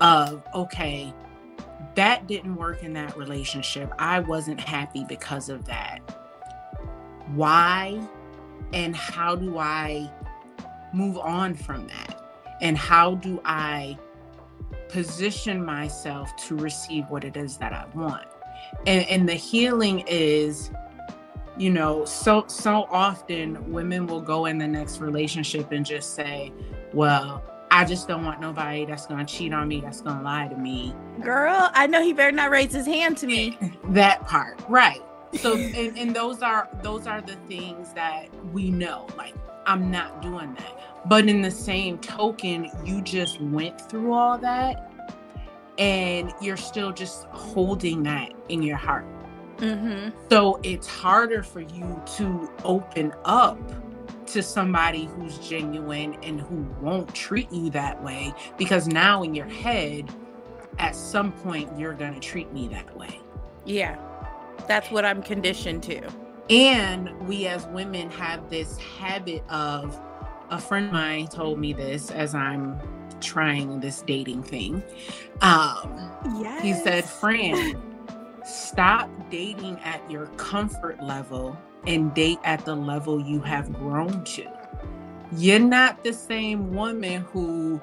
of, 0.00 0.42
okay, 0.54 1.14
that 1.98 2.28
didn't 2.28 2.54
work 2.54 2.84
in 2.84 2.92
that 2.92 3.16
relationship. 3.18 3.92
I 3.98 4.20
wasn't 4.20 4.60
happy 4.60 5.04
because 5.08 5.48
of 5.48 5.64
that. 5.64 5.98
Why 7.34 8.00
and 8.72 8.94
how 8.94 9.34
do 9.34 9.58
I 9.58 10.08
move 10.94 11.18
on 11.18 11.54
from 11.54 11.88
that? 11.88 12.22
And 12.60 12.78
how 12.78 13.16
do 13.16 13.40
I 13.44 13.98
position 14.88 15.64
myself 15.64 16.36
to 16.46 16.54
receive 16.56 17.04
what 17.08 17.24
it 17.24 17.36
is 17.36 17.56
that 17.56 17.72
I 17.72 17.84
want? 17.98 18.28
And, 18.86 19.04
and 19.08 19.28
the 19.28 19.34
healing 19.34 20.04
is 20.06 20.70
you 21.56 21.70
know 21.70 22.04
so 22.04 22.44
so 22.46 22.86
often 22.92 23.72
women 23.72 24.06
will 24.06 24.20
go 24.20 24.46
in 24.46 24.58
the 24.58 24.68
next 24.68 25.00
relationship 25.00 25.72
and 25.72 25.84
just 25.84 26.14
say 26.14 26.52
well 26.92 27.42
I 27.70 27.84
just 27.84 28.08
don't 28.08 28.24
want 28.24 28.40
nobody 28.40 28.84
that's 28.84 29.06
gonna 29.06 29.24
cheat 29.24 29.52
on 29.52 29.68
me, 29.68 29.80
that's 29.80 30.00
gonna 30.00 30.22
lie 30.22 30.48
to 30.48 30.56
me. 30.56 30.94
Girl, 31.22 31.70
I 31.72 31.86
know 31.86 32.02
he 32.02 32.12
better 32.12 32.32
not 32.32 32.50
raise 32.50 32.72
his 32.72 32.86
hand 32.86 33.18
to 33.18 33.26
me. 33.26 33.58
that 33.90 34.26
part, 34.26 34.60
right. 34.68 35.02
So 35.34 35.56
and, 35.56 35.96
and 35.98 36.16
those 36.16 36.42
are 36.42 36.68
those 36.82 37.06
are 37.06 37.20
the 37.20 37.36
things 37.48 37.92
that 37.92 38.28
we 38.52 38.70
know. 38.70 39.06
Like, 39.16 39.34
I'm 39.66 39.90
not 39.90 40.22
doing 40.22 40.54
that. 40.54 41.08
But 41.08 41.28
in 41.28 41.42
the 41.42 41.50
same 41.50 41.98
token, 41.98 42.70
you 42.84 43.02
just 43.02 43.40
went 43.40 43.80
through 43.80 44.12
all 44.12 44.38
that 44.38 44.90
and 45.78 46.32
you're 46.40 46.56
still 46.56 46.92
just 46.92 47.24
holding 47.26 48.02
that 48.02 48.32
in 48.48 48.62
your 48.62 48.76
heart. 48.76 49.06
Mm-hmm. 49.58 50.10
So 50.30 50.60
it's 50.62 50.86
harder 50.86 51.42
for 51.42 51.60
you 51.60 52.02
to 52.16 52.50
open 52.64 53.12
up 53.24 53.58
to 54.32 54.42
somebody 54.42 55.06
who's 55.06 55.38
genuine 55.38 56.14
and 56.22 56.40
who 56.40 56.66
won't 56.80 57.14
treat 57.14 57.50
you 57.52 57.70
that 57.70 58.02
way 58.02 58.32
because 58.56 58.88
now 58.88 59.22
in 59.22 59.34
your 59.34 59.48
head 59.48 60.10
at 60.78 60.94
some 60.94 61.32
point 61.32 61.70
you're 61.78 61.94
going 61.94 62.14
to 62.14 62.20
treat 62.20 62.52
me 62.52 62.68
that 62.68 62.96
way. 62.96 63.20
Yeah. 63.64 63.98
That's 64.66 64.90
what 64.90 65.04
I'm 65.04 65.22
conditioned 65.22 65.82
to. 65.84 66.08
And 66.50 67.10
we 67.26 67.46
as 67.46 67.66
women 67.68 68.10
have 68.10 68.48
this 68.48 68.78
habit 68.78 69.42
of 69.48 69.98
a 70.50 70.58
friend 70.58 70.86
of 70.86 70.92
mine 70.92 71.26
told 71.28 71.58
me 71.58 71.72
this 71.72 72.10
as 72.10 72.34
I'm 72.34 72.78
trying 73.20 73.80
this 73.80 74.02
dating 74.02 74.42
thing. 74.44 74.82
Um 75.42 76.10
yes. 76.40 76.62
he 76.62 76.72
said, 76.72 77.04
"Fran, 77.04 77.82
stop 78.44 79.10
dating 79.30 79.78
at 79.80 80.08
your 80.10 80.26
comfort 80.36 81.02
level 81.02 81.58
and 81.86 82.14
date 82.14 82.38
at 82.44 82.64
the 82.64 82.74
level 82.74 83.20
you 83.20 83.40
have 83.40 83.72
grown 83.72 84.24
to. 84.24 84.46
You're 85.36 85.58
not 85.58 86.02
the 86.04 86.12
same 86.12 86.74
woman 86.74 87.22
who 87.22 87.80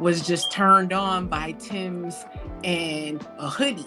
was 0.00 0.26
just 0.26 0.50
turned 0.50 0.92
on 0.92 1.28
by 1.28 1.52
Tim's 1.52 2.24
and 2.64 3.26
a 3.38 3.48
hoodie. 3.48 3.84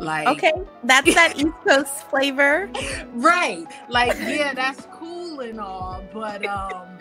Like 0.00 0.28
Okay, 0.28 0.52
that's 0.84 1.12
that 1.14 1.36
East 1.38 1.54
Coast 1.66 2.08
flavor. 2.08 2.70
Right. 3.12 3.66
Like, 3.88 4.16
yeah, 4.20 4.54
that's 4.54 4.86
cool 4.92 5.40
and 5.40 5.60
all, 5.60 6.04
but 6.12 6.44
um 6.46 6.98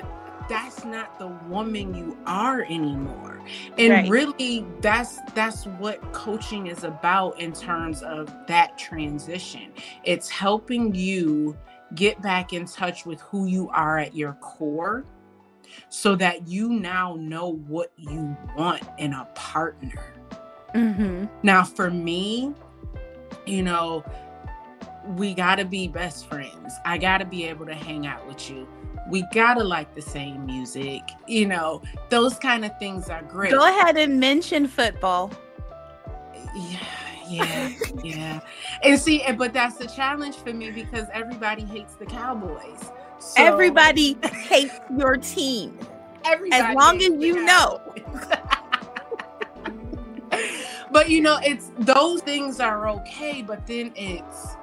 that's 0.49 0.85
not 0.85 1.19
the 1.19 1.27
woman 1.27 1.93
you 1.93 2.17
are 2.25 2.61
anymore 2.63 3.41
and 3.77 3.91
Right. 3.91 4.09
really 4.09 4.65
that's 4.79 5.19
that's 5.35 5.65
what 5.65 6.01
coaching 6.13 6.67
is 6.67 6.85
about 6.85 7.37
in 7.37 7.51
terms 7.51 8.01
of 8.01 8.33
that 8.47 8.77
transition 8.77 9.73
it's 10.05 10.29
helping 10.29 10.95
you 10.95 11.57
get 11.95 12.21
back 12.21 12.53
in 12.53 12.65
touch 12.65 13.05
with 13.05 13.21
who 13.21 13.45
you 13.45 13.69
are 13.69 13.97
at 13.97 14.15
your 14.15 14.33
core 14.33 15.05
so 15.89 16.15
that 16.15 16.47
you 16.47 16.69
now 16.69 17.15
know 17.19 17.53
what 17.67 17.91
you 17.97 18.35
want 18.55 18.83
in 18.97 19.13
a 19.13 19.25
partner 19.35 20.13
Mm-hmm. 20.73 21.25
now, 21.43 21.63
for 21.63 21.89
me, 21.89 22.53
you 23.45 23.63
know, 23.63 24.03
we 25.15 25.33
got 25.33 25.55
to 25.55 25.65
be 25.65 25.87
best 25.87 26.27
friends. 26.27 26.73
I 26.85 26.97
got 26.97 27.19
to 27.19 27.25
be 27.25 27.45
able 27.45 27.65
to 27.65 27.73
hang 27.73 28.05
out 28.05 28.27
with 28.27 28.49
you. 28.49 28.67
We 29.09 29.23
got 29.33 29.55
to 29.55 29.63
like 29.63 29.95
the 29.95 30.01
same 30.01 30.45
music. 30.45 31.01
You 31.27 31.47
know, 31.47 31.81
those 32.09 32.37
kind 32.37 32.65
of 32.65 32.77
things 32.77 33.09
are 33.09 33.23
great. 33.23 33.51
Go 33.51 33.65
ahead 33.65 33.97
and 33.97 34.19
mention 34.19 34.67
football. 34.67 35.31
Yeah, 36.55 36.79
yeah, 37.29 37.71
yeah. 38.03 38.39
And 38.83 38.99
see, 38.99 39.23
but 39.37 39.53
that's 39.53 39.77
the 39.77 39.87
challenge 39.87 40.35
for 40.35 40.53
me 40.53 40.71
because 40.71 41.07
everybody 41.13 41.63
hates 41.63 41.95
the 41.95 42.05
Cowboys. 42.05 42.91
So 43.19 43.33
Everybody 43.37 44.17
hates 44.23 44.75
your 44.95 45.17
team. 45.17 45.77
everybody 46.25 46.61
as 46.61 46.75
long 46.75 46.97
as 46.97 47.09
you 47.21 47.43
know. 47.43 47.81
But 50.91 51.09
you 51.09 51.21
know, 51.21 51.39
it's 51.43 51.71
those 51.79 52.21
things 52.21 52.59
are 52.59 52.87
okay, 52.89 53.41
but 53.41 53.67
then 53.67 53.91
it's 53.95 54.55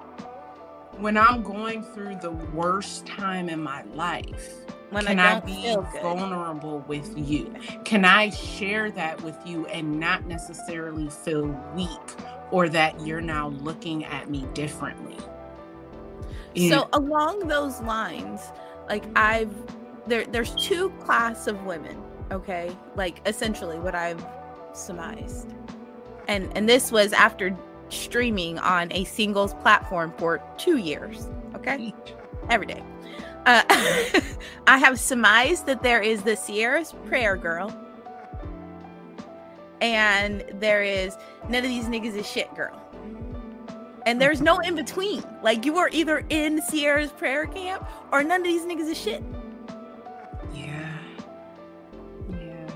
when 0.96 1.16
I'm 1.16 1.42
going 1.42 1.82
through 1.82 2.16
the 2.16 2.30
worst 2.30 3.06
time 3.06 3.48
in 3.48 3.62
my 3.62 3.82
life. 3.94 4.54
When 4.90 5.04
can 5.04 5.18
I 5.18 5.36
I, 5.36 5.40
be 5.40 5.76
vulnerable 6.00 6.84
with 6.86 7.16
you? 7.16 7.54
Can 7.84 8.04
I 8.04 8.30
share 8.30 8.90
that 8.92 9.20
with 9.22 9.36
you 9.44 9.66
and 9.66 9.98
not 9.98 10.26
necessarily 10.26 11.08
feel 11.08 11.46
weak 11.74 11.88
or 12.50 12.68
that 12.68 13.00
you're 13.00 13.20
now 13.20 13.48
looking 13.48 14.04
at 14.04 14.30
me 14.30 14.46
differently? 14.54 15.16
You 16.54 16.70
So 16.70 16.88
along 16.92 17.48
those 17.48 17.80
lines, 17.80 18.40
like 18.88 19.04
I've 19.16 19.52
there 20.06 20.24
there's 20.24 20.54
two 20.54 20.90
class 21.00 21.46
of 21.46 21.64
women, 21.64 22.00
okay? 22.30 22.76
Like 22.94 23.20
essentially 23.26 23.78
what 23.78 23.94
I've 23.94 24.24
surmised. 24.72 25.52
And 26.28 26.54
and 26.56 26.68
this 26.68 26.92
was 26.92 27.12
after 27.12 27.56
streaming 27.88 28.58
on 28.58 28.92
a 28.92 29.04
singles 29.04 29.54
platform 29.54 30.12
for 30.16 30.42
2 30.58 30.78
years, 30.78 31.28
okay? 31.54 31.94
Every 32.50 32.66
day. 32.66 32.82
Uh, 33.46 33.62
I 34.66 34.78
have 34.78 34.98
surmised 34.98 35.66
that 35.66 35.82
there 35.82 36.00
is 36.00 36.22
the 36.22 36.34
Ciara's 36.34 36.94
prayer 37.04 37.36
girl 37.36 37.68
and 39.80 40.44
there 40.54 40.82
is 40.82 41.16
none 41.48 41.64
of 41.64 41.70
these 41.70 41.86
niggas 41.86 42.16
is 42.16 42.28
shit 42.28 42.54
girl. 42.54 42.80
And 44.06 44.16
hmm. 44.16 44.20
there's 44.20 44.40
no 44.40 44.58
in 44.58 44.74
between. 44.74 45.24
Like 45.42 45.64
you 45.64 45.78
are 45.78 45.88
either 45.92 46.24
in 46.30 46.60
Ciara's 46.70 47.12
prayer 47.12 47.46
camp 47.46 47.86
or 48.12 48.22
none 48.22 48.40
of 48.40 48.46
these 48.46 48.62
niggas 48.62 48.90
is 48.90 48.98
shit. 48.98 49.22
Yeah. 50.54 50.96
Yeah. 52.30 52.70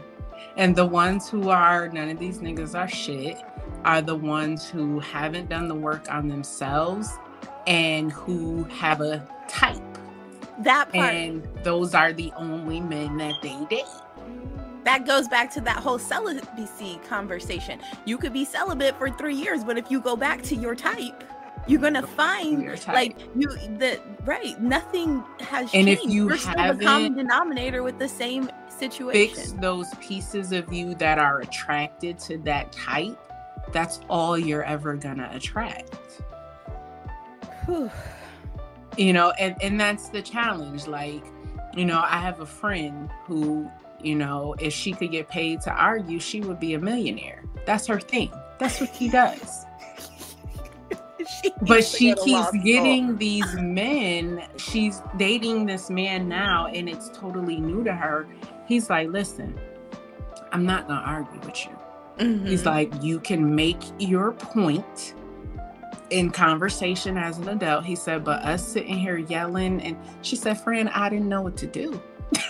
And 0.56 0.74
the 0.74 0.86
ones 0.86 1.28
who 1.28 1.48
are, 1.48 1.88
none 1.88 2.08
of 2.08 2.18
these 2.18 2.38
niggas 2.38 2.78
are 2.78 2.88
shit, 2.88 3.40
are 3.84 4.02
the 4.02 4.16
ones 4.16 4.68
who 4.68 5.00
haven't 5.00 5.48
done 5.48 5.68
the 5.68 5.74
work 5.74 6.10
on 6.10 6.28
themselves 6.28 7.08
and 7.66 8.10
who 8.12 8.64
have 8.64 9.00
a 9.00 9.26
type. 9.48 9.82
That 10.60 10.92
part 10.92 11.14
And 11.14 11.48
those 11.62 11.94
are 11.94 12.12
the 12.12 12.32
only 12.36 12.80
men 12.80 13.16
that 13.18 13.34
they 13.42 13.56
date. 13.70 13.84
That 14.88 15.04
goes 15.04 15.28
back 15.28 15.52
to 15.52 15.60
that 15.60 15.76
whole 15.76 15.98
celibacy 15.98 16.98
conversation. 17.06 17.78
You 18.06 18.16
could 18.16 18.32
be 18.32 18.46
celibate 18.46 18.96
for 18.96 19.10
three 19.10 19.34
years, 19.34 19.62
but 19.62 19.76
if 19.76 19.90
you 19.90 20.00
go 20.00 20.16
back 20.16 20.40
to 20.44 20.56
your 20.56 20.74
type, 20.74 21.24
you're 21.66 21.80
gonna 21.80 22.06
find 22.06 22.62
Your 22.62 22.76
like 22.86 23.18
you 23.36 23.48
the 23.76 24.00
right 24.24 24.58
nothing 24.58 25.22
has 25.40 25.68
And 25.74 25.90
if 25.90 25.98
changed. 25.98 26.14
you 26.14 26.28
You're 26.28 26.38
still 26.38 26.74
the 26.74 26.82
common 26.82 27.14
denominator 27.14 27.82
with 27.82 27.98
the 27.98 28.08
same 28.08 28.50
situation 28.70 29.34
fix 29.36 29.52
those 29.52 29.88
pieces 30.00 30.52
of 30.52 30.72
you 30.72 30.94
that 30.94 31.18
are 31.18 31.40
attracted 31.40 32.18
to 32.20 32.38
that 32.38 32.72
type, 32.72 33.18
that's 33.70 34.00
all 34.08 34.38
you're 34.38 34.64
ever 34.64 34.94
gonna 34.94 35.28
attract. 35.34 35.94
Whew. 37.66 37.90
you 38.96 39.12
know 39.12 39.32
and 39.32 39.54
and 39.62 39.78
that's 39.78 40.08
the 40.08 40.22
challenge 40.22 40.86
like 40.86 41.22
you 41.74 41.84
know 41.84 42.00
i 42.06 42.16
have 42.16 42.40
a 42.40 42.46
friend 42.46 43.10
who 43.26 43.70
you 44.00 44.14
know 44.14 44.54
if 44.58 44.72
she 44.72 44.92
could 44.92 45.10
get 45.10 45.28
paid 45.28 45.60
to 45.62 45.70
argue 45.72 46.18
she 46.20 46.40
would 46.40 46.58
be 46.60 46.74
a 46.74 46.78
millionaire. 46.78 47.42
That's 47.66 47.86
her 47.86 48.00
thing. 48.00 48.30
That's 48.58 48.80
what 48.80 48.94
she 48.94 49.08
does. 49.08 49.64
She 51.42 51.50
but 51.62 51.84
she 51.84 52.14
keeps 52.14 52.50
getting 52.64 53.16
these 53.18 53.52
men. 53.54 54.44
She's 54.56 55.02
dating 55.18 55.66
this 55.66 55.90
man 55.90 56.26
now 56.26 56.68
and 56.68 56.88
it's 56.88 57.10
totally 57.10 57.60
new 57.60 57.84
to 57.84 57.92
her. 57.92 58.26
He's 58.66 58.88
like 58.88 59.08
listen 59.08 59.58
i'm 60.52 60.64
not 60.64 60.88
gonna 60.88 61.02
argue 61.04 61.38
with 61.40 61.66
you. 61.66 61.76
He's 62.48 62.62
Mhm. 62.62 62.66
like, 62.66 63.02
you 63.02 63.20
can 63.20 63.54
make 63.54 63.76
your 63.98 64.32
point 64.32 65.12
in 66.08 66.30
conversation 66.30 67.18
as 67.18 67.36
an 67.38 67.48
adult. 67.50 67.84
He 67.84 67.94
said, 67.94 68.24
but 68.24 68.42
us 68.42 68.66
sitting 68.66 68.96
here 68.96 69.18
yelling, 69.18 69.82
and 69.82 69.96
she 70.22 70.34
said, 70.34 70.58
friend, 70.58 70.88
I 70.94 71.10
didn't 71.10 71.28
know 71.28 71.42
what 71.42 71.56
to 71.58 71.66
do. 71.66 72.00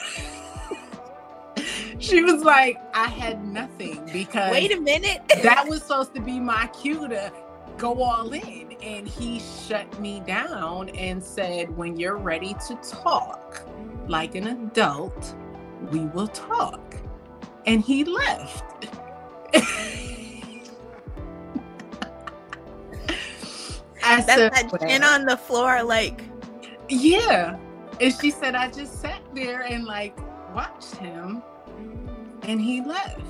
she 1.99 2.23
was 2.23 2.43
like, 2.43 2.81
I 2.95 3.09
had 3.09 3.45
nothing 3.45 4.09
because 4.13 4.53
Wait 4.53 4.73
a 4.73 4.81
minute. 4.81 5.23
that 5.43 5.67
was 5.69 5.83
supposed 5.83 6.15
to 6.15 6.21
be 6.21 6.39
my 6.39 6.67
cue 6.69 7.09
to 7.09 7.33
go 7.77 8.03
all 8.03 8.33
in. 8.33 8.77
And 8.83 9.09
he 9.09 9.41
shut 9.41 10.01
me 10.01 10.21
down 10.21 10.91
and 10.91 11.23
said, 11.23 11.77
when 11.77 11.99
you're 11.99 12.17
ready 12.17 12.55
to 12.69 12.77
talk 12.77 13.67
like 14.07 14.35
an 14.35 14.47
adult, 14.49 15.35
we 15.91 16.01
will 16.07 16.29
talk. 16.29 16.97
And 17.67 17.83
he 17.83 18.05
left. 18.05 18.65
I 24.05 24.23
That's 24.23 24.27
said, 24.27 24.53
that 24.53 24.81
chin 24.81 25.03
on 25.03 25.27
the 25.27 25.37
floor, 25.37 25.83
like 25.83 26.23
yeah. 26.89 27.59
And 28.01 28.15
she 28.15 28.31
said, 28.31 28.55
I 28.55 28.71
just 28.71 29.01
sat 29.01 29.21
there 29.35 29.63
and 29.63 29.85
like 29.85 30.17
watched 30.55 30.97
him 30.97 31.43
and 32.49 32.61
he 32.61 32.81
left. 32.81 33.21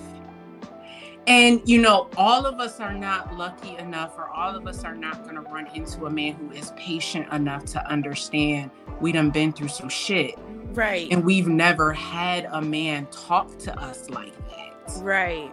And 1.26 1.60
you 1.68 1.82
know, 1.82 2.08
all 2.16 2.46
of 2.46 2.58
us 2.58 2.80
are 2.80 2.94
not 2.94 3.36
lucky 3.36 3.76
enough, 3.76 4.16
or 4.16 4.30
all 4.30 4.56
of 4.56 4.66
us 4.66 4.82
are 4.84 4.94
not 4.94 5.24
going 5.24 5.34
to 5.34 5.42
run 5.42 5.66
into 5.74 6.06
a 6.06 6.10
man 6.10 6.32
who 6.34 6.50
is 6.52 6.72
patient 6.76 7.30
enough 7.34 7.66
to 7.66 7.86
understand 7.86 8.70
we 9.00 9.12
done 9.12 9.30
been 9.30 9.52
through 9.52 9.68
some 9.68 9.90
shit 9.90 10.34
right, 10.72 11.08
and 11.10 11.24
we've 11.24 11.46
never 11.46 11.92
had 11.92 12.46
a 12.52 12.62
man 12.62 13.06
talk 13.10 13.58
to 13.58 13.78
us 13.78 14.08
like 14.08 14.34
that 14.48 15.02
right. 15.02 15.52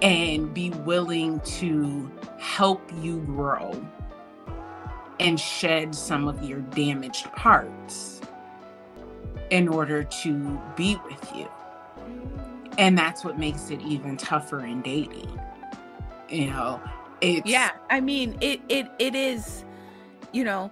and 0.00 0.54
be 0.54 0.70
willing 0.70 1.38
to 1.40 2.10
help 2.38 2.80
you 3.00 3.18
grow 3.20 3.78
and 5.20 5.38
shed 5.38 5.94
some 5.94 6.26
of 6.26 6.42
your 6.42 6.60
damaged 6.60 7.26
parts 7.32 8.20
in 9.50 9.68
order 9.68 10.02
to 10.04 10.60
be 10.76 10.96
with 11.04 11.36
you. 11.36 11.48
And 12.78 12.96
that's 12.96 13.24
what 13.24 13.38
makes 13.38 13.70
it 13.70 13.80
even 13.82 14.16
tougher 14.16 14.64
in 14.64 14.80
dating. 14.82 15.38
You 16.30 16.46
know, 16.50 16.80
it's 17.20 17.46
Yeah, 17.48 17.70
I 17.90 18.00
mean 18.00 18.38
it. 18.40 18.60
It 18.68 18.88
it 18.98 19.14
is, 19.14 19.64
you 20.32 20.44
know, 20.44 20.70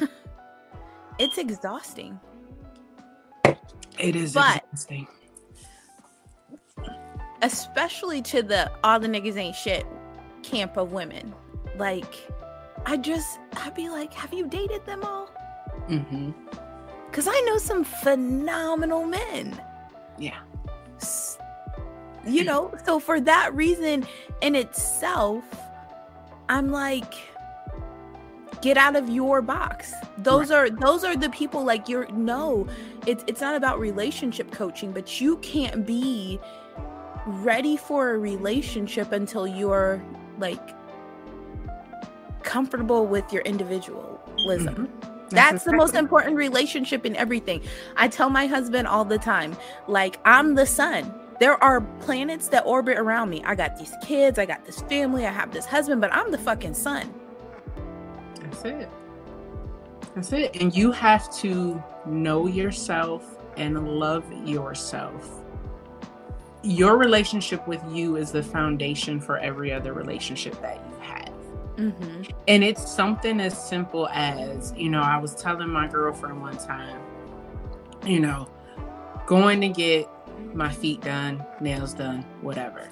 it's 1.18 1.38
exhausting. 1.38 2.18
it 3.98 4.16
is 4.16 4.32
But- 4.34 4.64
exhausting. 4.72 5.06
especially 7.42 8.22
to 8.22 8.42
the 8.42 8.70
all 8.82 8.98
the 8.98 9.08
niggas 9.08 9.36
ain't 9.36 9.56
shit 9.56 9.86
camp 10.42 10.76
of 10.76 10.92
women. 10.92 11.34
Like, 11.76 12.14
I 12.86 12.96
just 12.96 13.38
I'd 13.56 13.74
be 13.74 13.88
like, 13.90 14.12
have 14.14 14.32
you 14.32 14.46
dated 14.46 14.86
them 14.86 15.02
all? 15.04 15.26
hmm 15.88 16.30
Because 17.10 17.26
I 17.28 17.38
know 17.46 17.58
some 17.58 17.84
phenomenal 17.84 19.04
men. 19.04 19.60
Yeah. 20.18 20.38
You 22.26 22.44
know, 22.44 22.72
so 22.86 22.98
for 22.98 23.20
that 23.20 23.54
reason 23.54 24.06
in 24.40 24.54
itself, 24.54 25.44
I'm 26.48 26.70
like, 26.70 27.14
get 28.62 28.78
out 28.78 28.96
of 28.96 29.10
your 29.10 29.42
box. 29.42 29.92
Those 30.18 30.50
are 30.50 30.70
those 30.70 31.04
are 31.04 31.16
the 31.16 31.28
people 31.30 31.64
like 31.64 31.86
you're 31.88 32.10
no, 32.12 32.66
it's 33.06 33.22
it's 33.26 33.42
not 33.42 33.54
about 33.54 33.78
relationship 33.78 34.50
coaching, 34.50 34.92
but 34.92 35.20
you 35.20 35.36
can't 35.38 35.86
be 35.86 36.40
ready 37.26 37.76
for 37.76 38.14
a 38.14 38.18
relationship 38.18 39.12
until 39.12 39.46
you're 39.46 40.02
like 40.38 40.74
comfortable 42.42 43.06
with 43.06 43.30
your 43.32 43.42
individualism. 43.42 44.88
Mm-hmm. 44.88 45.13
That's, 45.34 45.64
the 45.64 45.72
most 45.72 45.94
important 45.94 46.36
relationship 46.36 47.04
in 47.04 47.16
everything. 47.16 47.62
I 47.96 48.08
tell 48.08 48.30
my 48.30 48.46
husband 48.46 48.86
all 48.86 49.04
the 49.04 49.18
time, 49.18 49.56
like, 49.88 50.18
I'm 50.24 50.54
the 50.54 50.66
sun. 50.66 51.12
There 51.40 51.62
are 51.62 51.80
planets 52.00 52.48
that 52.48 52.64
orbit 52.64 52.96
around 52.96 53.28
me. 53.30 53.42
I 53.44 53.54
got 53.54 53.76
these 53.76 53.92
kids, 54.02 54.38
I 54.38 54.46
got 54.46 54.64
this 54.64 54.82
family, 54.82 55.26
I 55.26 55.32
have 55.32 55.52
this 55.52 55.66
husband, 55.66 56.00
but 56.00 56.12
I'm 56.12 56.30
the 56.30 56.38
fucking 56.38 56.74
sun. 56.74 57.12
That's 58.40 58.64
it. 58.64 58.88
That's 60.14 60.32
it. 60.32 60.56
And 60.60 60.74
you 60.74 60.92
have 60.92 61.34
to 61.38 61.82
know 62.06 62.46
yourself 62.46 63.36
and 63.56 63.88
love 63.98 64.24
yourself. 64.46 65.40
Your 66.62 66.96
relationship 66.96 67.66
with 67.66 67.82
you 67.90 68.16
is 68.16 68.30
the 68.30 68.42
foundation 68.42 69.20
for 69.20 69.38
every 69.38 69.72
other 69.72 69.92
relationship 69.92 70.60
that 70.62 70.76
you 70.76 70.98
have. 71.00 71.23
Mm-hmm. 71.76 72.22
And 72.46 72.62
it's 72.62 72.88
something 72.90 73.40
as 73.40 73.56
simple 73.68 74.08
as, 74.08 74.72
you 74.76 74.88
know, 74.88 75.02
I 75.02 75.16
was 75.16 75.34
telling 75.34 75.68
my 75.68 75.88
girlfriend 75.88 76.40
one 76.40 76.56
time, 76.56 77.00
you 78.06 78.20
know, 78.20 78.48
going 79.26 79.60
to 79.60 79.68
get 79.68 80.08
my 80.54 80.72
feet 80.72 81.00
done, 81.00 81.44
nails 81.60 81.94
done, 81.94 82.24
whatever. 82.42 82.88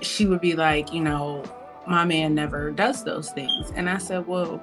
She 0.00 0.26
would 0.26 0.40
be 0.40 0.54
like, 0.54 0.92
you 0.92 1.02
know, 1.02 1.44
my 1.86 2.04
man 2.04 2.34
never 2.34 2.70
does 2.70 3.02
those 3.02 3.30
things. 3.30 3.72
And 3.74 3.88
I 3.88 3.98
said, 3.98 4.26
well, 4.26 4.62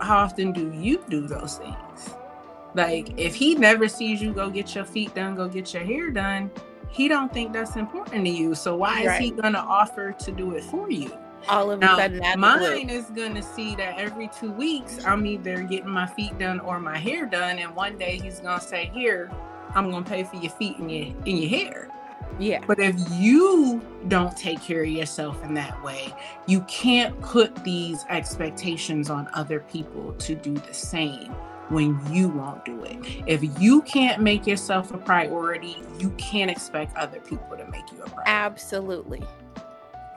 how 0.00 0.18
often 0.18 0.52
do 0.52 0.72
you 0.72 1.02
do 1.08 1.26
those 1.26 1.58
things? 1.58 2.14
Like, 2.74 3.18
if 3.18 3.34
he 3.34 3.54
never 3.54 3.88
sees 3.88 4.20
you 4.20 4.32
go 4.32 4.50
get 4.50 4.74
your 4.74 4.84
feet 4.84 5.14
done, 5.14 5.34
go 5.34 5.48
get 5.48 5.72
your 5.72 5.84
hair 5.84 6.10
done, 6.10 6.50
he 6.90 7.08
don't 7.08 7.32
think 7.32 7.52
that's 7.52 7.76
important 7.76 8.24
to 8.24 8.30
you. 8.30 8.54
So 8.54 8.76
why 8.76 9.04
right. 9.04 9.20
is 9.20 9.26
he 9.26 9.30
gonna 9.30 9.58
offer 9.58 10.12
to 10.12 10.32
do 10.32 10.54
it 10.54 10.64
for 10.64 10.90
you? 10.90 11.12
All 11.48 11.70
of 11.70 11.80
now, 11.80 11.94
a 11.94 12.02
sudden 12.02 12.40
mine 12.40 12.90
is 12.90 13.06
gonna 13.06 13.42
see 13.42 13.74
that 13.74 13.98
every 13.98 14.28
two 14.28 14.50
weeks 14.52 15.04
i'm 15.04 15.24
either 15.26 15.62
getting 15.62 15.88
my 15.88 16.06
feet 16.06 16.36
done 16.38 16.60
or 16.60 16.80
my 16.80 16.98
hair 16.98 17.26
done 17.26 17.58
and 17.58 17.74
one 17.74 17.96
day 17.98 18.18
he's 18.18 18.40
gonna 18.40 18.60
say 18.60 18.90
here 18.92 19.30
i'm 19.74 19.90
gonna 19.90 20.04
pay 20.04 20.24
for 20.24 20.36
your 20.36 20.52
feet 20.52 20.76
and 20.78 20.90
your 20.90 21.06
and 21.26 21.38
your 21.38 21.48
hair 21.48 21.88
yeah 22.38 22.60
but 22.66 22.78
if 22.78 22.94
you 23.12 23.80
don't 24.08 24.36
take 24.36 24.60
care 24.60 24.82
of 24.82 24.88
yourself 24.88 25.42
in 25.44 25.54
that 25.54 25.82
way 25.82 26.12
you 26.46 26.60
can't 26.62 27.18
put 27.20 27.54
these 27.64 28.04
expectations 28.10 29.10
on 29.10 29.28
other 29.34 29.60
people 29.60 30.12
to 30.14 30.34
do 30.34 30.54
the 30.54 30.74
same 30.74 31.34
when 31.70 32.00
you 32.12 32.28
won't 32.28 32.64
do 32.64 32.82
it. 32.84 32.98
If 33.26 33.60
you 33.60 33.82
can't 33.82 34.22
make 34.22 34.46
yourself 34.46 34.92
a 34.92 34.98
priority, 34.98 35.76
you 35.98 36.10
can't 36.10 36.50
expect 36.50 36.96
other 36.96 37.20
people 37.20 37.56
to 37.56 37.66
make 37.66 37.90
you 37.92 37.98
a 37.98 38.08
priority. 38.08 38.22
Absolutely. 38.26 39.22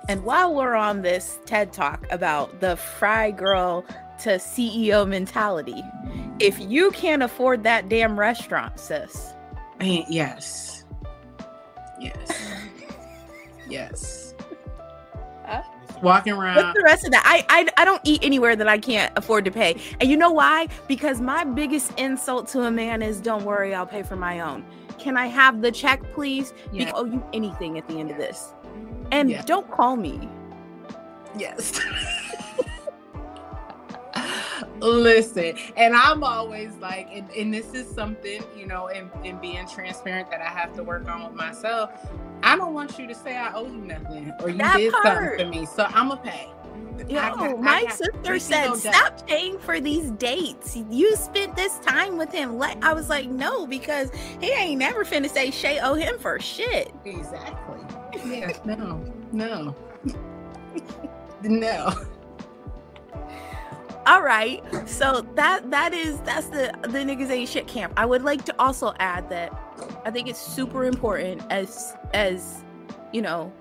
And 0.09 0.23
while 0.23 0.53
we're 0.53 0.75
on 0.75 1.01
this 1.01 1.39
TED 1.45 1.71
talk 1.73 2.05
about 2.11 2.59
the 2.59 2.75
fry 2.75 3.31
girl 3.31 3.85
to 4.21 4.31
CEO 4.31 5.07
mentality, 5.07 5.83
if 6.39 6.59
you 6.59 6.91
can't 6.91 7.23
afford 7.23 7.63
that 7.63 7.87
damn 7.87 8.19
restaurant, 8.19 8.79
sis. 8.79 9.33
I 9.79 9.83
mean, 9.83 10.05
yes. 10.09 10.85
Yes. 11.99 12.51
yes. 13.69 14.33
Huh? 15.45 15.61
Walking 16.01 16.33
around. 16.33 16.55
What's 16.55 16.77
the 16.77 16.83
rest 16.83 17.05
of 17.05 17.11
that? 17.11 17.23
I, 17.25 17.45
I 17.49 17.81
I 17.81 17.85
don't 17.85 18.01
eat 18.03 18.21
anywhere 18.23 18.55
that 18.55 18.67
I 18.67 18.79
can't 18.79 19.15
afford 19.15 19.45
to 19.45 19.51
pay. 19.51 19.79
And 19.99 20.09
you 20.09 20.17
know 20.17 20.31
why? 20.31 20.67
Because 20.87 21.21
my 21.21 21.43
biggest 21.43 21.97
insult 21.99 22.47
to 22.49 22.61
a 22.61 22.71
man 22.71 23.01
is 23.03 23.21
don't 23.21 23.45
worry, 23.45 23.75
I'll 23.75 23.85
pay 23.85 24.01
for 24.01 24.15
my 24.15 24.39
own. 24.39 24.65
Can 24.97 25.15
I 25.17 25.27
have 25.27 25.61
the 25.61 25.71
check, 25.71 26.01
please? 26.13 26.53
Yeah. 26.71 26.85
Because, 26.85 26.93
oh, 26.95 27.05
you 27.05 27.23
anything 27.33 27.77
at 27.77 27.87
the 27.87 27.99
end 27.99 28.11
of 28.11 28.17
this. 28.17 28.53
And 29.11 29.29
yeah. 29.29 29.41
don't 29.43 29.69
call 29.69 29.95
me. 29.95 30.29
Yes. 31.37 31.79
Listen, 34.79 35.55
and 35.77 35.95
I'm 35.95 36.23
always 36.23 36.73
like, 36.77 37.07
and, 37.11 37.29
and, 37.31 37.53
this 37.53 37.73
is 37.75 37.87
something, 37.93 38.43
you 38.57 38.65
know, 38.65 38.87
in, 38.87 39.11
in 39.23 39.37
being 39.39 39.67
transparent 39.67 40.31
that 40.31 40.41
I 40.41 40.47
have 40.47 40.73
to 40.75 40.83
work 40.83 41.07
on 41.07 41.23
with 41.23 41.35
myself. 41.35 41.91
I 42.41 42.55
don't 42.55 42.73
want 42.73 42.97
you 42.97 43.05
to 43.07 43.13
say 43.13 43.37
I 43.37 43.53
owe 43.53 43.67
you 43.67 43.77
nothing 43.77 44.33
or 44.41 44.49
you 44.49 44.57
that 44.57 44.77
did 44.77 44.91
part. 44.91 45.05
something 45.05 45.53
for 45.53 45.59
me. 45.59 45.67
So 45.67 45.83
I'm 45.83 46.07
going 46.07 46.21
to 46.23 46.27
pay. 46.27 46.51
Yo, 47.07 47.57
my 47.57 47.85
sister 47.87 48.37
said, 48.39 48.75
"Stop 48.75 49.25
paying 49.27 49.57
for 49.59 49.79
these 49.79 50.11
dates. 50.11 50.77
You 50.89 51.15
spent 51.15 51.55
this 51.55 51.79
time 51.79 52.17
with 52.17 52.31
him." 52.31 52.57
Like 52.57 52.83
I 52.83 52.93
was 52.93 53.09
like, 53.09 53.27
"No," 53.29 53.65
because 53.65 54.11
he 54.39 54.51
ain't 54.51 54.79
never 54.79 55.03
finna 55.03 55.29
say 55.29 55.51
Shay 55.51 55.79
owe 55.79 55.95
him 55.95 56.19
for 56.19 56.39
shit. 56.39 56.93
Exactly. 57.05 57.79
Yeah. 58.25 58.51
no. 58.65 59.03
No. 59.31 59.75
no. 61.43 61.93
All 64.05 64.21
right. 64.21 64.63
So 64.87 65.25
that 65.35 65.69
that 65.71 65.93
is 65.93 66.19
that's 66.21 66.47
the 66.47 66.73
the 66.81 66.99
niggas 66.99 67.29
ain't 67.29 67.49
shit 67.49 67.67
camp. 67.67 67.93
I 67.97 68.05
would 68.05 68.23
like 68.23 68.43
to 68.45 68.55
also 68.59 68.93
add 68.99 69.29
that 69.29 69.53
I 70.05 70.11
think 70.11 70.27
it's 70.27 70.41
super 70.41 70.85
important 70.85 71.41
as 71.49 71.95
as 72.13 72.63
you 73.13 73.21
know 73.21 73.51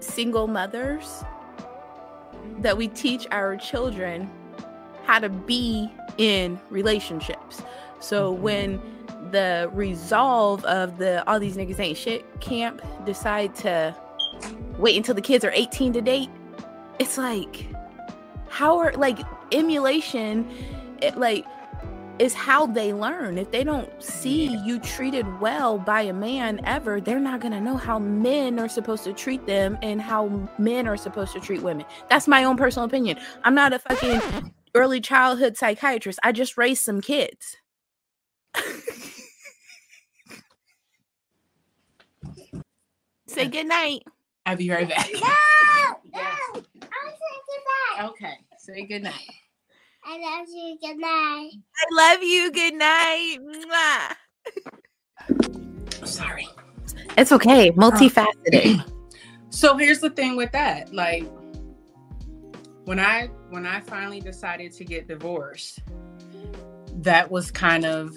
single 0.00 0.48
mothers 0.48 1.24
that 2.58 2.76
we 2.76 2.88
teach 2.88 3.26
our 3.30 3.56
children 3.56 4.30
how 5.04 5.18
to 5.18 5.28
be 5.28 5.90
in 6.18 6.60
relationships. 6.70 7.62
So 8.00 8.32
when 8.32 8.80
the 9.30 9.70
resolve 9.72 10.64
of 10.64 10.98
the 10.98 11.26
all 11.28 11.38
these 11.38 11.56
niggas 11.56 11.78
ain't 11.78 11.98
shit 11.98 12.40
camp 12.40 12.82
decide 13.04 13.54
to 13.54 13.94
wait 14.78 14.96
until 14.96 15.14
the 15.14 15.20
kids 15.20 15.44
are 15.44 15.52
18 15.52 15.92
to 15.92 16.00
date, 16.00 16.30
it's 16.98 17.18
like 17.18 17.66
how 18.48 18.78
are 18.78 18.92
like 18.94 19.18
emulation 19.52 20.48
it 21.02 21.16
like 21.16 21.44
is 22.20 22.34
how 22.34 22.66
they 22.66 22.92
learn. 22.92 23.38
If 23.38 23.50
they 23.50 23.64
don't 23.64 23.90
see 24.02 24.54
you 24.58 24.78
treated 24.78 25.40
well 25.40 25.78
by 25.78 26.02
a 26.02 26.12
man 26.12 26.60
ever, 26.64 27.00
they're 27.00 27.18
not 27.18 27.40
going 27.40 27.54
to 27.54 27.60
know 27.60 27.78
how 27.78 27.98
men 27.98 28.58
are 28.58 28.68
supposed 28.68 29.04
to 29.04 29.14
treat 29.14 29.46
them 29.46 29.78
and 29.80 30.02
how 30.02 30.50
men 30.58 30.86
are 30.86 30.98
supposed 30.98 31.32
to 31.32 31.40
treat 31.40 31.62
women. 31.62 31.86
That's 32.10 32.28
my 32.28 32.44
own 32.44 32.58
personal 32.58 32.84
opinion. 32.84 33.18
I'm 33.42 33.54
not 33.54 33.72
a 33.72 33.78
fucking 33.78 34.52
early 34.74 35.00
childhood 35.00 35.56
psychiatrist. 35.56 36.18
I 36.22 36.32
just 36.32 36.58
raised 36.58 36.84
some 36.84 37.00
kids. 37.00 37.56
Say 43.26 43.46
good 43.46 43.66
night. 43.66 44.02
I'll 44.46 44.56
be 44.56 44.70
right 44.70 44.88
back. 44.88 45.08
No, 45.12 45.20
no. 45.20 45.30
I 46.20 46.54
want 46.54 46.64
to 46.64 47.12
say 47.12 47.36
goodbye. 47.46 48.08
Okay. 48.08 48.34
Say 48.58 48.84
good 48.86 49.02
night. 49.04 49.30
I 50.04 50.18
love 50.18 50.48
you. 50.48 50.78
Good 50.80 50.98
night. 50.98 51.50
I 51.54 51.86
love 51.92 52.22
you. 52.22 52.50
Good 52.50 52.74
night. 52.74 53.38
Mwah. 53.40 54.16
Sorry. 56.06 56.48
It's 57.16 57.30
okay. 57.32 57.68
Um, 57.70 57.76
multifaceted. 57.76 58.84
so 59.50 59.76
here's 59.76 60.00
the 60.00 60.10
thing 60.10 60.36
with 60.36 60.50
that. 60.52 60.92
Like 60.92 61.24
when 62.84 62.98
I 62.98 63.28
when 63.50 63.66
I 63.66 63.80
finally 63.80 64.20
decided 64.20 64.72
to 64.72 64.84
get 64.84 65.06
divorced, 65.06 65.80
that 67.02 67.30
was 67.30 67.50
kind 67.50 67.84
of 67.84 68.16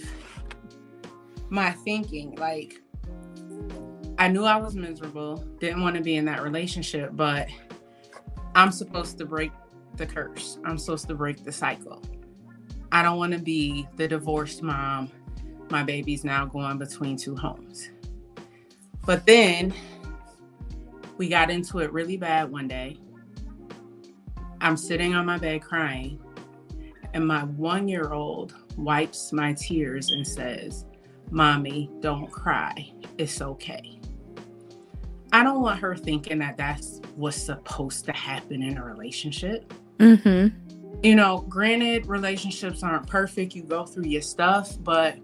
my 1.53 1.71
thinking. 1.71 2.35
Like 2.35 2.81
I 4.17 4.27
knew 4.27 4.43
I 4.43 4.57
was 4.57 4.75
miserable, 4.75 5.37
didn't 5.59 5.81
want 5.81 5.95
to 5.95 6.01
be 6.01 6.15
in 6.15 6.25
that 6.25 6.41
relationship, 6.41 7.11
but 7.13 7.47
I'm 8.55 8.71
supposed 8.71 9.17
to 9.19 9.25
break 9.25 9.51
the 9.95 10.05
curse. 10.05 10.57
I'm 10.65 10.77
supposed 10.77 11.07
to 11.07 11.15
break 11.15 11.43
the 11.43 11.51
cycle. 11.51 12.01
I 12.91 13.03
don't 13.03 13.17
want 13.17 13.33
to 13.33 13.39
be 13.39 13.87
the 13.95 14.07
divorced 14.07 14.63
mom. 14.63 15.11
My 15.69 15.83
baby's 15.83 16.23
now 16.23 16.45
going 16.45 16.77
between 16.77 17.17
two 17.17 17.35
homes. 17.35 17.89
But 19.05 19.25
then 19.25 19.73
we 21.17 21.29
got 21.29 21.49
into 21.49 21.79
it 21.79 21.91
really 21.93 22.17
bad 22.17 22.51
one 22.51 22.67
day. 22.67 22.97
I'm 24.61 24.77
sitting 24.77 25.13
on 25.13 25.25
my 25.25 25.37
bed 25.37 25.61
crying, 25.61 26.19
and 27.13 27.27
my 27.27 27.43
one 27.43 27.87
year 27.87 28.11
old 28.13 28.55
wipes 28.77 29.33
my 29.33 29.53
tears 29.53 30.11
and 30.11 30.25
says, 30.25 30.85
Mommy, 31.33 31.89
don't 31.99 32.31
cry. 32.31 32.93
It's 33.17 33.41
okay. 33.41 33.99
I 35.31 35.43
don't 35.43 35.61
want 35.61 35.79
her 35.79 35.95
thinking 35.95 36.37
that 36.39 36.57
that's 36.57 37.01
what's 37.15 37.37
supposed 37.37 38.05
to 38.05 38.11
happen 38.11 38.61
in 38.61 38.77
a 38.77 38.85
relationship. 38.85 39.73
Mm-hmm. 39.97 40.55
You 41.01 41.15
know, 41.15 41.39
granted, 41.49 42.05
relationships 42.05 42.83
aren't 42.83 43.07
perfect. 43.07 43.55
You 43.55 43.63
go 43.63 43.83
through 43.83 44.05
your 44.05 44.21
stuff, 44.21 44.77
but 44.83 45.17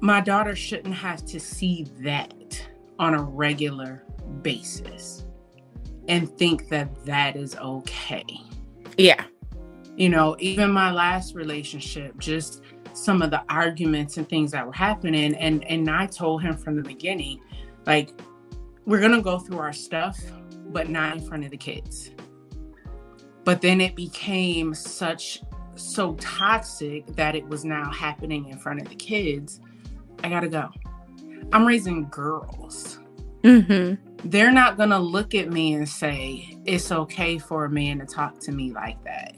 my 0.00 0.22
daughter 0.22 0.56
shouldn't 0.56 0.94
have 0.94 1.26
to 1.26 1.38
see 1.38 1.86
that 2.00 2.66
on 2.98 3.12
a 3.14 3.22
regular 3.22 4.02
basis 4.40 5.26
and 6.08 6.26
think 6.38 6.70
that 6.70 7.04
that 7.04 7.36
is 7.36 7.54
okay. 7.56 8.24
Yeah. 8.96 9.22
You 9.98 10.08
know, 10.08 10.36
even 10.38 10.70
my 10.70 10.90
last 10.90 11.34
relationship, 11.34 12.16
just 12.18 12.62
some 12.98 13.22
of 13.22 13.30
the 13.30 13.42
arguments 13.48 14.16
and 14.16 14.28
things 14.28 14.50
that 14.52 14.66
were 14.66 14.72
happening 14.72 15.34
and 15.36 15.64
and 15.64 15.88
I 15.88 16.06
told 16.06 16.42
him 16.42 16.56
from 16.56 16.76
the 16.76 16.82
beginning 16.82 17.40
like 17.86 18.10
we're 18.86 19.00
going 19.00 19.12
to 19.12 19.22
go 19.22 19.38
through 19.38 19.58
our 19.58 19.72
stuff 19.72 20.18
but 20.66 20.88
not 20.88 21.16
in 21.16 21.26
front 21.26 21.44
of 21.44 21.50
the 21.50 21.56
kids 21.56 22.10
but 23.44 23.62
then 23.62 23.80
it 23.80 23.94
became 23.94 24.74
such 24.74 25.40
so 25.78 26.14
toxic 26.14 27.06
that 27.16 27.34
it 27.34 27.48
was 27.48 27.64
now 27.64 27.90
happening 27.90 28.48
in 28.48 28.58
front 28.58 28.80
of 28.80 28.88
the 28.88 28.94
kids, 28.94 29.60
I 30.22 30.28
gotta 30.28 30.48
go. 30.48 30.68
I'm 31.52 31.66
raising 31.66 32.08
girls. 32.10 32.98
Mm-hmm. 33.42 34.28
They're 34.28 34.52
not 34.52 34.76
gonna 34.76 34.98
look 34.98 35.34
at 35.34 35.50
me 35.50 35.74
and 35.74 35.88
say, 35.88 36.58
it's 36.66 36.92
okay 36.92 37.38
for 37.38 37.64
a 37.64 37.70
man 37.70 38.00
to 38.00 38.04
talk 38.04 38.38
to 38.40 38.52
me 38.52 38.72
like 38.72 39.02
that. 39.04 39.34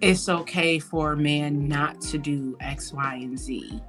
It's 0.00 0.28
okay 0.28 0.78
for 0.78 1.12
a 1.12 1.16
man 1.16 1.68
not 1.68 2.00
to 2.02 2.18
do 2.18 2.56
X, 2.60 2.92
Y, 2.92 3.14
and 3.16 3.38
Z 3.38 3.80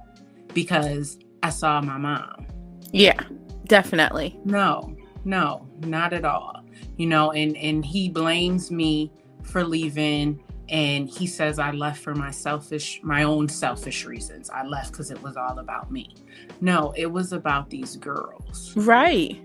because 0.52 1.18
I 1.42 1.50
saw 1.50 1.80
my 1.80 1.96
mom. 1.96 2.46
Yeah, 2.92 3.18
definitely. 3.66 4.38
No, 4.44 4.94
no, 5.24 5.66
not 5.86 6.12
at 6.12 6.24
all. 6.24 6.64
You 6.98 7.06
know, 7.06 7.32
and 7.32 7.56
and 7.56 7.84
he 7.84 8.08
blames 8.10 8.70
me 8.70 9.10
for 9.42 9.64
leaving 9.64 10.42
and 10.68 11.08
he 11.08 11.26
says 11.26 11.58
I 11.58 11.70
left 11.72 12.02
for 12.02 12.14
my 12.14 12.30
selfish 12.30 13.00
my 13.02 13.22
own 13.22 13.48
selfish 13.48 14.04
reasons. 14.04 14.50
I 14.50 14.64
left 14.66 14.92
cuz 14.92 15.10
it 15.10 15.20
was 15.22 15.36
all 15.36 15.58
about 15.58 15.90
me. 15.90 16.14
No, 16.60 16.92
it 16.96 17.06
was 17.06 17.32
about 17.32 17.70
these 17.70 17.96
girls 17.96 18.74
Right. 18.76 19.40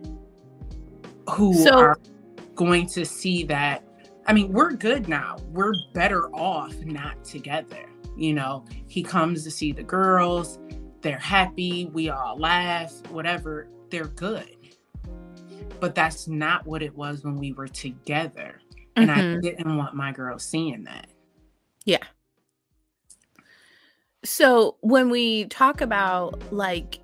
who 1.30 1.54
So- 1.54 1.78
are 1.78 1.98
going 2.56 2.88
to 2.88 3.06
see 3.06 3.44
that 3.46 3.84
I 4.28 4.34
mean, 4.34 4.52
we're 4.52 4.74
good 4.74 5.08
now. 5.08 5.38
We're 5.52 5.74
better 5.94 6.28
off 6.36 6.76
not 6.80 7.24
together. 7.24 7.86
You 8.18 8.34
know, 8.34 8.66
he 8.88 9.02
comes 9.02 9.44
to 9.46 9.52
see 9.52 9.72
the 9.72 9.84
girls, 9.84 10.60
they're 11.02 11.18
happy, 11.18 11.86
we 11.94 12.10
all 12.10 12.38
laugh, 12.38 12.92
whatever, 13.10 13.70
they're 13.90 14.08
good. 14.08 14.50
But 15.80 15.96
that's 15.96 16.28
not 16.28 16.66
what 16.66 16.82
it 16.82 16.96
was 16.96 17.24
when 17.24 17.38
we 17.38 17.54
were 17.54 17.68
together. 17.68 18.60
And 18.96 19.12
I 19.12 19.22
Mhm. 19.22 19.42
didn't 19.42 19.78
want 19.78 19.94
my 19.94 20.12
girl 20.12 20.40
seeing 20.40 20.84
that. 20.86 21.08
Yeah. 21.86 22.04
So 24.26 24.78
when 24.82 25.10
we 25.10 25.46
talk 25.46 25.80
about 25.80 26.52
like 26.52 27.00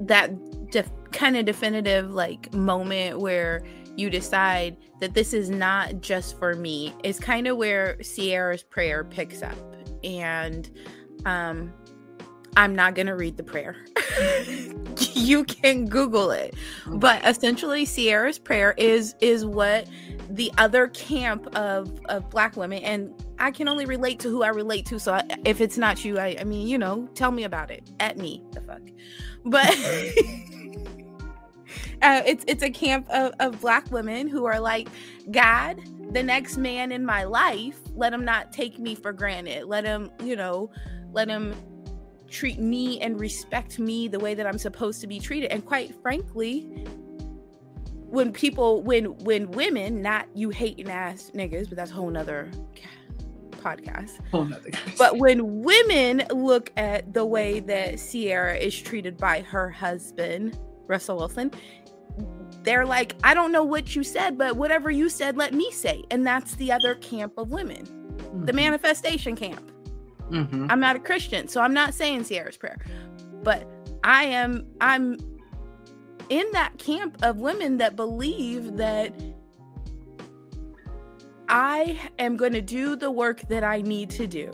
that 0.00 0.70
def- 0.70 0.90
kind 1.10 1.36
of 1.36 1.44
definitive 1.44 2.12
like 2.12 2.54
moment 2.54 3.18
where 3.18 3.62
you 3.96 4.10
decide 4.10 4.76
that 5.00 5.14
this 5.14 5.32
is 5.32 5.50
not 5.50 6.00
just 6.00 6.38
for 6.38 6.54
me, 6.54 6.94
is 7.02 7.18
kind 7.18 7.46
of 7.46 7.56
where 7.56 7.96
Ciara's 7.96 8.62
prayer 8.62 9.04
picks 9.04 9.42
up. 9.42 9.56
And 10.04 10.70
um 11.24 11.72
I'm 12.54 12.74
not 12.74 12.94
going 12.94 13.06
to 13.06 13.14
read 13.14 13.38
the 13.38 13.42
prayer. 13.42 13.76
you 15.14 15.42
can 15.44 15.86
google 15.86 16.30
it. 16.30 16.54
But 16.86 17.26
essentially 17.26 17.86
Ciara's 17.86 18.38
prayer 18.38 18.74
is 18.76 19.14
is 19.20 19.46
what 19.46 19.88
the 20.28 20.52
other 20.58 20.88
camp 20.88 21.46
of 21.56 21.98
of 22.06 22.28
black 22.30 22.56
women 22.56 22.82
and 22.82 23.14
I 23.38 23.50
can 23.50 23.68
only 23.68 23.86
relate 23.86 24.20
to 24.20 24.28
who 24.28 24.44
I 24.44 24.48
relate 24.48 24.86
to. 24.86 25.00
So 25.00 25.14
I, 25.14 25.24
if 25.44 25.60
it's 25.60 25.76
not 25.76 26.04
you, 26.04 26.18
I, 26.18 26.36
I 26.38 26.44
mean, 26.44 26.68
you 26.68 26.78
know, 26.78 27.08
tell 27.14 27.32
me 27.32 27.42
about 27.42 27.72
it 27.72 27.90
at 27.98 28.16
me. 28.16 28.40
The 28.52 28.60
fuck, 28.60 28.82
but 29.44 29.66
uh, 32.02 32.22
it's 32.26 32.44
it's 32.46 32.62
a 32.62 32.70
camp 32.70 33.08
of, 33.10 33.32
of 33.40 33.60
black 33.60 33.90
women 33.90 34.28
who 34.28 34.44
are 34.44 34.60
like, 34.60 34.88
God, 35.30 35.80
the 36.12 36.22
next 36.22 36.56
man 36.56 36.92
in 36.92 37.04
my 37.04 37.24
life, 37.24 37.78
let 37.94 38.12
him 38.12 38.24
not 38.24 38.52
take 38.52 38.78
me 38.78 38.94
for 38.94 39.12
granted. 39.12 39.64
Let 39.64 39.84
him, 39.84 40.10
you 40.22 40.36
know, 40.36 40.70
let 41.12 41.28
him 41.28 41.54
treat 42.28 42.58
me 42.58 43.00
and 43.00 43.20
respect 43.20 43.78
me 43.78 44.08
the 44.08 44.18
way 44.18 44.34
that 44.34 44.46
I'm 44.46 44.58
supposed 44.58 45.00
to 45.02 45.06
be 45.06 45.20
treated. 45.20 45.52
And 45.52 45.64
quite 45.64 45.94
frankly, 46.02 46.86
when 48.12 48.30
people 48.30 48.82
when 48.82 49.06
when 49.20 49.50
women 49.52 50.02
not 50.02 50.26
you 50.34 50.50
hating 50.50 50.90
ass 50.90 51.30
niggas 51.34 51.66
but 51.66 51.76
that's 51.78 51.90
a 51.90 51.94
whole 51.94 52.10
nother 52.10 52.50
podcast 53.52 54.18
Whole 54.30 54.44
nother 54.44 54.70
but 54.98 55.16
when 55.16 55.62
women 55.62 56.22
look 56.30 56.70
at 56.76 57.14
the 57.14 57.24
way 57.24 57.60
that 57.60 57.96
Ciara 57.96 58.54
is 58.54 58.78
treated 58.78 59.16
by 59.16 59.40
her 59.40 59.70
husband 59.70 60.58
russell 60.88 61.16
wilson 61.16 61.50
they're 62.62 62.86
like 62.86 63.14
i 63.24 63.34
don't 63.34 63.52
know 63.52 63.64
what 63.64 63.94
you 63.96 64.02
said 64.04 64.38
but 64.38 64.56
whatever 64.56 64.90
you 64.90 65.08
said 65.08 65.36
let 65.36 65.52
me 65.52 65.70
say 65.70 66.04
and 66.10 66.26
that's 66.26 66.54
the 66.56 66.70
other 66.70 66.94
camp 66.96 67.32
of 67.36 67.50
women 67.50 67.84
the 68.44 68.52
manifestation 68.52 69.34
camp 69.36 69.72
Mhm. 70.30 70.68
I'm 70.70 70.80
not 70.80 70.96
a 70.96 70.98
Christian, 70.98 71.46
so 71.46 71.60
I'm 71.60 71.74
not 71.74 71.92
saying 71.92 72.24
Ciara's 72.24 72.56
prayer. 72.56 72.78
But 73.42 73.68
I 74.02 74.24
am 74.24 74.64
I'm 74.80 75.18
in 76.30 76.46
that 76.52 76.78
camp 76.78 77.18
of 77.22 77.36
women 77.36 77.76
that 77.78 77.96
believe 77.96 78.78
that 78.78 79.12
I 81.50 82.00
am 82.18 82.36
going 82.38 82.54
to 82.54 82.62
do 82.62 82.96
the 82.96 83.10
work 83.10 83.42
that 83.48 83.62
I 83.62 83.82
need 83.82 84.08
to 84.10 84.26
do. 84.26 84.50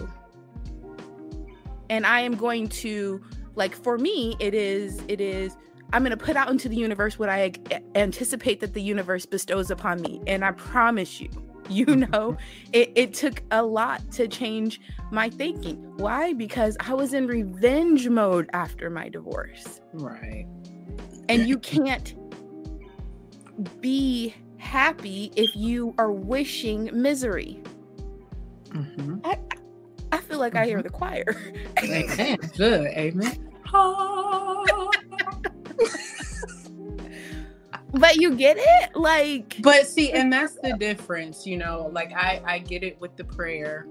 And 1.91 2.05
I 2.05 2.21
am 2.21 2.35
going 2.35 2.69
to 2.69 3.23
like 3.55 3.75
for 3.75 3.99
me 3.99 4.37
it 4.41 4.55
is 4.55 5.01
it 5.07 5.21
is 5.21 5.57
I'm 5.93 6.03
going 6.03 6.17
to 6.17 6.23
put 6.23 6.37
out 6.37 6.51
into 6.51 6.69
the 6.69 6.77
universe 6.77 7.19
what 7.19 7.29
I 7.29 7.53
anticipate 7.95 8.61
that 8.61 8.75
the 8.75 8.83
universe 8.83 9.25
bestows 9.27 9.71
upon 9.71 10.03
me. 10.03 10.21
And 10.27 10.45
I 10.45 10.53
promise 10.53 11.21
you, 11.21 11.31
you 11.71 11.87
know, 12.13 12.37
it, 12.73 12.93
it 12.95 13.15
took 13.15 13.43
a 13.51 13.63
lot 13.63 14.11
to 14.13 14.29
change 14.29 14.81
my 15.11 15.31
thinking. 15.31 15.77
Why? 15.97 16.35
Because 16.35 16.77
I 16.81 16.95
was 16.95 17.15
in 17.15 17.27
revenge 17.27 18.09
mode 18.09 18.51
after 18.53 18.91
my 18.91 19.09
divorce. 19.09 19.81
Right. 19.95 20.47
And 21.29 21.47
you 21.47 21.59
can't 21.59 22.15
be 23.81 24.35
happy 24.59 25.31
if 25.37 25.55
you 25.57 25.95
are 25.99 26.13
wishing 26.13 26.91
misery. 26.93 27.63
Mhm. 28.71 29.21
I 30.11 30.19
feel 30.19 30.39
like 30.39 30.55
I 30.55 30.67
hear 30.67 30.83
the 30.83 30.91
choir. 30.91 31.25
Amen. 31.83 32.39
Good. 32.57 32.87
Amen. 32.89 33.51
but 37.99 38.17
you 38.17 38.35
get 38.35 38.57
it? 38.59 38.97
Like, 38.97 39.57
But 39.61 39.87
see, 39.87 40.13
and 40.13 40.33
that's 40.33 40.55
the 40.63 40.77
difference, 40.79 41.47
you 41.47 41.57
know. 41.57 41.91
Like 41.93 42.13
I, 42.13 42.41
I 42.45 42.59
get 42.59 42.83
it 42.83 43.01
with 43.01 43.17
the 43.17 43.25
prayer, 43.25 43.87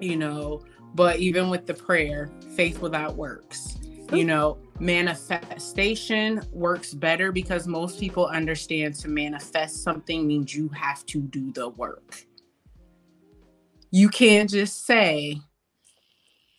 you 0.00 0.16
know. 0.16 0.62
But 0.94 1.18
even 1.18 1.50
with 1.50 1.66
the 1.66 1.74
prayer, 1.74 2.30
faith 2.56 2.80
without 2.80 3.16
works, 3.16 3.76
you 4.12 4.24
know, 4.24 4.58
manifestation 4.80 6.40
works 6.52 6.94
better 6.94 7.30
because 7.30 7.66
most 7.66 8.00
people 8.00 8.26
understand 8.26 8.94
to 8.96 9.08
manifest 9.08 9.82
something 9.82 10.26
means 10.26 10.54
you 10.54 10.68
have 10.70 11.04
to 11.06 11.20
do 11.20 11.52
the 11.52 11.68
work. 11.70 12.24
You 13.90 14.08
can't 14.08 14.48
just 14.48 14.86
say, 14.86 15.38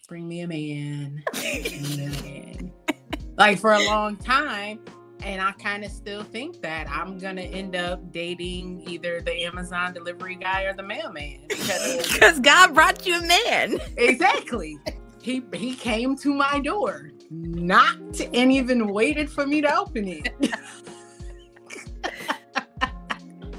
"Bring 0.07 0.27
me 0.27 0.41
a 0.41 0.47
man." 0.47 1.23
Bring 1.33 1.63
me 1.63 2.05
a 2.05 2.23
man. 2.23 2.71
like 3.37 3.59
for 3.59 3.73
a 3.73 3.79
long 3.85 4.15
time, 4.17 4.79
and 5.21 5.41
I 5.41 5.51
kind 5.53 5.83
of 5.83 5.91
still 5.91 6.23
think 6.23 6.61
that 6.61 6.89
I'm 6.89 7.17
gonna 7.17 7.41
end 7.41 7.75
up 7.75 8.11
dating 8.11 8.83
either 8.87 9.21
the 9.21 9.43
Amazon 9.43 9.93
delivery 9.93 10.35
guy 10.35 10.63
or 10.63 10.73
the 10.73 10.83
mailman 10.83 11.41
because 11.47 12.39
God 12.41 12.73
brought 12.73 13.05
you 13.05 13.19
a 13.19 13.21
man. 13.21 13.79
exactly 13.97 14.79
he 15.21 15.43
he 15.53 15.75
came 15.75 16.17
to 16.17 16.33
my 16.33 16.59
door, 16.59 17.11
knocked, 17.29 18.21
and 18.33 18.51
even 18.51 18.87
waited 18.87 19.29
for 19.29 19.45
me 19.45 19.61
to 19.61 19.75
open 19.75 20.07
it. 20.07 20.33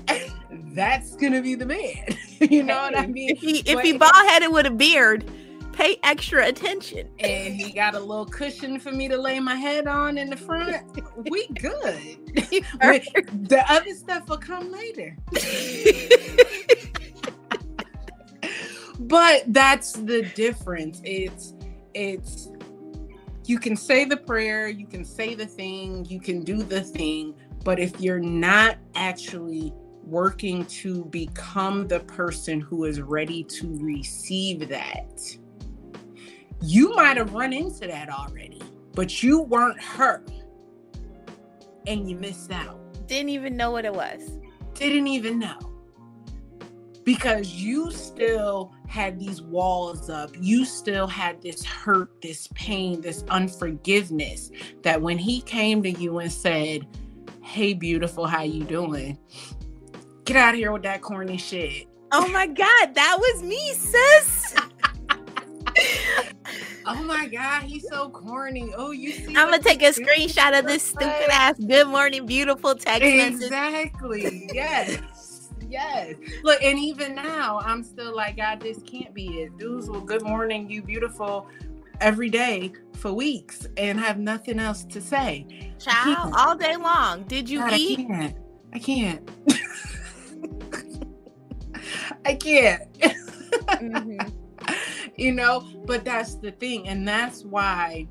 That's 0.74 1.16
gonna 1.16 1.42
be 1.42 1.54
the 1.54 1.66
man. 1.66 2.06
you 2.40 2.62
know 2.62 2.76
what 2.76 2.98
I 2.98 3.06
mean? 3.06 3.30
If 3.30 3.40
he 3.40 3.58
if 3.60 3.74
But 3.74 3.84
he 3.84 3.92
bald 3.96 4.12
headed 4.14 4.52
with 4.52 4.66
a 4.66 4.70
beard, 4.70 5.30
pay 5.80 5.98
extra 6.02 6.46
attention. 6.46 7.08
and 7.20 7.54
he 7.54 7.72
got 7.72 7.94
a 7.94 8.00
little 8.00 8.26
cushion 8.26 8.78
for 8.78 8.92
me 8.92 9.08
to 9.08 9.16
lay 9.16 9.40
my 9.40 9.54
head 9.54 9.86
on 9.86 10.18
in 10.18 10.28
the 10.28 10.36
front. 10.36 10.76
We 11.30 11.46
good. 11.48 12.18
The 13.48 13.64
other 13.68 13.94
stuff 13.94 14.28
will 14.28 14.38
come 14.38 14.70
later. 14.70 15.16
but 19.00 19.44
that's 19.48 19.92
the 19.92 20.22
difference 20.34 21.00
it's 21.04 21.54
it's 21.94 22.50
you 23.46 23.58
can 23.58 23.74
say 23.74 24.04
the 24.04 24.16
prayer 24.16 24.68
you 24.68 24.86
can 24.86 25.04
say 25.04 25.34
the 25.34 25.46
thing 25.46 26.04
you 26.04 26.20
can 26.20 26.44
do 26.44 26.62
the 26.62 26.82
thing 26.82 27.34
but 27.64 27.80
if 27.80 27.98
you're 28.00 28.20
not 28.20 28.76
actually 28.94 29.72
working 30.04 30.64
to 30.66 31.06
become 31.06 31.88
the 31.88 32.00
person 32.00 32.60
who 32.60 32.84
is 32.84 33.00
ready 33.00 33.42
to 33.44 33.78
receive 33.80 34.68
that 34.68 35.18
you 36.62 36.94
might 36.94 37.16
have 37.16 37.32
run 37.32 37.52
into 37.52 37.86
that 37.86 38.08
already 38.08 38.60
but 38.94 39.22
you 39.22 39.40
weren't 39.42 39.80
hurt. 39.80 40.30
And 41.86 42.08
you 42.08 42.16
missed 42.16 42.52
out. 42.52 42.78
Didn't 43.06 43.30
even 43.30 43.56
know 43.56 43.70
what 43.70 43.84
it 43.84 43.94
was. 43.94 44.30
didn't 44.74 45.06
even 45.06 45.38
know. 45.38 45.58
Because 47.02 47.54
you 47.54 47.90
still 47.90 48.74
had 48.86 49.18
these 49.18 49.40
walls 49.40 50.10
up. 50.10 50.30
You 50.38 50.64
still 50.64 51.06
had 51.06 51.40
this 51.40 51.64
hurt 51.64 52.20
this 52.20 52.48
pain 52.48 53.00
this 53.00 53.24
unforgiveness 53.28 54.50
that 54.82 55.00
when 55.00 55.16
he 55.16 55.40
came 55.40 55.82
to 55.82 55.90
you 55.90 56.18
and 56.18 56.30
said 56.30 56.86
hey 57.42 57.72
beautiful 57.72 58.26
how 58.26 58.42
you 58.42 58.64
doing? 58.64 59.18
Get 60.24 60.36
out 60.36 60.54
of 60.54 60.58
here 60.58 60.72
with 60.72 60.82
that 60.82 61.00
corny 61.00 61.38
shit. 61.38 61.88
Oh 62.12 62.28
my 62.28 62.46
god, 62.46 62.94
that 62.94 63.16
was 63.18 63.42
me, 63.42 63.72
sis. 63.72 64.54
oh 66.98 67.02
my 67.04 67.28
god, 67.28 67.62
he's 67.62 67.86
so 67.88 68.10
corny. 68.10 68.72
Oh, 68.76 68.90
you 68.90 69.12
see? 69.12 69.36
I'm 69.36 69.50
gonna 69.50 69.58
take 69.58 69.82
a 69.82 69.92
screenshot 69.92 70.58
of 70.58 70.66
this 70.66 70.82
stupid 70.82 71.06
like? 71.06 71.32
ass 71.32 71.58
good 71.58 71.86
morning, 71.86 72.26
beautiful 72.26 72.74
text 72.74 73.02
message. 73.02 73.42
Exactly. 73.42 74.50
Yes. 74.52 75.48
Yes. 75.68 76.14
Look, 76.42 76.62
and 76.62 76.78
even 76.78 77.14
now, 77.14 77.60
I'm 77.60 77.84
still 77.84 78.14
like, 78.14 78.36
God, 78.36 78.60
this 78.60 78.82
can't 78.82 79.14
be 79.14 79.42
it. 79.42 79.56
Dudes 79.58 79.88
will 79.88 80.00
good 80.00 80.22
morning, 80.22 80.68
you 80.68 80.82
beautiful, 80.82 81.46
every 82.00 82.28
day 82.28 82.72
for 82.94 83.12
weeks 83.12 83.66
and 83.76 83.98
have 84.00 84.18
nothing 84.18 84.58
else 84.58 84.84
to 84.84 85.00
say. 85.00 85.46
Child, 85.78 86.34
all 86.36 86.56
day 86.56 86.76
long. 86.76 87.22
Did 87.24 87.48
you 87.48 87.60
God, 87.60 87.72
I 87.72 87.78
can't. 87.78 88.36
I 88.72 88.78
can't. 88.78 89.30
I 92.24 92.34
can't. 92.34 92.82
Mhm. 93.80 94.32
You 95.20 95.32
know, 95.32 95.60
but 95.84 96.04
that's 96.04 96.36
the 96.36 96.50
thing. 96.52 96.88
And 96.88 97.06
that's 97.06 97.44
why 97.44 98.08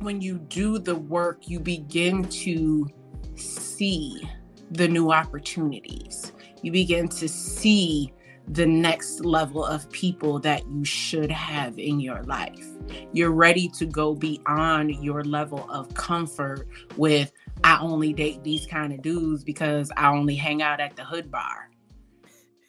when 0.00 0.20
you 0.22 0.38
do 0.38 0.78
the 0.78 0.96
work, 0.96 1.48
you 1.48 1.60
begin 1.60 2.24
to 2.24 2.88
see 3.34 4.28
the 4.70 4.88
new 4.88 5.12
opportunities. 5.12 6.32
You 6.62 6.72
begin 6.72 7.08
to 7.08 7.28
see 7.28 8.12
the 8.48 8.64
next 8.64 9.24
level 9.24 9.64
of 9.64 9.90
people 9.90 10.38
that 10.38 10.66
you 10.68 10.84
should 10.84 11.30
have 11.30 11.78
in 11.78 12.00
your 12.00 12.22
life. 12.22 12.64
You're 13.12 13.32
ready 13.32 13.68
to 13.70 13.84
go 13.84 14.14
beyond 14.14 15.04
your 15.04 15.22
level 15.22 15.68
of 15.70 15.92
comfort 15.94 16.66
with, 16.96 17.32
I 17.62 17.78
only 17.80 18.12
date 18.12 18.42
these 18.42 18.66
kind 18.66 18.92
of 18.92 19.02
dudes 19.02 19.44
because 19.44 19.90
I 19.96 20.08
only 20.08 20.36
hang 20.36 20.62
out 20.62 20.80
at 20.80 20.96
the 20.96 21.04
hood 21.04 21.30
bar. 21.30 21.70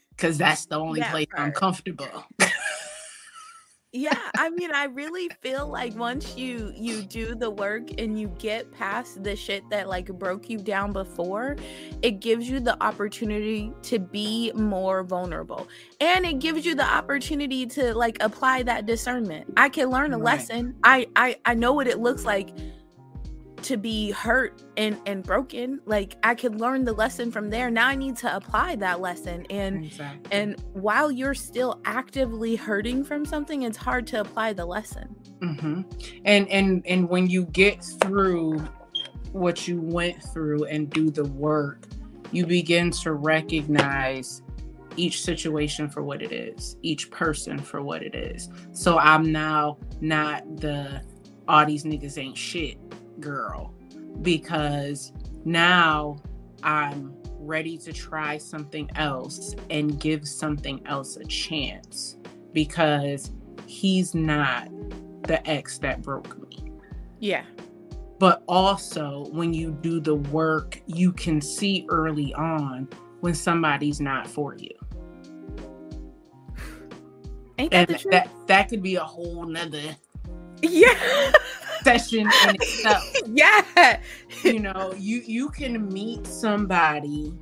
Because 0.10 0.38
that's 0.38 0.66
the 0.66 0.80
only 0.80 1.00
That 1.00 1.12
place 1.12 1.28
I'm 1.36 1.52
comfortable. 1.52 2.26
yeah 3.94 4.20
i 4.38 4.50
mean 4.50 4.70
i 4.74 4.84
really 4.84 5.30
feel 5.42 5.66
like 5.66 5.96
once 5.96 6.36
you 6.36 6.74
you 6.76 7.02
do 7.04 7.34
the 7.36 7.50
work 7.50 7.84
and 7.98 8.20
you 8.20 8.28
get 8.38 8.70
past 8.74 9.24
the 9.24 9.34
shit 9.34 9.64
that 9.70 9.88
like 9.88 10.08
broke 10.20 10.50
you 10.50 10.58
down 10.58 10.92
before 10.92 11.56
it 12.02 12.20
gives 12.20 12.50
you 12.50 12.60
the 12.60 12.82
opportunity 12.84 13.72
to 13.82 13.98
be 13.98 14.52
more 14.54 15.04
vulnerable 15.04 15.68
and 16.02 16.26
it 16.26 16.40
gives 16.40 16.66
you 16.66 16.76
the 16.76 16.84
opportunity 16.84 17.66
to 17.66 17.94
like 17.94 18.18
apply 18.22 18.62
that 18.62 18.86
discernment 18.86 19.52
i 19.56 19.70
can 19.70 19.90
learn 19.90 20.12
a 20.14 20.18
Right. 20.18 20.26
lesson 20.38 20.76
i 20.84 21.08
i 21.16 21.38
i 21.46 21.54
know 21.54 21.72
what 21.72 21.88
it 21.88 22.00
looks 22.00 22.26
like 22.26 22.50
to 23.68 23.76
be 23.78 24.12
hurt 24.12 24.64
and 24.78 24.98
and 25.06 25.24
broken 25.24 25.82
like 25.86 26.16
i 26.24 26.34
can 26.34 26.58
learn 26.58 26.86
the 26.86 26.94
lesson 26.94 27.30
from 27.30 27.50
there 27.50 27.70
now 27.70 27.88
i 27.88 27.96
need 27.96 28.16
to 28.16 28.34
apply 28.34 28.78
that 28.78 29.02
lesson 29.02 29.46
and 29.50 29.84
Exactly. 29.84 30.32
and 30.32 30.56
while 30.72 31.12
you're 31.12 31.34
still 31.34 31.82
actively 31.84 32.56
hurting 32.56 33.04
from 33.04 33.26
something, 33.26 33.64
it's 33.64 33.78
hard 33.78 34.08
to 34.08 34.22
apply 34.22 34.54
the 34.54 34.66
lesson. 34.66 35.08
hmm 35.42 35.82
And 36.24 36.48
and 36.50 36.86
and 36.88 37.10
when 37.10 37.28
you 37.30 37.46
get 37.48 37.84
through 38.02 38.60
what 39.34 39.68
you 39.68 39.82
went 39.82 40.24
through 40.32 40.64
and 40.66 40.90
do 40.90 41.10
the 41.10 41.26
work, 41.26 41.88
you 42.32 42.46
begin 42.46 42.92
to 42.92 43.14
recognize 43.14 44.42
each 44.96 45.22
situation 45.22 45.90
for 45.90 46.02
what 46.04 46.22
it 46.22 46.32
is, 46.32 46.78
each 46.82 47.12
person 47.12 47.60
for 47.60 47.82
what 47.82 48.02
it 48.02 48.16
is. 48.16 48.50
So 48.72 48.98
I'm 48.98 49.32
now 49.32 49.78
not 50.00 50.44
the 50.58 51.02
all 51.48 51.66
these 51.66 51.84
niggas 51.84 52.18
ain't 52.18 52.38
shit 52.38 52.78
girl 53.20 53.74
because 54.22 55.12
now 55.46 56.18
I'm 56.64 57.16
ready 57.40 57.78
to 57.80 57.94
try 57.94 58.38
something 58.38 58.90
else 58.96 59.56
and 59.70 60.00
give 60.00 60.28
something 60.28 60.86
else 60.86 61.18
a 61.18 61.26
chance 61.26 62.18
because 62.54 63.32
he's 63.66 64.14
not 64.16 64.70
the 65.24 65.46
ex 65.48 65.78
that 65.80 66.02
broke 66.02 66.40
me. 66.42 66.74
Yeah. 67.20 67.44
But 68.20 68.44
also, 68.48 69.28
when 69.32 69.54
you 69.54 69.72
do 69.72 70.00
the 70.00 70.16
work, 70.16 70.82
you 70.88 71.12
can 71.12 71.40
see 71.40 71.86
early 71.90 72.34
on 72.34 72.90
when 73.22 73.36
somebody's 73.36 74.02
not 74.02 74.28
for 74.28 74.56
you. 74.56 74.72
Ain't 77.60 77.72
that 77.72 77.78
And 77.78 77.88
the 77.88 77.96
truth? 77.96 78.12
that, 78.12 78.30
that 78.48 78.70
could 78.70 78.82
be 78.82 78.96
a 78.96 79.04
whole 79.04 79.46
nother 79.46 79.96
yeah. 80.62 81.32
Session 81.88 82.20
in 82.20 82.56
itself. 82.56 83.16
yeah. 83.28 84.00
you 84.44 84.60
know, 84.60 84.94
you 84.98 85.22
you 85.26 85.50
can 85.50 85.88
meet 85.90 86.26
somebody, 86.28 87.34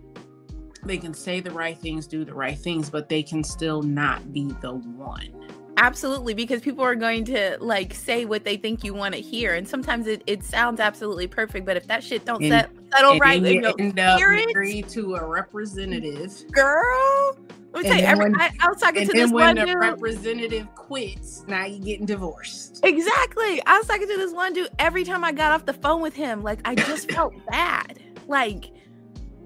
they 0.83 0.97
can 0.97 1.13
say 1.13 1.39
the 1.39 1.51
right 1.51 1.77
things, 1.77 2.07
do 2.07 2.23
the 2.23 2.33
right 2.33 2.57
things, 2.57 2.89
but 2.89 3.09
they 3.09 3.23
can 3.23 3.43
still 3.43 3.81
not 3.81 4.31
be 4.33 4.45
the 4.61 4.73
one. 4.73 5.44
Absolutely, 5.77 6.33
because 6.33 6.61
people 6.61 6.83
are 6.85 6.95
going 6.95 7.25
to 7.25 7.57
like 7.59 7.93
say 7.93 8.23
what 8.25 8.43
they 8.45 8.55
think 8.57 8.83
you 8.83 8.93
want 8.93 9.13
to 9.13 9.21
hear. 9.21 9.55
And 9.55 9.67
sometimes 9.67 10.07
it, 10.07 10.23
it 10.25 10.43
sounds 10.43 10.79
absolutely 10.79 11.27
perfect, 11.27 11.65
but 11.65 11.75
if 11.75 11.85
that 11.87 12.03
shit 12.03 12.23
don't 12.25 12.41
And- 12.43 12.51
set, 12.51 12.69
settle 12.93 13.11
and 13.13 13.21
right 13.21 13.43
then 13.43 13.53
you 13.55 13.61
your 13.61 13.73
end 13.79 13.99
up 13.99 14.19
married 14.19 14.87
to 14.89 15.15
a 15.15 15.25
representative. 15.27 16.31
girl. 16.51 17.37
Let 17.73 17.83
me 17.83 17.89
tell 17.89 17.99
you, 17.99 18.05
every, 18.05 18.23
when- 18.31 18.39
I, 18.41 18.51
I 18.61 18.69
was 18.69 18.79
talking 18.79 19.01
And 19.01 19.09
to 19.11 19.13
this 19.17 19.31
one 19.31 19.55
dude. 19.57 19.75
representative 19.77 20.73
quits, 20.75 21.43
now 21.47 21.65
you're 21.65 21.83
getting 21.83 22.05
divorced. 22.05 22.79
Exactly. 22.83 23.61
I 23.65 23.77
was 23.77 23.85
talking 23.85 24.07
to 24.07 24.15
this 24.15 24.31
one 24.31 24.53
dude 24.53 24.69
every 24.79 25.03
time 25.03 25.25
I 25.25 25.33
got 25.33 25.51
off 25.51 25.65
the 25.65 25.73
phone 25.73 26.01
with 26.01 26.13
him. 26.15 26.41
Like, 26.41 26.59
I 26.63 26.75
just 26.75 27.11
felt 27.11 27.33
bad. 27.51 27.99
Like, 28.29 28.71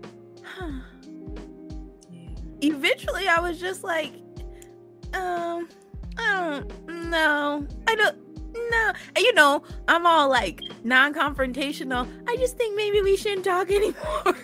huh? 0.44 0.70
eventually 2.62 3.28
I 3.28 3.40
was 3.40 3.60
just 3.60 3.84
like, 3.84 4.14
um, 5.14 5.68
Mm, 6.16 6.20
I 6.20 6.64
don't 6.88 7.10
know. 7.10 7.68
I 7.88 7.95
don't 7.95 8.18
know. 8.72 8.93
And 9.16 9.18
you 9.26 9.34
know, 9.34 9.64
I'm 9.88 10.05
all 10.05 10.30
like 10.30 10.62
non 10.84 11.14
confrontational. 11.14 12.07
I 12.28 12.36
just 12.38 12.57
think 12.57 12.76
maybe 12.76 13.01
we 13.01 13.16
shouldn't 13.18 13.45
talk 13.45 13.70
anymore. 13.72 14.36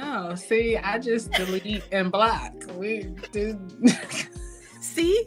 Oh, 0.00 0.34
see, 0.36 0.76
I 0.76 0.98
just 0.98 1.32
delete 1.32 1.82
and 1.92 2.12
block. 2.12 2.52
We 2.74 3.04
do. 3.32 3.58
See? 4.80 5.26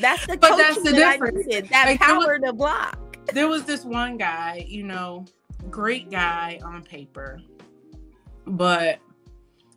That's 0.00 0.26
the 0.26 0.36
But 0.36 0.56
that's 0.56 0.80
the 0.82 0.92
that 0.92 1.12
difference. 1.20 1.46
That 1.70 1.86
Like, 1.86 2.00
there 2.00 2.16
was- 2.16 2.24
power 2.26 2.38
to 2.38 2.52
block. 2.52 3.16
there 3.34 3.48
was 3.48 3.64
this 3.64 3.84
one 3.84 4.16
guy, 4.16 4.64
you 4.68 4.84
know, 4.84 5.26
great 5.70 6.10
guy 6.10 6.58
on 6.64 6.82
paper, 6.82 7.40
but 8.46 9.00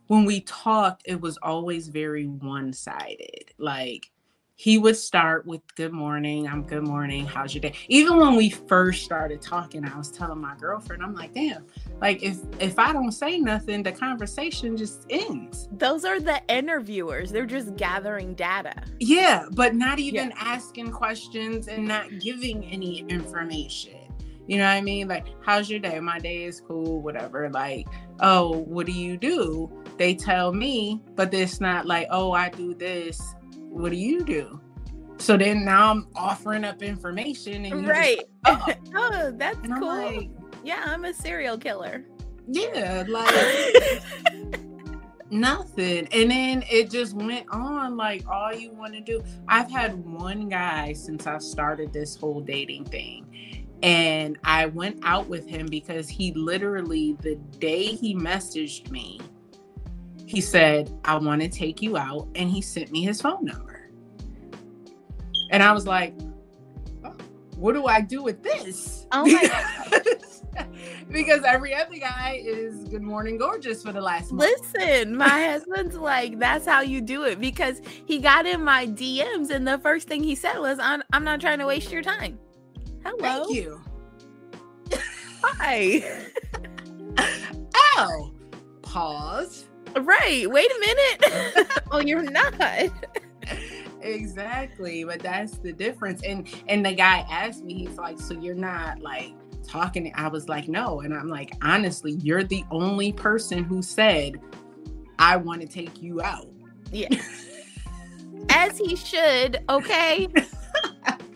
when 0.07 0.23
we 0.25 0.41
talked, 0.41 1.01
it 1.05 1.19
was 1.19 1.37
always 1.37 1.87
very 1.89 2.25
one 2.27 2.71
sided. 2.71 3.51
Like 3.57 4.09
he 4.57 4.77
would 4.77 4.95
start 4.95 5.45
with 5.45 5.61
good 5.75 5.91
morning, 5.91 6.47
I'm 6.47 6.63
good 6.63 6.87
morning, 6.87 7.25
how's 7.25 7.53
your 7.53 7.61
day? 7.61 7.73
Even 7.89 8.17
when 8.17 8.35
we 8.35 8.49
first 8.49 9.03
started 9.03 9.41
talking, 9.41 9.83
I 9.83 9.97
was 9.97 10.09
telling 10.09 10.39
my 10.39 10.55
girlfriend, 10.55 11.03
I'm 11.03 11.13
like, 11.13 11.33
damn, 11.33 11.65
like 11.99 12.23
if 12.23 12.39
if 12.59 12.79
I 12.79 12.93
don't 12.93 13.11
say 13.11 13.37
nothing, 13.37 13.83
the 13.83 13.91
conversation 13.91 14.77
just 14.77 15.05
ends. 15.09 15.67
Those 15.73 16.05
are 16.05 16.21
the 16.21 16.41
interviewers. 16.47 17.31
They're 17.31 17.45
just 17.45 17.75
gathering 17.75 18.33
data. 18.33 18.73
Yeah, 18.99 19.45
but 19.51 19.75
not 19.75 19.99
even 19.99 20.31
asking 20.37 20.91
questions 20.91 21.67
and 21.67 21.85
not 21.85 22.19
giving 22.19 22.63
any 22.65 22.99
information. 23.09 23.99
You 24.47 24.57
know 24.59 24.65
what 24.65 24.75
I 24.75 24.81
mean? 24.81 25.07
Like, 25.07 25.25
how's 25.41 25.69
your 25.69 25.79
day? 25.79 25.99
My 25.99 26.19
day 26.19 26.43
is 26.43 26.61
cool, 26.61 27.01
whatever. 27.01 27.49
Like, 27.49 27.87
oh, 28.19 28.59
what 28.59 28.85
do 28.85 28.91
you 28.91 29.17
do? 29.17 29.71
They 29.97 30.13
tell 30.13 30.53
me, 30.53 31.01
but 31.15 31.33
it's 31.33 31.59
not 31.59 31.87
like, 31.87 32.07
oh, 32.11 32.31
I 32.31 32.49
do 32.49 32.73
this. 32.75 33.19
What 33.75 33.91
do 33.91 33.97
you 33.97 34.23
do? 34.23 34.61
So 35.17 35.35
then 35.35 35.65
now 35.65 35.91
I'm 35.91 36.07
offering 36.15 36.63
up 36.63 36.81
information 36.81 37.65
and 37.65 37.85
just- 37.85 37.91
Right. 37.99 38.19
oh. 38.45 38.65
oh, 38.95 39.31
that's 39.35 39.57
and 39.63 39.73
I'm 39.73 39.79
cool. 39.79 39.87
like, 39.89 40.29
yeah, 40.63 40.81
I'm 40.85 41.03
a 41.03 41.13
serial 41.13 41.57
killer. 41.57 42.05
yeah, 42.47 43.03
like 43.09 44.01
nothing. 45.29 46.07
And 46.11 46.31
then 46.31 46.63
it 46.71 46.89
just 46.89 47.13
went 47.15 47.47
on 47.49 47.97
like 47.97 48.25
all 48.29 48.53
you 48.53 48.71
want 48.71 48.93
to 48.93 49.01
do. 49.01 49.21
I've 49.47 49.69
had 49.69 50.03
one 50.05 50.47
guy 50.47 50.93
since 50.93 51.27
I 51.27 51.37
started 51.39 51.91
this 51.91 52.15
whole 52.15 52.39
dating 52.41 52.85
thing. 52.85 53.67
And 53.83 54.37
I 54.43 54.67
went 54.67 54.99
out 55.03 55.27
with 55.27 55.47
him 55.47 55.65
because 55.67 56.07
he 56.07 56.31
literally, 56.33 57.17
the 57.21 57.35
day 57.59 57.87
he 57.87 58.15
messaged 58.15 58.89
me, 58.89 59.19
he 60.25 60.41
said, 60.41 60.91
I 61.05 61.17
want 61.17 61.41
to 61.41 61.49
take 61.49 61.81
you 61.81 61.97
out. 61.97 62.27
And 62.35 62.49
he 62.49 62.61
sent 62.61 62.91
me 62.91 63.03
his 63.03 63.21
phone 63.21 63.45
number. 63.45 63.89
And 65.51 65.61
I 65.61 65.71
was 65.71 65.85
like, 65.85 66.13
oh, 67.03 67.15
what 67.57 67.73
do 67.73 67.85
I 67.85 68.01
do 68.01 68.23
with 68.23 68.41
this? 68.43 69.05
Oh 69.11 69.25
my 69.25 70.01
because 71.11 71.43
every 71.43 71.73
other 71.73 71.97
guy 71.97 72.41
is 72.43 72.87
good 72.89 73.01
morning 73.01 73.37
gorgeous 73.37 73.83
for 73.83 73.91
the 73.91 74.01
last 74.01 74.31
month. 74.31 74.73
Listen, 74.73 75.15
my 75.15 75.27
husband's 75.51 75.95
like, 75.95 76.39
that's 76.39 76.65
how 76.65 76.81
you 76.81 77.01
do 77.01 77.23
it 77.23 77.39
because 77.39 77.81
he 78.05 78.19
got 78.19 78.45
in 78.45 78.63
my 78.63 78.87
DMs 78.87 79.49
and 79.49 79.67
the 79.67 79.77
first 79.79 80.07
thing 80.07 80.23
he 80.23 80.35
said 80.35 80.57
was, 80.59 80.79
I'm, 80.79 81.03
I'm 81.13 81.23
not 81.23 81.39
trying 81.39 81.59
to 81.59 81.65
waste 81.65 81.91
your 81.91 82.01
time. 82.01 82.39
Hello. 83.03 83.45
Thank 83.45 83.55
you. 83.55 83.81
Hi. 85.43 86.03
Oh, 87.97 88.33
pause. 88.81 89.67
Right. 90.01 90.49
Wait 90.49 90.71
a 90.71 90.79
minute. 90.79 91.71
oh, 91.91 91.99
you're 91.99 92.23
not. 92.23 92.53
exactly 94.05 95.03
but 95.03 95.19
that's 95.19 95.57
the 95.57 95.73
difference 95.73 96.21
and 96.23 96.47
and 96.67 96.85
the 96.85 96.93
guy 96.93 97.25
asked 97.29 97.63
me 97.63 97.73
he's 97.73 97.97
like 97.97 98.19
so 98.19 98.33
you're 98.35 98.53
not 98.53 98.99
like 98.99 99.33
talking 99.65 100.11
i 100.15 100.27
was 100.27 100.47
like 100.47 100.67
no 100.67 101.01
and 101.01 101.13
i'm 101.13 101.27
like 101.27 101.51
honestly 101.63 102.13
you're 102.21 102.43
the 102.43 102.63
only 102.69 103.11
person 103.11 103.63
who 103.63 103.81
said 103.81 104.39
i 105.17 105.35
want 105.35 105.59
to 105.59 105.67
take 105.67 106.01
you 106.01 106.21
out 106.21 106.47
yeah 106.91 107.07
as 108.49 108.77
he 108.77 108.95
should 108.95 109.57
okay 109.69 110.27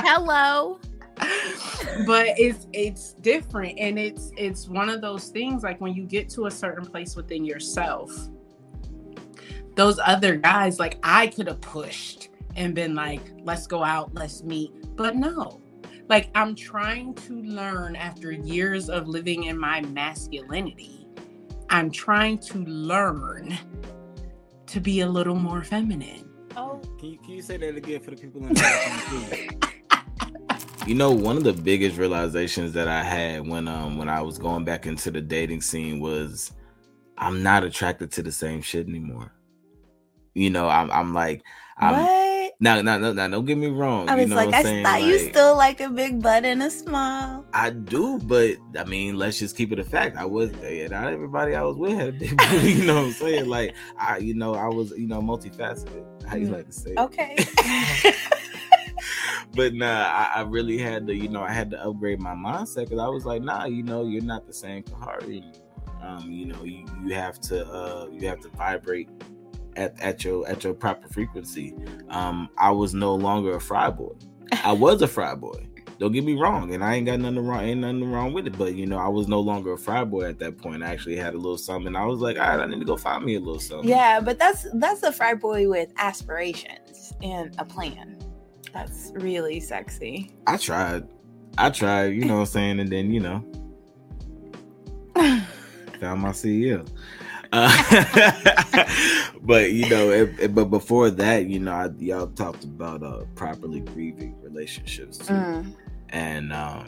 hello 0.02 0.80
but 2.06 2.28
it's 2.38 2.68
it's 2.72 3.14
different 3.14 3.78
and 3.80 3.98
it's 3.98 4.32
it's 4.38 4.70
one 4.70 4.90
of 4.90 5.02
those 5.02 5.30
things 5.30 5.64
like 5.64 5.82
when 5.82 5.94
you 5.94 6.04
get 6.04 6.30
to 6.30 6.46
a 6.46 6.52
certain 6.52 6.86
place 6.86 7.16
within 7.16 7.44
yourself 7.44 8.30
those 9.80 9.98
other 10.04 10.36
guys 10.36 10.78
like 10.78 11.00
i 11.04 11.28
could 11.28 11.48
have 11.48 11.62
pushed 11.62 12.28
and 12.58 12.76
been 12.76 12.94
like 12.94 13.22
let's 13.46 13.66
go 13.66 13.82
out 13.82 14.14
let's 14.14 14.44
meet. 14.44 14.74
But 14.98 15.16
no. 15.16 15.62
Like 16.10 16.30
i'm 16.36 16.54
trying 16.54 17.14
to 17.14 17.42
learn 17.44 17.96
after 17.96 18.34
years 18.34 18.90
of 18.90 19.08
living 19.08 19.46
in 19.46 19.58
my 19.58 19.80
masculinity 19.80 21.08
i'm 21.70 21.90
trying 21.90 22.40
to 22.40 22.58
learn 22.66 23.58
to 24.66 24.82
be 24.82 25.00
a 25.00 25.08
little 25.08 25.36
more 25.36 25.64
feminine. 25.64 26.30
Oh. 26.58 26.82
Can 27.00 27.12
you, 27.12 27.18
can 27.20 27.30
you 27.30 27.42
say 27.42 27.56
that 27.56 27.78
again 27.78 28.02
for 28.02 28.12
the 28.12 28.18
people 28.18 28.46
in 28.46 28.54
the 28.54 29.70
you 30.88 30.94
know 30.94 31.12
one 31.12 31.38
of 31.38 31.46
the 31.46 31.54
biggest 31.54 31.96
realizations 31.96 32.74
that 32.74 32.90
i 32.90 33.02
had 33.02 33.48
when 33.48 33.70
um 33.70 33.98
when 33.98 34.10
i 34.10 34.22
was 34.22 34.38
going 34.38 34.66
back 34.66 34.86
into 34.86 35.10
the 35.10 35.22
dating 35.22 35.62
scene 35.62 36.02
was 36.02 36.52
i'm 37.18 37.42
not 37.42 37.64
attracted 37.64 38.12
to 38.12 38.22
the 38.22 38.32
same 38.32 38.62
shit 38.62 38.86
anymore 38.86 39.32
you 40.34 40.50
know 40.50 40.68
i'm, 40.70 40.90
I'm 40.92 41.14
like 41.14 41.44
I'm, 41.78 41.94
what 41.96 42.30
now, 42.62 42.82
now, 42.82 42.98
now, 42.98 43.14
now, 43.14 43.30
don't 43.30 43.46
get 43.46 43.58
me 43.58 43.68
wrong. 43.68 44.10
I 44.10 44.16
was 44.16 44.24
you 44.24 44.30
know 44.32 44.36
like, 44.36 44.54
I 44.54 44.64
saying? 44.64 44.84
thought 44.84 45.00
like, 45.00 45.06
you 45.06 45.18
still 45.20 45.56
like 45.56 45.80
a 45.80 45.90
big 45.90 46.22
butt 46.22 46.44
and 46.44 46.62
a 46.62 46.70
smile. 46.70 47.46
I 47.54 47.70
do, 47.70 48.20
but 48.20 48.58
I 48.78 48.84
mean, 48.84 49.16
let's 49.16 49.40
just 49.40 49.56
keep 49.56 49.72
it 49.72 49.80
a 49.80 49.84
fact. 49.86 50.18
I 50.18 50.26
was, 50.26 50.52
not 50.52 51.14
everybody 51.14 51.56
I 51.56 51.62
was 51.62 51.78
with 51.78 51.94
had 51.94 52.10
a 52.10 52.12
big. 52.12 52.42
You 52.64 52.84
know 52.84 52.96
what 52.96 53.06
I'm 53.06 53.12
saying? 53.14 53.48
Like, 53.50 53.76
I, 53.98 54.18
you 54.18 54.34
know, 54.34 54.56
I 54.56 54.68
was, 54.68 54.92
you 54.92 55.08
know, 55.08 55.22
multifaceted. 55.22 56.04
How 56.28 56.36
you 56.36 56.50
like 56.50 56.66
to 56.66 56.74
say? 56.74 56.94
Okay. 56.98 57.38
but 59.56 59.74
nah, 59.74 60.04
I, 60.04 60.32
I, 60.36 60.42
really 60.42 60.78
had 60.78 61.08
to, 61.08 61.16
you 61.16 61.30
know, 61.30 61.42
I 61.42 61.54
had 61.54 61.72
to 61.72 61.82
upgrade 61.82 62.20
my 62.20 62.34
mindset 62.34 62.90
because 62.90 63.00
I 63.00 63.08
was 63.08 63.26
like, 63.26 63.42
nah, 63.42 63.66
you 63.66 63.84
know, 63.84 64.06
you're 64.06 64.22
not 64.22 64.46
the 64.46 64.54
same 64.54 64.84
Kahari. 64.84 65.44
Um, 66.02 66.30
you 66.30 66.48
know, 66.48 66.64
you, 66.64 66.86
you 67.06 67.14
have 67.16 67.40
to, 67.42 67.66
uh, 67.66 68.08
you 68.12 68.28
have 68.28 68.42
to 68.42 68.50
vibrate 68.50 69.10
at, 69.76 70.00
at 70.00 70.24
your 70.24 70.48
at 70.48 70.64
your 70.64 70.74
proper 70.74 71.08
frequency. 71.08 71.76
Um, 72.10 72.50
I 72.58 72.72
was 72.72 72.94
no 72.94 73.16
longer 73.16 73.56
a 73.56 73.62
fry 73.62 73.90
boy. 73.90 74.14
I 74.64 74.72
was 74.72 75.02
a 75.02 75.08
fry 75.18 75.36
boy. 75.36 75.66
Don't 76.00 76.14
get 76.14 76.24
me 76.24 76.36
wrong, 76.36 76.74
and 76.74 76.82
I 76.82 76.96
ain't 76.96 77.06
got 77.06 77.20
nothing 77.20 77.46
wrong, 77.46 77.62
ain't 77.62 77.82
nothing 77.82 78.10
wrong 78.10 78.32
with 78.32 78.48
it. 78.48 78.58
But 78.58 78.76
you 78.76 78.86
know, 78.86 78.98
I 78.98 79.10
was 79.10 79.28
no 79.28 79.42
longer 79.42 79.74
a 79.74 79.78
fry 79.78 80.06
boy 80.06 80.24
at 80.30 80.40
that 80.40 80.58
point. 80.58 80.82
I 80.82 80.88
actually 80.88 81.18
had 81.18 81.34
a 81.34 81.38
little 81.38 81.58
something. 81.58 81.94
I 81.94 82.06
was 82.06 82.20
like, 82.20 82.38
all 82.38 82.48
right, 82.48 82.60
I 82.62 82.66
need 82.68 82.80
to 82.80 82.86
go 82.86 82.96
find 82.96 83.26
me 83.26 83.36
a 83.36 83.40
little 83.40 83.60
something. 83.60 83.90
Yeah, 83.90 84.22
but 84.22 84.40
that's 84.40 84.66
that's 84.76 85.04
a 85.04 85.12
fry 85.12 85.34
boy 85.34 85.68
with 85.68 85.92
aspirations 85.98 87.14
and 87.22 87.54
a 87.60 87.66
plan. 87.66 88.18
That's 88.74 89.12
really 89.16 89.60
sexy. 89.60 90.32
I 90.48 90.56
tried. 90.56 91.06
I 91.58 91.70
tried, 91.70 92.14
you 92.14 92.24
know 92.24 92.36
what 92.36 92.42
I'm 92.42 92.46
saying, 92.46 92.80
and 92.80 92.90
then 92.90 93.12
you 93.12 93.20
know, 93.20 93.44
found 96.00 96.22
my 96.22 96.30
CEO. 96.30 96.88
Uh, 97.52 98.84
but 99.42 99.72
you 99.72 99.90
know, 99.90 100.12
it, 100.12 100.40
it, 100.40 100.56
but 100.56 100.66
before 100.66 101.10
that, 101.10 101.48
you 101.48 101.60
know, 101.60 101.72
I, 101.72 101.90
y'all 101.98 102.28
talked 102.28 102.64
about 102.64 103.04
uh, 103.04 103.26
properly 103.36 103.80
grieving 103.80 104.40
relationships 104.42 105.18
too, 105.18 105.34
mm. 105.34 105.76
and 106.10 106.54
um, 106.54 106.86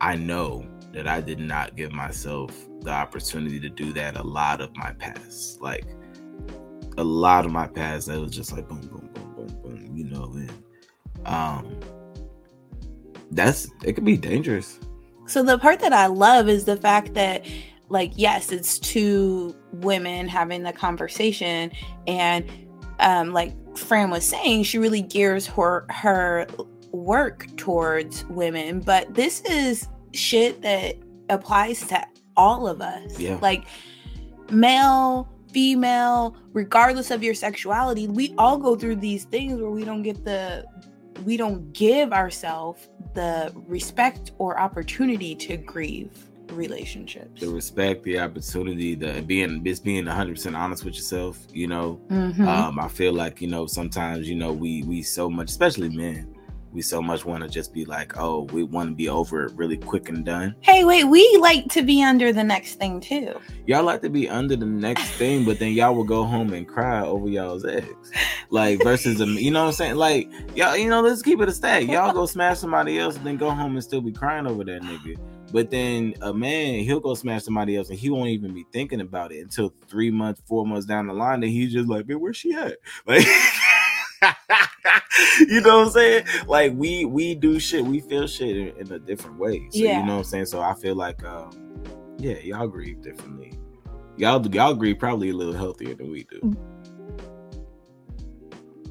I 0.00 0.16
know 0.16 0.66
that 0.92 1.06
I 1.06 1.20
did 1.20 1.40
not 1.40 1.76
give 1.76 1.92
myself 1.92 2.54
the 2.80 2.90
opportunity 2.90 3.60
to 3.60 3.68
do 3.68 3.92
that. 3.92 4.16
A 4.16 4.22
lot 4.22 4.60
of 4.60 4.74
my 4.76 4.92
past, 4.92 5.60
like 5.60 5.86
a 6.96 7.04
lot 7.04 7.44
of 7.44 7.52
my 7.52 7.66
past, 7.66 8.06
that 8.06 8.20
was 8.20 8.30
just 8.30 8.52
like 8.52 8.68
boom, 8.68 8.80
boom, 8.80 9.10
boom, 9.12 9.34
boom, 9.34 9.60
boom, 9.62 9.96
you 9.96 10.04
know, 10.04 10.32
and 10.34 10.52
um, 11.26 11.80
that's 13.30 13.68
it 13.82 13.92
could 13.94 14.04
be 14.04 14.16
dangerous. 14.16 14.78
So 15.26 15.42
the 15.42 15.58
part 15.58 15.80
that 15.80 15.92
I 15.92 16.06
love 16.06 16.48
is 16.48 16.64
the 16.64 16.76
fact 16.76 17.14
that 17.14 17.44
like 17.88 18.12
yes 18.16 18.50
it's 18.52 18.78
two 18.78 19.54
women 19.72 20.26
having 20.26 20.62
the 20.62 20.72
conversation 20.72 21.70
and 22.06 22.50
um 23.00 23.32
like 23.32 23.52
fran 23.76 24.10
was 24.10 24.24
saying 24.24 24.62
she 24.62 24.78
really 24.78 25.02
gears 25.02 25.46
her 25.46 25.86
her 25.90 26.46
work 26.92 27.46
towards 27.56 28.24
women 28.26 28.80
but 28.80 29.12
this 29.14 29.40
is 29.42 29.88
shit 30.12 30.62
that 30.62 30.96
applies 31.28 31.86
to 31.86 32.02
all 32.36 32.66
of 32.68 32.80
us 32.80 33.18
yeah. 33.18 33.38
like 33.42 33.64
male 34.50 35.28
female 35.52 36.36
regardless 36.52 37.10
of 37.10 37.22
your 37.22 37.34
sexuality 37.34 38.08
we 38.08 38.34
all 38.38 38.58
go 38.58 38.74
through 38.74 38.96
these 38.96 39.24
things 39.24 39.60
where 39.60 39.70
we 39.70 39.84
don't 39.84 40.02
get 40.02 40.24
the 40.24 40.64
we 41.24 41.36
don't 41.36 41.72
give 41.72 42.12
ourselves 42.12 42.88
the 43.14 43.52
respect 43.68 44.32
or 44.38 44.58
opportunity 44.58 45.34
to 45.34 45.56
grieve 45.56 46.30
relationships. 46.52 47.40
The 47.40 47.48
respect, 47.48 48.04
the 48.04 48.18
opportunity, 48.18 48.94
the 48.94 49.22
being 49.22 49.64
just 49.64 49.84
being 49.84 50.04
100% 50.04 50.56
honest 50.56 50.84
with 50.84 50.94
yourself, 50.94 51.38
you 51.52 51.66
know. 51.66 52.00
Mm-hmm. 52.08 52.46
Um, 52.46 52.78
I 52.78 52.88
feel 52.88 53.12
like, 53.12 53.40
you 53.40 53.48
know, 53.48 53.66
sometimes, 53.66 54.28
you 54.28 54.36
know, 54.36 54.52
we 54.52 54.82
we 54.84 55.02
so 55.02 55.30
much, 55.30 55.50
especially 55.50 55.88
men, 55.88 56.34
we 56.74 56.82
so 56.82 57.00
much 57.00 57.24
want 57.24 57.44
to 57.44 57.48
just 57.48 57.72
be 57.72 57.84
like, 57.84 58.18
oh, 58.18 58.42
we 58.52 58.64
want 58.64 58.90
to 58.90 58.94
be 58.96 59.08
over 59.08 59.44
it 59.44 59.52
really 59.54 59.76
quick 59.76 60.08
and 60.08 60.24
done. 60.24 60.56
Hey, 60.60 60.84
wait, 60.84 61.04
we 61.04 61.38
like 61.40 61.68
to 61.70 61.82
be 61.82 62.02
under 62.02 62.32
the 62.32 62.42
next 62.42 62.74
thing 62.74 63.00
too. 63.00 63.40
Y'all 63.66 63.84
like 63.84 64.02
to 64.02 64.10
be 64.10 64.28
under 64.28 64.56
the 64.56 64.66
next 64.66 65.08
thing, 65.12 65.44
but 65.44 65.60
then 65.60 65.72
y'all 65.72 65.94
will 65.94 66.04
go 66.04 66.24
home 66.24 66.52
and 66.52 66.66
cry 66.66 67.00
over 67.02 67.28
y'all's 67.28 67.64
eggs. 67.64 68.10
Like 68.50 68.82
versus 68.82 69.20
a, 69.20 69.26
you 69.26 69.52
know 69.52 69.62
what 69.62 69.68
I'm 69.68 69.72
saying? 69.74 69.94
Like 69.94 70.28
y'all, 70.56 70.76
you 70.76 70.90
know, 70.90 71.00
let's 71.00 71.22
keep 71.22 71.40
it 71.40 71.48
a 71.48 71.52
stack. 71.52 71.86
Y'all 71.86 72.12
go 72.12 72.26
smash 72.26 72.58
somebody 72.58 72.98
else 72.98 73.16
and 73.16 73.24
then 73.24 73.36
go 73.36 73.50
home 73.50 73.74
and 73.74 73.82
still 73.82 74.00
be 74.00 74.12
crying 74.12 74.46
over 74.46 74.64
that 74.64 74.82
nigga. 74.82 75.16
But 75.54 75.70
then 75.70 76.14
a 76.20 76.34
man, 76.34 76.80
he'll 76.80 76.98
go 76.98 77.14
smash 77.14 77.44
somebody 77.44 77.76
else 77.76 77.88
and 77.88 77.96
he 77.96 78.10
won't 78.10 78.30
even 78.30 78.52
be 78.52 78.66
thinking 78.72 79.00
about 79.00 79.30
it 79.30 79.38
until 79.38 79.72
three 79.86 80.10
months, 80.10 80.42
four 80.46 80.66
months 80.66 80.84
down 80.84 81.06
the 81.06 81.12
line. 81.12 81.44
And 81.44 81.52
he's 81.52 81.72
just 81.72 81.88
like, 81.88 82.08
man, 82.08 82.18
where's 82.18 82.36
she 82.36 82.52
at? 82.54 82.76
Like 83.06 83.24
you 85.48 85.60
know 85.60 85.78
what 85.78 85.86
I'm 85.86 85.92
saying? 85.92 86.24
Like 86.48 86.72
we 86.74 87.04
we 87.04 87.36
do 87.36 87.60
shit, 87.60 87.84
we 87.84 88.00
feel 88.00 88.26
shit 88.26 88.56
in, 88.56 88.76
in 88.78 88.90
a 88.90 88.98
different 88.98 89.38
way. 89.38 89.68
So 89.70 89.78
yeah. 89.78 90.00
you 90.00 90.06
know 90.06 90.14
what 90.14 90.18
I'm 90.18 90.24
saying? 90.24 90.46
So 90.46 90.60
I 90.60 90.74
feel 90.74 90.96
like 90.96 91.22
um 91.22 91.52
yeah, 92.18 92.38
y'all 92.38 92.66
grieve 92.66 93.00
differently. 93.00 93.52
Y'all 94.16 94.44
y'all 94.48 94.74
grieve 94.74 94.98
probably 94.98 95.30
a 95.30 95.34
little 95.34 95.52
healthier 95.52 95.94
than 95.94 96.10
we 96.10 96.24
do. 96.24 96.56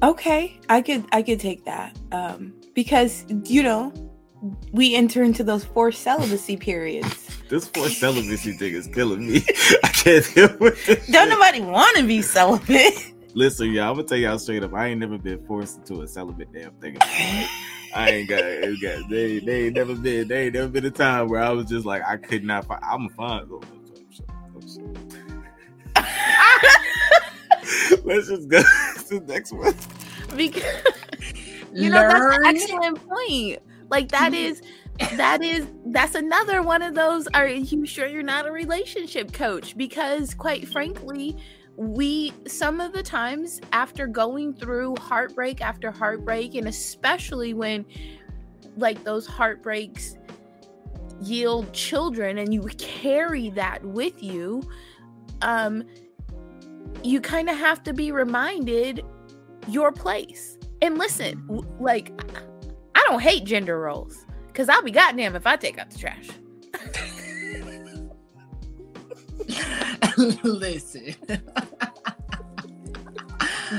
Okay, 0.02 0.58
I 0.70 0.80
could 0.80 1.04
I 1.12 1.22
could 1.22 1.40
take 1.40 1.66
that. 1.66 1.98
Um 2.10 2.54
because 2.74 3.26
you 3.44 3.62
know, 3.62 3.92
we 4.72 4.94
enter 4.94 5.22
into 5.22 5.44
those 5.44 5.64
forced 5.64 6.02
celibacy 6.02 6.56
periods. 6.56 7.40
this 7.48 7.68
forced 7.68 7.98
celibacy 7.98 8.52
thing 8.52 8.74
is 8.74 8.86
killing 8.88 9.26
me. 9.26 9.36
I 9.84 9.88
can't 9.88 10.34
deal 10.34 10.56
with 10.58 10.88
it. 10.88 11.02
Don't 11.10 11.28
nobody 11.28 11.60
want 11.60 11.96
to 11.96 12.04
be 12.04 12.22
celibate. 12.22 13.12
Listen, 13.34 13.72
y'all, 13.72 13.90
I'm 13.90 13.96
gonna 13.96 14.06
tell 14.06 14.18
y'all 14.18 14.38
straight 14.38 14.62
up. 14.62 14.74
I 14.74 14.88
ain't 14.88 15.00
never 15.00 15.18
been 15.18 15.44
forced 15.46 15.78
into 15.78 16.02
a 16.02 16.08
celibate 16.08 16.52
damn 16.52 16.72
thing. 16.74 16.96
I 17.94 18.10
ain't 18.10 18.28
got, 18.28 18.42
ain't 18.42 18.82
got 18.82 19.08
they, 19.08 19.40
they 19.40 19.66
ain't 19.66 19.74
never 19.74 19.94
been 19.94 20.28
they 20.28 20.46
ain't 20.46 20.54
never 20.54 20.68
been 20.68 20.84
a 20.84 20.90
time 20.90 21.28
where 21.28 21.42
I 21.42 21.50
was 21.50 21.66
just 21.66 21.86
like 21.86 22.02
I 22.06 22.16
could 22.16 22.44
not 22.44 22.66
find 22.66 22.82
I'm 22.84 23.08
fine. 23.10 23.48
Let's 28.04 28.28
just 28.28 28.48
go 28.48 28.62
to 29.08 29.20
the 29.20 29.24
next 29.26 29.52
one. 29.52 29.74
Because 30.36 30.64
you 31.72 31.90
know 31.90 32.00
that's 32.00 32.36
an 32.36 32.46
excellent 32.46 33.08
point. 33.08 33.58
Like 33.90 34.08
that 34.10 34.34
is 34.34 34.62
that 35.16 35.42
is 35.42 35.66
that's 35.86 36.14
another 36.14 36.62
one 36.62 36.82
of 36.82 36.94
those 36.94 37.26
are 37.34 37.48
you 37.48 37.84
sure 37.86 38.06
you're 38.06 38.22
not 38.22 38.46
a 38.46 38.52
relationship 38.52 39.32
coach? 39.32 39.76
Because 39.76 40.34
quite 40.34 40.68
frankly 40.68 41.36
we 41.76 42.32
some 42.46 42.80
of 42.80 42.92
the 42.92 43.02
times 43.02 43.60
after 43.72 44.06
going 44.06 44.54
through 44.54 44.94
heartbreak 45.00 45.60
after 45.60 45.90
heartbreak 45.90 46.54
and 46.54 46.68
especially 46.68 47.52
when 47.52 47.84
like 48.76 49.02
those 49.02 49.26
heartbreaks 49.26 50.16
yield 51.20 51.72
children 51.72 52.38
and 52.38 52.54
you 52.54 52.62
carry 52.78 53.50
that 53.50 53.84
with 53.84 54.22
you 54.22 54.62
um 55.42 55.82
you 57.02 57.20
kind 57.20 57.50
of 57.50 57.56
have 57.56 57.82
to 57.82 57.92
be 57.92 58.12
reminded 58.12 59.04
your 59.68 59.92
place. 59.92 60.58
And 60.82 60.98
listen 60.98 61.46
like 61.80 62.12
i 63.04 63.10
don't 63.10 63.20
hate 63.20 63.44
gender 63.44 63.78
roles 63.78 64.24
because 64.48 64.68
i'll 64.68 64.82
be 64.82 64.90
goddamn 64.90 65.36
if 65.36 65.46
i 65.46 65.56
take 65.56 65.78
out 65.78 65.90
the 65.90 65.98
trash 65.98 66.28
Listen. 70.44 71.14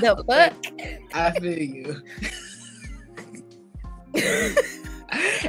the 0.00 0.24
fuck? 0.26 0.52
I 1.14 1.30
feel 1.32 1.58
you. 1.58 2.02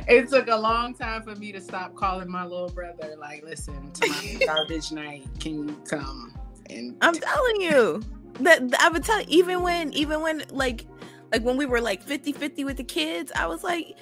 it 0.07 0.29
took 0.29 0.47
a 0.47 0.55
long 0.55 0.93
time 0.93 1.23
for 1.23 1.35
me 1.35 1.51
to 1.51 1.59
stop 1.59 1.93
calling 1.95 2.29
my 2.29 2.43
little 2.43 2.69
brother. 2.69 3.15
Like, 3.17 3.43
listen, 3.43 3.91
to 3.91 4.07
my 4.07 4.39
garbage 4.45 4.91
night, 4.91 5.27
can 5.39 5.67
you 5.67 5.81
come? 5.89 6.33
And 6.69 6.95
I'm 7.01 7.15
telling 7.15 7.61
you 7.61 8.01
that 8.39 8.61
I 8.79 8.89
would 8.89 9.03
tell 9.03 9.21
even 9.27 9.61
when 9.61 9.91
even 9.93 10.21
when 10.21 10.43
like 10.51 10.85
like 11.31 11.43
when 11.43 11.57
we 11.57 11.65
were 11.65 11.81
like 11.81 12.01
50 12.01 12.31
50 12.31 12.63
with 12.63 12.77
the 12.77 12.83
kids, 12.83 13.31
I 13.35 13.47
was 13.47 13.63
like, 13.63 13.97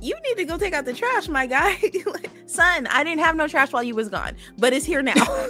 you 0.00 0.14
need 0.22 0.36
to 0.36 0.44
go 0.44 0.58
take 0.58 0.74
out 0.74 0.84
the 0.84 0.92
trash, 0.92 1.28
my 1.28 1.46
guy. 1.46 1.78
Son, 2.46 2.86
I 2.88 3.02
didn't 3.04 3.20
have 3.20 3.36
no 3.36 3.48
trash 3.48 3.72
while 3.72 3.82
you 3.82 3.94
was 3.94 4.08
gone, 4.08 4.36
but 4.58 4.72
it's 4.72 4.84
here 4.84 5.02
now. 5.02 5.14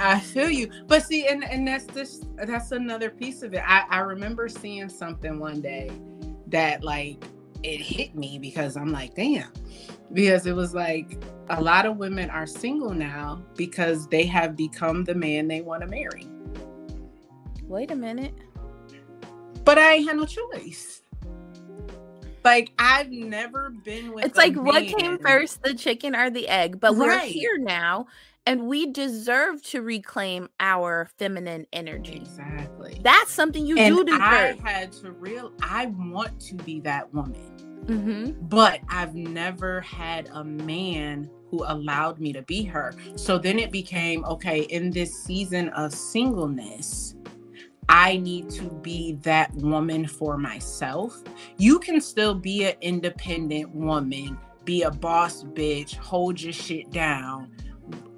I 0.00 0.18
feel 0.18 0.50
you. 0.50 0.70
But 0.86 1.04
see, 1.04 1.28
and, 1.28 1.44
and 1.44 1.66
that's 1.66 1.86
just 1.86 2.26
that's 2.36 2.72
another 2.72 3.10
piece 3.10 3.42
of 3.42 3.54
it. 3.54 3.62
I, 3.64 3.84
I 3.88 4.00
remember 4.00 4.48
seeing 4.48 4.88
something 4.88 5.38
one 5.38 5.60
day 5.60 5.90
that 6.48 6.82
like 6.82 7.22
it 7.64 7.80
hit 7.80 8.14
me 8.14 8.38
because 8.38 8.76
I'm 8.76 8.92
like, 8.92 9.14
damn. 9.14 9.50
Because 10.12 10.46
it 10.46 10.54
was 10.54 10.74
like 10.74 11.18
a 11.48 11.60
lot 11.60 11.86
of 11.86 11.96
women 11.96 12.28
are 12.30 12.46
single 12.46 12.92
now 12.92 13.42
because 13.56 14.06
they 14.08 14.24
have 14.26 14.54
become 14.54 15.04
the 15.04 15.14
man 15.14 15.48
they 15.48 15.62
want 15.62 15.80
to 15.80 15.88
marry. 15.88 16.28
Wait 17.64 17.90
a 17.90 17.96
minute. 17.96 18.34
But 19.64 19.78
I 19.78 19.94
ain't 19.94 20.08
had 20.08 20.16
no 20.18 20.26
choice. 20.26 21.00
Like 22.44 22.72
I've 22.78 23.10
never 23.10 23.70
been 23.70 24.12
with. 24.12 24.26
It's 24.26 24.36
like 24.36 24.54
man. 24.54 24.64
what 24.64 24.82
came 24.84 25.18
first, 25.18 25.62
the 25.62 25.72
chicken 25.72 26.14
or 26.14 26.28
the 26.28 26.46
egg? 26.46 26.78
But 26.78 26.94
right. 26.94 26.98
we're 26.98 27.18
here 27.20 27.56
now, 27.56 28.06
and 28.46 28.66
we 28.66 28.86
deserve 28.86 29.62
to 29.62 29.82
reclaim 29.82 30.48
our 30.60 31.08
feminine 31.18 31.66
energy. 31.72 32.16
Exactly. 32.16 33.00
That's 33.02 33.32
something 33.32 33.66
you 33.66 33.78
and 33.78 33.94
do 33.94 34.04
deserve. 34.04 34.20
I 34.22 34.56
had 34.62 34.92
to 34.92 35.12
real. 35.12 35.52
I 35.62 35.86
want 35.86 36.40
to 36.40 36.54
be 36.56 36.80
that 36.80 37.12
woman. 37.14 37.40
Mm-hmm. 37.86 38.46
But 38.48 38.80
I've 38.88 39.14
never 39.14 39.80
had 39.82 40.30
a 40.32 40.42
man 40.42 41.30
who 41.50 41.64
allowed 41.66 42.18
me 42.18 42.32
to 42.32 42.42
be 42.42 42.64
her. 42.64 42.94
So 43.16 43.38
then 43.38 43.58
it 43.58 43.70
became 43.70 44.24
okay, 44.24 44.62
in 44.62 44.90
this 44.90 45.22
season 45.22 45.68
of 45.70 45.92
singleness, 45.92 47.14
I 47.88 48.16
need 48.16 48.48
to 48.50 48.62
be 48.82 49.12
that 49.22 49.54
woman 49.56 50.06
for 50.06 50.38
myself. 50.38 51.22
You 51.58 51.78
can 51.78 52.00
still 52.00 52.34
be 52.34 52.64
an 52.64 52.76
independent 52.80 53.74
woman, 53.74 54.38
be 54.64 54.82
a 54.82 54.90
boss 54.90 55.44
bitch, 55.44 55.94
hold 55.96 56.40
your 56.40 56.54
shit 56.54 56.90
down, 56.90 57.54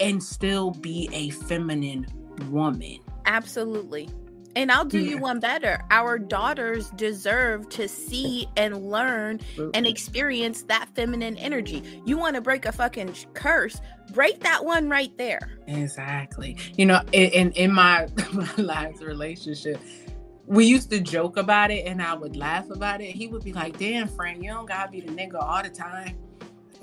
and 0.00 0.22
still 0.22 0.70
be 0.72 1.08
a 1.12 1.30
feminine 1.30 2.06
woman. 2.50 2.98
Absolutely. 3.26 4.08
And 4.56 4.72
I'll 4.72 4.86
do 4.86 4.98
yeah. 4.98 5.10
you 5.10 5.18
one 5.18 5.38
better. 5.38 5.84
Our 5.90 6.18
daughters 6.18 6.88
deserve 6.92 7.68
to 7.70 7.86
see 7.86 8.48
and 8.56 8.90
learn 8.90 9.40
and 9.74 9.86
experience 9.86 10.62
that 10.62 10.88
feminine 10.94 11.36
energy. 11.36 11.82
You 12.06 12.16
want 12.16 12.36
to 12.36 12.40
break 12.40 12.64
a 12.64 12.72
fucking 12.72 13.14
curse, 13.34 13.78
break 14.14 14.40
that 14.40 14.64
one 14.64 14.88
right 14.88 15.14
there. 15.18 15.58
Exactly. 15.66 16.56
You 16.76 16.86
know, 16.86 17.02
in 17.12 17.52
in 17.52 17.70
my, 17.70 18.08
my 18.32 18.54
last 18.56 19.02
relationship, 19.02 19.78
we 20.46 20.64
used 20.64 20.90
to 20.90 21.00
joke 21.00 21.36
about 21.36 21.70
it 21.70 21.86
and 21.86 22.00
I 22.00 22.14
would 22.14 22.34
laugh 22.34 22.70
about 22.70 23.02
it. 23.02 23.10
He 23.10 23.26
would 23.26 23.44
be 23.44 23.52
like, 23.52 23.78
damn, 23.78 24.08
Fran, 24.08 24.42
you 24.42 24.50
don't 24.50 24.66
gotta 24.66 24.90
be 24.90 25.02
the 25.02 25.12
nigga 25.12 25.36
all 25.38 25.62
the 25.62 25.68
time. 25.68 26.16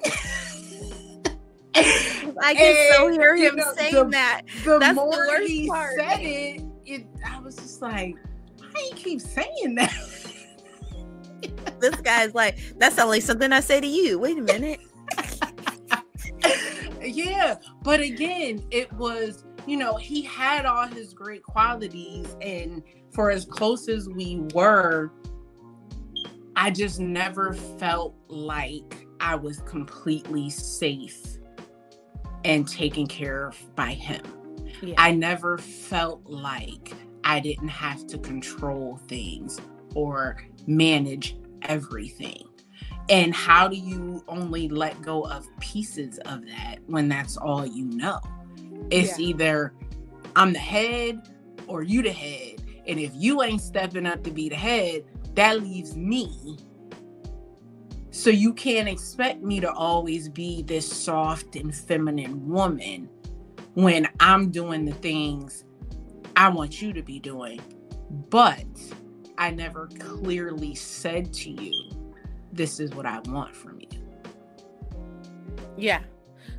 I 1.75 1.81
can 2.55 2.75
and, 2.75 2.95
so 2.95 3.11
hear 3.11 3.35
him 3.35 3.55
know, 3.55 3.73
saying 3.75 3.93
the, 3.93 4.03
that. 4.05 4.41
The 4.63 4.79
That's 4.79 4.95
more 4.95 5.11
the 5.11 5.17
worst 5.17 5.51
he 5.51 5.67
part. 5.67 5.99
said 5.99 6.19
it, 6.19 6.61
it, 6.85 7.05
I 7.25 7.39
was 7.39 7.55
just 7.55 7.81
like, 7.81 8.15
why 8.57 8.67
do 8.75 8.81
you 8.81 8.91
keep 8.95 9.21
saying 9.21 9.75
that? 9.75 9.93
this 11.79 11.95
guy's 11.97 12.33
like, 12.33 12.59
that's 12.77 12.99
only 12.99 13.19
something 13.19 13.51
I 13.51 13.59
say 13.59 13.81
to 13.81 13.87
you. 13.87 14.19
Wait 14.19 14.37
a 14.37 14.41
minute. 14.41 14.81
yeah, 17.01 17.55
but 17.81 17.99
again, 17.99 18.63
it 18.71 18.91
was, 18.93 19.45
you 19.65 19.77
know, 19.77 19.95
he 19.95 20.21
had 20.21 20.65
all 20.65 20.87
his 20.87 21.13
great 21.13 21.43
qualities, 21.43 22.35
and 22.41 22.83
for 23.11 23.31
as 23.31 23.45
close 23.45 23.89
as 23.89 24.07
we 24.09 24.41
were, 24.53 25.11
I 26.55 26.69
just 26.69 26.99
never 26.99 27.53
felt 27.53 28.15
like 28.27 29.07
I 29.19 29.35
was 29.35 29.59
completely 29.61 30.49
safe 30.49 31.39
and 32.43 32.67
taken 32.67 33.07
care 33.07 33.47
of 33.47 33.75
by 33.75 33.91
him. 33.91 34.23
Yeah. 34.81 34.95
I 34.97 35.11
never 35.11 35.57
felt 35.57 36.25
like 36.25 36.93
I 37.23 37.39
didn't 37.39 37.69
have 37.69 38.05
to 38.07 38.17
control 38.17 38.99
things 39.07 39.59
or 39.95 40.37
manage 40.67 41.37
everything. 41.63 42.47
And 43.09 43.33
how 43.33 43.67
do 43.67 43.75
you 43.75 44.23
only 44.27 44.69
let 44.69 45.01
go 45.01 45.23
of 45.23 45.45
pieces 45.59 46.19
of 46.19 46.45
that 46.47 46.77
when 46.87 47.09
that's 47.09 47.37
all 47.37 47.65
you 47.65 47.85
know? 47.85 48.19
It's 48.89 49.19
yeah. 49.19 49.27
either 49.27 49.73
I'm 50.35 50.53
the 50.53 50.59
head 50.59 51.29
or 51.67 51.83
you 51.83 52.01
the 52.01 52.11
head. 52.11 52.63
And 52.87 52.99
if 52.99 53.11
you 53.15 53.41
ain't 53.41 53.61
stepping 53.61 54.05
up 54.05 54.23
to 54.23 54.31
be 54.31 54.49
the 54.49 54.55
head, 54.55 55.03
that 55.35 55.61
leaves 55.61 55.95
me 55.95 56.57
so 58.13 58.29
you 58.29 58.53
can't 58.53 58.87
expect 58.87 59.41
me 59.41 59.59
to 59.59 59.71
always 59.71 60.29
be 60.29 60.61
this 60.61 60.87
soft 60.87 61.55
and 61.55 61.73
feminine 61.75 62.47
woman 62.47 63.09
when 63.73 64.07
I'm 64.19 64.51
doing 64.51 64.85
the 64.85 64.93
things 64.93 65.65
I 66.35 66.49
want 66.49 66.79
you 66.79 66.93
to 66.93 67.01
be 67.01 67.19
doing. 67.19 67.59
But 68.29 68.65
I 69.39 69.49
never 69.49 69.87
clearly 69.99 70.75
said 70.75 71.33
to 71.33 71.49
you, 71.49 71.89
this 72.51 72.79
is 72.79 72.91
what 72.91 73.07
I 73.07 73.17
want 73.21 73.55
from 73.55 73.79
you. 73.79 73.87
Yeah. 75.75 76.03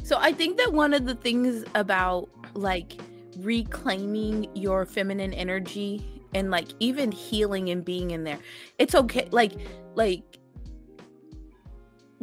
So 0.02 0.18
I 0.18 0.32
think 0.32 0.58
that 0.58 0.72
one 0.72 0.92
of 0.92 1.06
the 1.06 1.14
things 1.14 1.64
about 1.76 2.28
like 2.54 2.94
reclaiming 3.38 4.48
your 4.56 4.86
feminine 4.86 5.32
energy 5.32 6.04
and 6.34 6.50
like 6.50 6.70
even 6.80 7.12
healing 7.12 7.70
and 7.70 7.84
being 7.84 8.10
in 8.10 8.24
there, 8.24 8.40
it's 8.78 8.96
okay. 8.96 9.28
Like, 9.30 9.52
like 9.94 10.40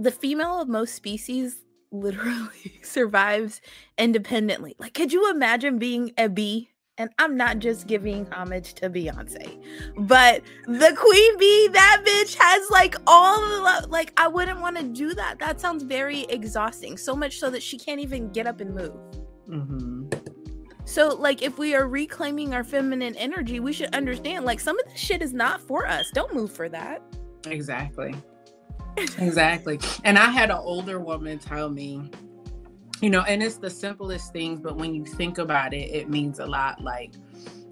the 0.02 0.12
female 0.12 0.60
of 0.60 0.68
most 0.68 0.96
species 0.96 1.58
literally 1.92 2.80
survives 2.84 3.62
independently. 3.98 4.76
Like, 4.80 4.94
could 4.94 5.14
you 5.14 5.30
imagine 5.30 5.78
being 5.78 6.12
a 6.18 6.28
bee? 6.28 6.70
And 6.98 7.10
I'm 7.18 7.36
not 7.38 7.60
just 7.60 7.88
giving 7.88 8.30
homage 8.32 8.74
to 8.76 8.90
Beyonce, 8.90 9.64
but 9.98 10.44
the 10.66 10.96
queen 10.96 11.38
bee, 11.38 11.70
that 11.70 12.04
bitch 12.06 12.36
has 12.36 12.70
like 12.70 12.96
all 13.08 13.42
the 13.42 13.62
love. 13.62 13.90
Like, 13.90 14.14
I 14.18 14.28
wouldn't 14.28 14.60
want 14.60 14.78
to 14.78 14.84
do 14.84 15.14
that. 15.16 15.40
That 15.40 15.60
sounds 15.60 15.84
very 15.84 16.24
exhausting. 16.24 16.98
So 16.98 17.16
much 17.16 17.40
so 17.40 17.50
that 17.50 17.64
she 17.64 17.80
can't 17.80 18.00
even 18.02 18.32
get 18.32 18.46
up 18.46 18.60
and 18.60 18.76
move. 18.76 18.94
Mm-hmm. 19.50 20.10
So, 20.86 21.16
like, 21.16 21.42
if 21.42 21.58
we 21.58 21.74
are 21.74 21.88
reclaiming 21.88 22.54
our 22.54 22.64
feminine 22.64 23.16
energy, 23.16 23.60
we 23.60 23.74
should 23.74 23.96
understand 23.96 24.46
like 24.46 24.60
some 24.60 24.78
of 24.78 24.86
this 24.86 25.00
shit 25.00 25.24
is 25.24 25.34
not 25.34 25.62
for 25.62 25.88
us. 25.88 26.12
Don't 26.14 26.36
move 26.36 26.52
for 26.52 26.70
that. 26.70 27.02
Exactly 27.48 28.14
exactly. 28.98 29.80
And 30.04 30.18
I 30.18 30.30
had 30.30 30.50
an 30.50 30.58
older 30.58 31.00
woman 31.00 31.40
tell 31.40 31.70
me, 31.70 32.10
you 33.02 33.10
know, 33.10 33.22
and 33.22 33.42
it's 33.42 33.58
the 33.58 33.70
simplest 33.70 34.32
things, 34.34 34.60
but 34.60 34.78
when 34.78 34.94
you 34.94 35.06
think 35.06 35.38
about 35.38 35.74
it, 35.74 35.90
it 35.92 36.10
means 36.10 36.40
a 36.40 36.46
lot. 36.46 36.82
Like, 36.82 37.14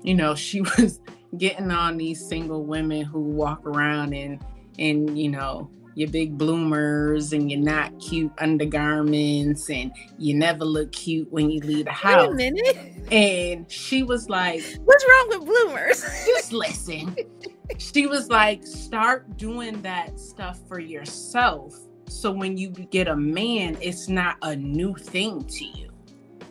you 0.04 0.16
know, 0.16 0.36
she 0.36 0.62
was 0.78 1.00
getting 1.38 1.72
on 1.72 1.98
these 1.98 2.26
single 2.26 2.66
women 2.66 3.04
who 3.04 3.22
walk 3.22 3.66
around 3.66 4.14
in 4.14 4.40
in, 4.78 5.16
you 5.16 5.30
know, 5.30 5.70
your 5.96 6.10
big 6.10 6.38
bloomers 6.38 7.34
and 7.34 7.52
your 7.52 7.60
not 7.60 8.00
cute 8.00 8.32
undergarments 8.38 9.70
and 9.70 9.92
you 10.18 10.34
never 10.34 10.64
look 10.64 10.92
cute 10.94 11.30
when 11.32 11.50
you 11.50 11.60
leave 11.60 11.86
the 11.86 11.92
house. 11.92 12.30
Wait 12.30 12.32
a 12.32 12.52
minute. 12.54 13.12
And 13.12 13.70
she 13.70 14.04
was 14.04 14.30
like, 14.30 14.64
What's 14.86 15.06
wrong 15.06 15.28
with 15.30 15.46
bloomers? 15.46 16.02
Just 16.26 16.54
listen. 16.54 17.16
she 17.78 18.08
was 18.08 18.30
like, 18.30 18.66
start 18.66 19.38
doing 19.38 19.82
that 19.82 20.20
stuff 20.20 20.60
for 20.68 20.80
yourself. 20.80 21.78
So 22.08 22.32
when 22.32 22.58
you 22.58 22.70
get 22.70 23.08
a 23.08 23.16
man, 23.16 23.78
it's 23.82 24.10
not 24.10 24.38
a 24.42 24.56
new 24.56 24.96
thing 24.96 25.44
to 25.44 25.66
you. 25.66 25.90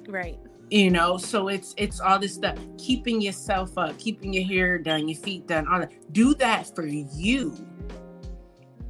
Right. 0.06 0.38
You 0.70 0.90
know, 0.90 1.16
so 1.16 1.48
it's 1.48 1.74
it's 1.78 1.98
all 1.98 2.18
this 2.18 2.34
stuff, 2.34 2.58
keeping 2.76 3.20
yourself 3.20 3.76
up, 3.78 3.98
keeping 3.98 4.32
your 4.32 4.44
hair 4.44 4.78
done, 4.78 5.08
your 5.08 5.18
feet 5.18 5.46
done, 5.46 5.66
all 5.66 5.80
that. 5.80 5.92
Do 6.12 6.34
that 6.34 6.74
for 6.74 6.86
you. 6.86 7.54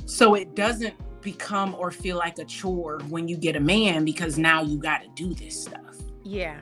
So 0.05 0.35
it 0.35 0.57
doesn't 0.57 0.95
become 1.23 1.75
or 1.77 1.91
feel 1.91 2.17
like 2.17 2.39
a 2.39 2.45
chore 2.45 3.01
when 3.09 3.29
you 3.29 3.37
get 3.37 3.55
a 3.57 3.61
man 3.61 4.05
because 4.05 4.39
now 4.39 4.63
you 4.63 4.79
got 4.79 5.03
to 5.03 5.09
do 5.15 5.35
this 5.35 5.63
stuff. 5.63 5.97
Yeah. 6.25 6.59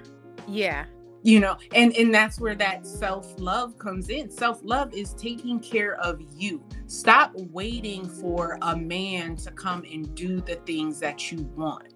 Yeah 0.47 0.85
you 1.27 1.41
know 1.41 1.57
and 1.75 1.95
and 1.97 2.15
that's 2.15 2.41
where 2.41 2.55
that 2.55 2.87
self-love 2.87 3.79
comes 3.79 4.09
in 4.11 4.31
self-love 4.31 4.93
is 4.95 5.13
taking 5.15 5.59
care 5.59 5.97
of 5.97 6.21
you 6.37 6.63
stop 6.87 7.33
waiting 7.51 8.09
for 8.09 8.59
a 8.63 8.77
man 8.77 9.35
to 9.35 9.51
come 9.51 9.85
and 9.91 10.15
do 10.15 10.41
the 10.41 10.55
things 10.67 11.01
that 11.01 11.33
you 11.33 11.43
want 11.57 11.95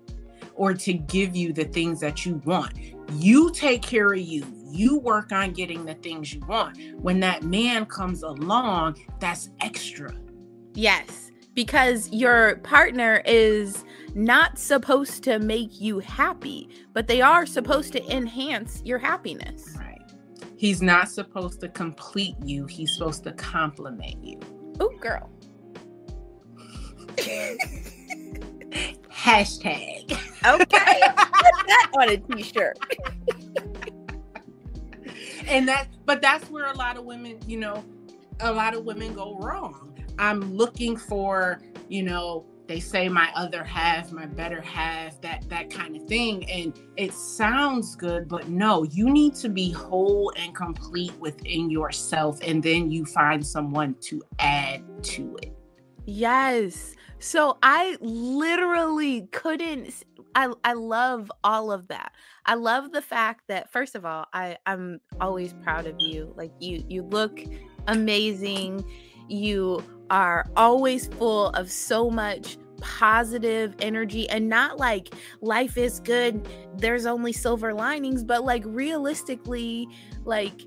or 0.61 0.75
to 0.75 0.93
give 0.93 1.35
you 1.35 1.55
the 1.55 1.65
things 1.65 2.01
that 2.01 2.27
you 2.27 2.35
want. 2.45 2.75
You 3.15 3.51
take 3.51 3.81
care 3.81 4.13
of 4.13 4.21
you. 4.21 4.45
You 4.71 4.99
work 4.99 5.33
on 5.33 5.53
getting 5.53 5.87
the 5.87 5.95
things 5.95 6.35
you 6.35 6.41
want. 6.41 6.79
When 6.97 7.19
that 7.21 7.43
man 7.43 7.87
comes 7.87 8.23
along, 8.23 8.99
that's 9.19 9.49
extra. 9.61 10.15
Yes, 10.75 11.31
because 11.55 12.13
your 12.13 12.57
partner 12.57 13.23
is 13.25 13.85
not 14.15 14.59
supposed 14.59 15.23
to 15.25 15.39
make 15.39 15.81
you 15.81 15.99
happy, 16.01 16.69
but 16.93 17.07
they 17.07 17.21
are 17.21 17.47
supposed 17.47 17.93
to 17.93 18.15
enhance 18.15 18.83
your 18.85 18.99
happiness. 18.99 19.77
Right. 19.79 20.01
He's 20.57 20.83
not 20.83 21.09
supposed 21.09 21.61
to 21.61 21.69
complete 21.69 22.37
you, 22.45 22.67
he's 22.67 22.95
supposed 22.95 23.25
to 23.25 23.33
complement 23.33 24.23
you. 24.25 24.41
Oh, 24.81 24.91
girl. 25.01 25.31
Hashtag. 29.13 30.13
Okay. 30.47 31.01
Put 31.17 31.67
that 31.67 31.91
on 31.99 32.09
a 32.09 32.17
t-shirt. 32.17 32.79
and 35.47 35.69
that 35.69 35.89
but 36.07 36.23
that's 36.23 36.49
where 36.51 36.67
a 36.67 36.77
lot 36.77 36.97
of 36.97 37.05
women, 37.05 37.39
you 37.47 37.59
know, 37.59 37.85
a 38.41 38.53
lot 38.53 38.75
of 38.75 38.85
women 38.85 39.15
go 39.15 39.37
wrong. 39.39 39.95
I'm 40.19 40.55
looking 40.57 40.97
for, 40.97 41.61
you 41.89 42.03
know, 42.03 42.47
they 42.71 42.79
say 42.79 43.09
my 43.09 43.33
other 43.35 43.65
half, 43.65 44.13
my 44.13 44.27
better 44.27 44.61
half, 44.61 45.21
that 45.23 45.45
that 45.49 45.71
kind 45.71 45.97
of 45.97 46.07
thing 46.07 46.49
and 46.49 46.79
it 46.97 47.13
sounds 47.13 47.97
good, 47.97 48.29
but 48.29 48.49
no, 48.49 48.85
you 48.85 49.11
need 49.11 49.35
to 49.35 49.49
be 49.49 49.73
whole 49.73 50.33
and 50.37 50.55
complete 50.55 51.13
within 51.19 51.69
yourself 51.69 52.39
and 52.43 52.63
then 52.63 52.89
you 52.89 53.05
find 53.05 53.45
someone 53.45 53.97
to 54.03 54.23
add 54.39 54.85
to 55.03 55.37
it. 55.43 55.53
Yes. 56.07 56.95
So 57.19 57.59
I 57.61 57.97
literally 58.01 59.23
couldn't 59.33 59.93
I 60.37 60.53
I 60.63 60.75
love 60.75 61.33
all 61.43 61.73
of 61.73 61.89
that. 61.89 62.13
I 62.47 62.55
love 62.55 62.93
the 62.93 63.03
fact 63.03 63.49
that 63.49 63.73
first 63.73 63.97
of 63.97 64.05
all, 64.05 64.27
I 64.33 64.59
I'm 64.65 65.01
always 65.21 65.55
proud 65.55 65.89
of 65.89 65.97
you. 65.99 66.33
Like 66.37 66.53
you 66.61 66.85
you 66.89 67.03
look 67.03 67.41
amazing. 67.89 68.89
You 69.29 69.83
are 70.11 70.45
always 70.57 71.07
full 71.07 71.49
of 71.51 71.71
so 71.71 72.11
much 72.11 72.59
positive 72.81 73.75
energy 73.81 74.29
and 74.31 74.49
not 74.49 74.79
like 74.79 75.15
life 75.41 75.77
is 75.77 76.01
good 76.01 76.47
there's 76.77 77.07
only 77.07 77.33
silver 77.33 77.73
linings 77.73 78.25
but 78.25 78.45
like 78.45 78.63
realistically 78.67 79.87
like 80.25 80.63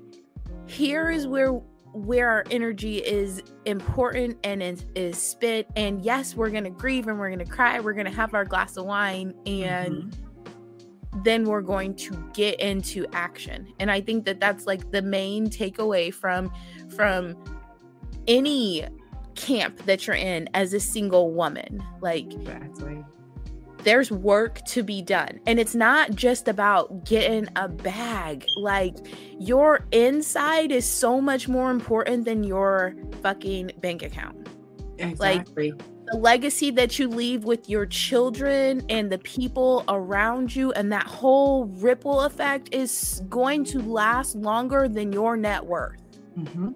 here 0.66 1.10
is 1.10 1.26
where 1.26 1.60
where 1.92 2.28
our 2.28 2.44
energy 2.50 2.98
is 2.98 3.40
important 3.66 4.36
and 4.42 4.62
is, 4.62 4.84
is 4.96 5.16
spent 5.16 5.66
and 5.76 6.04
yes 6.04 6.34
we're 6.34 6.50
gonna 6.50 6.70
grieve 6.70 7.06
and 7.06 7.18
we're 7.18 7.30
gonna 7.30 7.46
cry 7.46 7.78
we're 7.78 7.92
gonna 7.92 8.10
have 8.10 8.34
our 8.34 8.44
glass 8.44 8.76
of 8.76 8.84
wine 8.84 9.32
and 9.46 9.94
mm-hmm. 9.94 11.22
then 11.22 11.44
we're 11.44 11.62
going 11.62 11.94
to 11.94 12.12
get 12.32 12.58
into 12.58 13.06
action 13.12 13.72
and 13.78 13.92
i 13.92 14.00
think 14.00 14.24
that 14.24 14.40
that's 14.40 14.66
like 14.66 14.90
the 14.90 15.02
main 15.02 15.46
takeaway 15.48 16.12
from 16.12 16.52
from 16.96 17.36
any 18.26 18.84
camp 19.34 19.84
that 19.86 20.06
you're 20.06 20.16
in 20.16 20.48
as 20.54 20.72
a 20.72 20.80
single 20.80 21.32
woman. 21.32 21.82
Like, 22.00 22.32
exactly. 22.32 23.04
There's 23.82 24.10
work 24.10 24.64
to 24.66 24.82
be 24.82 25.02
done. 25.02 25.40
And 25.46 25.60
it's 25.60 25.74
not 25.74 26.14
just 26.14 26.48
about 26.48 27.04
getting 27.04 27.48
a 27.56 27.68
bag. 27.68 28.46
Like, 28.56 28.96
your 29.38 29.86
inside 29.92 30.72
is 30.72 30.86
so 30.86 31.20
much 31.20 31.48
more 31.48 31.70
important 31.70 32.24
than 32.24 32.44
your 32.44 32.94
fucking 33.22 33.72
bank 33.80 34.02
account. 34.02 34.48
Exactly. 34.98 35.72
Like, 35.72 35.82
the 36.06 36.18
legacy 36.18 36.70
that 36.70 36.98
you 36.98 37.08
leave 37.08 37.44
with 37.44 37.68
your 37.68 37.86
children 37.86 38.82
and 38.88 39.10
the 39.10 39.18
people 39.18 39.84
around 39.88 40.54
you 40.54 40.70
and 40.72 40.92
that 40.92 41.06
whole 41.06 41.64
ripple 41.66 42.22
effect 42.22 42.68
is 42.74 43.22
going 43.28 43.64
to 43.64 43.80
last 43.80 44.34
longer 44.36 44.86
than 44.86 45.12
your 45.12 45.36
net 45.36 45.64
worth. 45.64 46.00
Mm-hmm. 46.38 46.72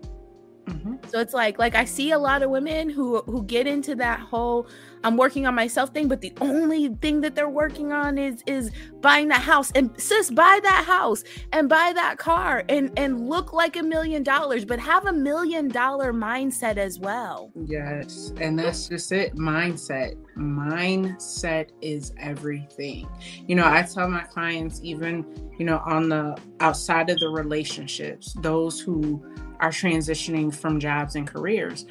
Mm-hmm. 0.68 0.94
So 1.08 1.20
it's 1.20 1.34
like 1.34 1.58
like 1.58 1.74
I 1.74 1.84
see 1.84 2.12
a 2.12 2.18
lot 2.18 2.42
of 2.42 2.50
women 2.50 2.88
who 2.90 3.22
who 3.22 3.42
get 3.44 3.66
into 3.66 3.94
that 3.96 4.20
whole 4.20 4.68
I'm 5.04 5.16
working 5.16 5.46
on 5.46 5.54
myself 5.54 5.90
thing, 5.94 6.08
but 6.08 6.20
the 6.20 6.32
only 6.40 6.88
thing 6.88 7.20
that 7.20 7.34
they're 7.34 7.48
working 7.48 7.92
on 7.92 8.18
is 8.18 8.42
is 8.46 8.70
buying 9.00 9.28
that 9.28 9.42
house 9.42 9.70
and 9.72 9.90
sis 10.00 10.30
buy 10.30 10.60
that 10.62 10.84
house 10.84 11.22
and 11.52 11.68
buy 11.68 11.92
that 11.94 12.18
car 12.18 12.64
and 12.68 12.96
and 12.98 13.28
look 13.28 13.52
like 13.52 13.76
a 13.76 13.82
million 13.82 14.22
dollars, 14.22 14.64
but 14.64 14.78
have 14.80 15.06
a 15.06 15.12
million 15.12 15.68
dollar 15.68 16.12
mindset 16.12 16.76
as 16.76 16.98
well. 16.98 17.50
Yes, 17.54 18.32
and 18.40 18.58
that's 18.58 18.88
just 18.88 19.12
it. 19.12 19.34
Mindset. 19.36 20.16
Mindset 20.36 21.70
is 21.80 22.12
everything. 22.18 23.08
You 23.46 23.56
know, 23.56 23.66
I 23.66 23.82
tell 23.82 24.08
my 24.08 24.22
clients 24.22 24.80
even, 24.82 25.24
you 25.58 25.64
know, 25.64 25.82
on 25.84 26.08
the 26.08 26.36
outside 26.60 27.10
of 27.10 27.18
the 27.18 27.28
relationships, 27.28 28.34
those 28.40 28.80
who 28.80 29.22
are 29.60 29.70
transitioning 29.70 30.54
from 30.54 30.80
jobs 30.80 31.16
and 31.16 31.26
careers. 31.26 31.86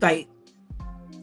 Like, 0.00 0.28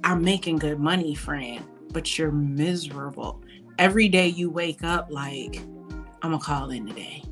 I'm 0.04 0.24
making 0.24 0.58
good 0.58 0.80
money, 0.80 1.16
friend, 1.16 1.64
but 1.92 2.18
you're 2.18 2.32
miserable. 2.32 3.42
Every 3.80 4.08
day 4.08 4.28
you 4.28 4.50
wake 4.50 4.84
up, 4.84 5.08
like, 5.10 5.58
I'm 6.22 6.32
gonna 6.32 6.40
call 6.40 6.72
in 6.72 6.88
today. 6.88 7.24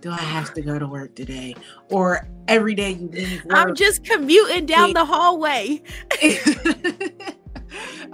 Do 0.00 0.10
I 0.10 0.16
have 0.16 0.52
to 0.54 0.60
go 0.60 0.78
to 0.78 0.86
work 0.86 1.14
today? 1.14 1.54
Or 1.90 2.28
every 2.46 2.74
day 2.74 2.90
you 2.90 3.08
leave 3.08 3.44
work. 3.44 3.56
I'm 3.56 3.74
just 3.74 4.04
commuting 4.04 4.66
down 4.66 4.92
the 4.92 5.04
hallway. 5.04 5.82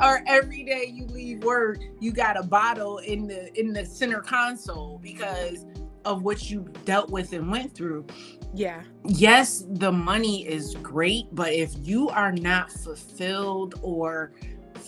or 0.03 0.22
every 0.26 0.62
day 0.64 0.91
you 0.93 1.07
leave 1.07 1.43
work, 1.43 1.81
you 1.99 2.12
got 2.12 2.37
a 2.37 2.43
bottle 2.43 2.99
in 2.99 3.26
the 3.26 3.53
in 3.59 3.72
the 3.72 3.85
center 3.85 4.20
console 4.20 4.99
because 5.03 5.66
of 6.05 6.22
what 6.22 6.51
you 6.51 6.66
dealt 6.85 7.11
with 7.11 7.33
and 7.33 7.51
went 7.51 7.74
through. 7.74 8.07
Yeah. 8.55 8.82
Yes, 9.05 9.64
the 9.68 9.92
money 9.92 10.46
is 10.46 10.74
great, 10.76 11.26
but 11.32 11.53
if 11.53 11.72
you 11.78 12.09
are 12.09 12.32
not 12.32 12.70
fulfilled 12.70 13.76
or 13.82 14.32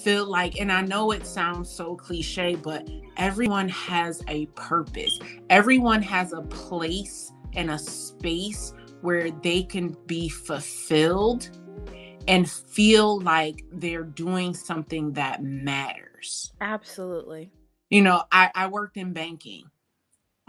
feel 0.03 0.27
like, 0.27 0.61
and 0.61 0.73
I 0.73 0.83
know 0.83 1.13
it 1.13 1.27
sounds 1.27 1.71
so 1.71 1.95
cliche, 1.97 2.57
but 2.57 2.89
everyone 3.17 3.69
has 3.69 4.23
a 4.29 4.47
purpose, 4.47 5.19
everyone 5.49 6.03
has 6.03 6.33
a 6.33 6.43
place 6.43 7.33
and 7.55 7.71
a 7.71 7.79
space 7.79 8.73
where 9.01 9.31
they 9.31 9.63
can 9.63 9.97
be 10.07 10.29
fulfilled 10.29 11.51
and 12.29 12.49
feel 12.49 13.21
like 13.21 13.65
they're 13.73 14.05
doing 14.05 14.55
something 14.55 15.13
that 15.13 15.43
matters. 15.43 16.53
Absolutely. 16.61 17.51
You 17.91 18.03
know, 18.03 18.23
I, 18.31 18.51
I 18.55 18.67
worked 18.69 18.97
in 18.97 19.13
banking. 19.13 19.65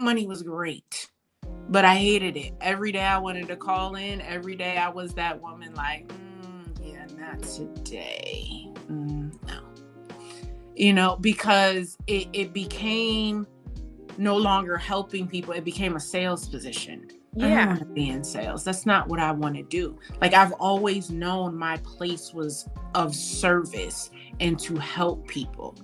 Money 0.00 0.26
was 0.26 0.42
great 0.42 1.10
but 1.68 1.84
I 1.84 1.96
hated 1.96 2.36
it. 2.36 2.54
Every 2.60 2.92
day 2.92 3.04
I 3.04 3.18
wanted 3.18 3.48
to 3.48 3.56
call 3.56 3.96
in. 3.96 4.20
Every 4.20 4.54
day 4.54 4.76
I 4.76 4.88
was 4.88 5.14
that 5.14 5.40
woman, 5.40 5.74
like, 5.74 6.08
mm, 6.08 6.66
yeah, 6.82 7.06
not 7.18 7.42
today. 7.42 8.68
Mm, 8.90 9.32
no. 9.46 9.60
You 10.76 10.92
know, 10.92 11.16
because 11.20 11.96
it, 12.06 12.28
it 12.32 12.52
became 12.52 13.46
no 14.18 14.36
longer 14.36 14.76
helping 14.76 15.26
people, 15.26 15.54
it 15.54 15.64
became 15.64 15.96
a 15.96 16.00
sales 16.00 16.48
position. 16.48 17.08
Yeah. 17.36 17.64
I 17.64 17.66
want 17.66 17.78
to 17.80 17.84
be 17.86 18.10
in 18.10 18.22
sales. 18.22 18.62
That's 18.62 18.86
not 18.86 19.08
what 19.08 19.18
I 19.18 19.32
want 19.32 19.56
to 19.56 19.62
do. 19.64 19.98
Like, 20.20 20.34
I've 20.34 20.52
always 20.52 21.10
known 21.10 21.56
my 21.56 21.78
place 21.78 22.32
was 22.32 22.68
of 22.94 23.14
service 23.14 24.10
and 24.38 24.58
to 24.60 24.76
help 24.76 25.26
people 25.26 25.76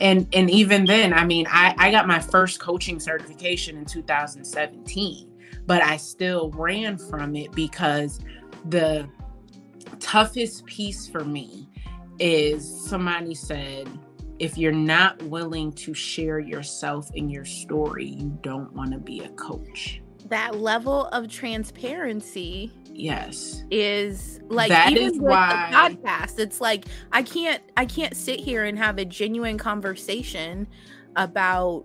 and 0.00 0.26
and 0.32 0.50
even 0.50 0.84
then 0.84 1.12
i 1.12 1.24
mean 1.24 1.46
i 1.50 1.74
i 1.78 1.90
got 1.90 2.06
my 2.06 2.18
first 2.18 2.60
coaching 2.60 2.98
certification 2.98 3.76
in 3.76 3.84
2017 3.84 5.30
but 5.66 5.82
i 5.82 5.96
still 5.96 6.50
ran 6.50 6.98
from 6.98 7.36
it 7.36 7.50
because 7.52 8.20
the 8.70 9.08
toughest 10.00 10.64
piece 10.66 11.06
for 11.06 11.24
me 11.24 11.68
is 12.18 12.86
somebody 12.86 13.34
said 13.34 13.88
if 14.38 14.58
you're 14.58 14.72
not 14.72 15.20
willing 15.24 15.72
to 15.72 15.94
share 15.94 16.38
yourself 16.38 17.10
and 17.16 17.30
your 17.30 17.44
story 17.44 18.06
you 18.06 18.36
don't 18.42 18.72
want 18.72 18.92
to 18.92 18.98
be 18.98 19.20
a 19.20 19.28
coach 19.30 20.00
that 20.26 20.56
level 20.56 21.06
of 21.08 21.28
transparency 21.28 22.72
yes. 22.92 23.62
is 23.70 24.40
like 24.48 24.70
that 24.70 24.92
even 24.92 25.02
is 25.02 25.12
with 25.12 25.30
why 25.30 25.68
the 25.70 25.96
podcast 25.96 26.38
it's 26.38 26.60
like 26.60 26.86
i 27.12 27.22
can't 27.22 27.62
i 27.76 27.84
can't 27.84 28.16
sit 28.16 28.40
here 28.40 28.64
and 28.64 28.78
have 28.78 28.98
a 28.98 29.04
genuine 29.04 29.58
conversation 29.58 30.66
about 31.16 31.84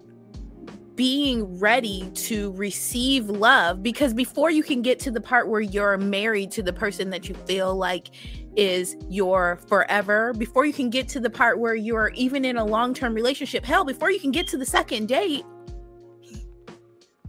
being 1.00 1.58
ready 1.60 2.10
to 2.14 2.52
receive 2.54 3.30
love 3.30 3.82
because 3.82 4.14
before 4.14 4.52
you 4.52 4.62
can 4.62 4.82
get 4.82 5.00
to 5.00 5.10
the 5.10 5.22
part 5.22 5.48
where 5.48 5.62
you're 5.62 5.98
married 5.98 6.52
to 6.52 6.62
the 6.62 6.74
person 6.74 7.10
that 7.10 7.30
you 7.30 7.36
feel 7.46 7.74
like 7.74 8.10
is 8.58 8.98
your 9.08 9.62
forever 9.70 10.34
before 10.34 10.66
you 10.66 10.74
can 10.74 10.90
get 10.90 11.08
to 11.08 11.22
the 11.22 11.30
part 11.30 11.58
where 11.58 11.76
you're 11.76 12.10
even 12.16 12.44
in 12.44 12.58
a 12.58 12.66
long-term 12.66 13.14
relationship 13.14 13.64
hell 13.64 13.86
before 13.86 14.12
you 14.12 14.20
can 14.20 14.32
get 14.32 14.46
to 14.46 14.58
the 14.58 14.66
second 14.66 15.08
date 15.08 15.46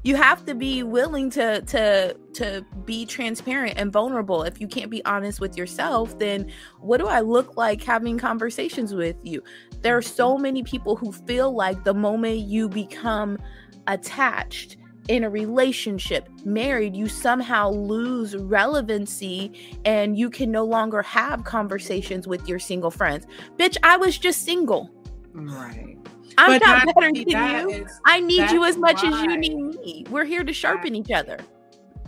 you 0.02 0.16
have 0.16 0.44
to 0.46 0.54
be 0.54 0.82
willing 0.82 1.30
to 1.30 1.60
to 1.62 2.16
to 2.34 2.64
be 2.84 3.04
transparent 3.04 3.74
and 3.76 3.92
vulnerable. 3.92 4.42
If 4.42 4.60
you 4.60 4.66
can't 4.66 4.90
be 4.90 5.04
honest 5.04 5.40
with 5.40 5.56
yourself 5.56 6.18
then 6.18 6.50
what 6.80 6.98
do 6.98 7.06
i 7.06 7.20
look 7.20 7.56
like 7.56 7.82
having 7.82 8.18
conversations 8.18 8.94
with 8.94 9.16
you? 9.22 9.42
There 9.82 9.96
are 9.96 10.02
so 10.02 10.38
many 10.38 10.62
people 10.62 10.96
who 10.96 11.12
feel 11.12 11.54
like 11.54 11.84
the 11.84 11.94
moment 11.94 12.40
you 12.40 12.68
become 12.68 13.38
attached 13.86 14.76
in 15.08 15.24
a 15.24 15.30
relationship 15.30 16.28
married 16.44 16.94
you 16.94 17.08
somehow 17.08 17.70
lose 17.70 18.36
relevancy 18.36 19.50
and 19.84 20.16
you 20.16 20.30
can 20.30 20.50
no 20.50 20.64
longer 20.64 21.02
have 21.02 21.44
conversations 21.44 22.28
with 22.28 22.46
your 22.48 22.58
single 22.58 22.90
friends. 22.90 23.26
Bitch 23.58 23.76
i 23.82 23.96
was 23.96 24.16
just 24.16 24.44
single. 24.44 24.90
Right 25.32 25.99
I'm 26.38 26.58
But 26.58 26.66
not 26.66 26.94
better 26.94 27.12
than 27.12 27.28
you. 27.28 27.70
it's- 27.70 28.00
I 28.06 28.20
need 28.20 28.50
you 28.50 28.64
as 28.64 28.76
much 28.76 29.04
as 29.04 29.14
you 29.22 29.36
need 29.36 29.54
me. 29.56 30.06
We're 30.10 30.24
here 30.24 30.44
to 30.44 30.52
sharpen 30.52 30.94
each 30.94 31.10
other. 31.10 31.38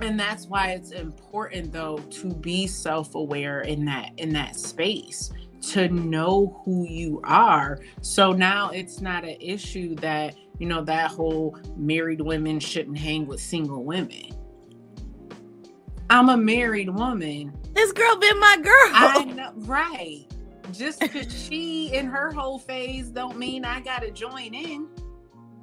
and 0.01 0.19
that's 0.19 0.47
why 0.47 0.71
it's 0.71 0.91
important 0.91 1.71
though 1.73 1.99
to 2.11 2.29
be 2.35 2.67
self-aware 2.67 3.61
in 3.61 3.85
that 3.85 4.11
in 4.17 4.33
that 4.33 4.57
space 4.57 5.31
to 5.61 5.87
know 5.91 6.61
who 6.65 6.85
you 6.89 7.21
are 7.23 7.79
so 8.01 8.33
now 8.33 8.71
it's 8.71 9.01
not 9.01 9.23
an 9.23 9.37
issue 9.39 9.95
that 9.97 10.35
you 10.59 10.67
know 10.67 10.83
that 10.83 11.11
whole 11.13 11.57
married 11.77 12.21
women 12.21 12.59
shouldn't 12.59 12.99
hang 12.99 13.27
with 13.27 13.39
single 13.41 13.85
women 13.85 14.25
i'm 16.11 16.31
a 16.31 16.37
married 16.37 16.91
woman 16.91 17.53
This 17.75 17.93
girl 17.93 18.17
been 18.17 18.41
my 18.41 18.57
girl. 18.61 18.91
i 18.93 19.25
know 19.25 19.53
right 19.59 20.27
just 20.71 21.01
because 21.01 21.33
she 21.33 21.95
and 21.97 22.09
her 22.09 22.31
whole 22.31 22.59
phase 22.59 23.09
don't 23.09 23.39
mean 23.39 23.65
i 23.65 23.81
gotta 23.81 24.11
join 24.11 24.55
in 24.55 24.87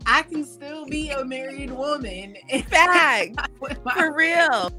i 0.05 0.21
can 0.23 0.43
still 0.43 0.85
be 0.85 1.09
a 1.11 1.23
married 1.23 1.71
woman 1.71 2.35
In 2.49 2.63
Fact. 2.63 3.39
For 3.95 4.13
real. 4.13 4.71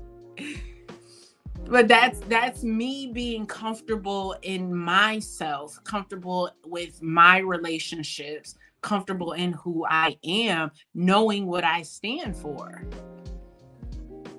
but 1.66 1.88
that's 1.88 2.20
that's 2.28 2.62
me 2.62 3.10
being 3.12 3.46
comfortable 3.46 4.34
in 4.42 4.74
myself 4.74 5.78
comfortable 5.84 6.50
with 6.66 7.02
my 7.02 7.38
relationships 7.38 8.56
comfortable 8.82 9.32
in 9.32 9.52
who 9.52 9.84
i 9.88 10.16
am 10.24 10.70
knowing 10.94 11.46
what 11.46 11.64
i 11.64 11.82
stand 11.82 12.36
for 12.36 12.84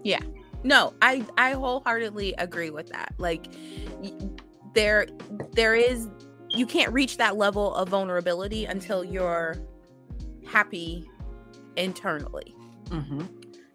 Yeah. 0.03 0.19
No, 0.63 0.93
I 1.01 1.25
I 1.37 1.53
wholeheartedly 1.53 2.33
agree 2.37 2.69
with 2.69 2.89
that. 2.89 3.13
Like 3.17 3.47
there 4.73 5.07
there 5.53 5.75
is 5.75 6.07
you 6.49 6.65
can't 6.65 6.91
reach 6.91 7.17
that 7.17 7.37
level 7.37 7.73
of 7.75 7.89
vulnerability 7.89 8.65
until 8.65 9.03
you're 9.03 9.55
happy 10.45 11.09
internally. 11.77 12.55
mm-hmm. 12.89 13.21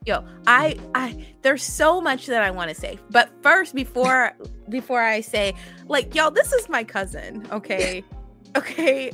Yo, 0.04 0.24
I 0.46 0.78
I 0.94 1.26
there's 1.42 1.64
so 1.64 2.00
much 2.00 2.26
that 2.26 2.42
I 2.42 2.50
want 2.52 2.68
to 2.68 2.76
say. 2.76 2.98
But 3.10 3.30
first 3.42 3.74
before 3.74 4.32
before 4.68 5.02
I 5.02 5.20
say 5.20 5.52
like 5.88 6.14
yo, 6.14 6.30
this 6.30 6.52
is 6.52 6.68
my 6.68 6.84
cousin, 6.84 7.46
okay? 7.50 8.04
Okay. 8.56 9.10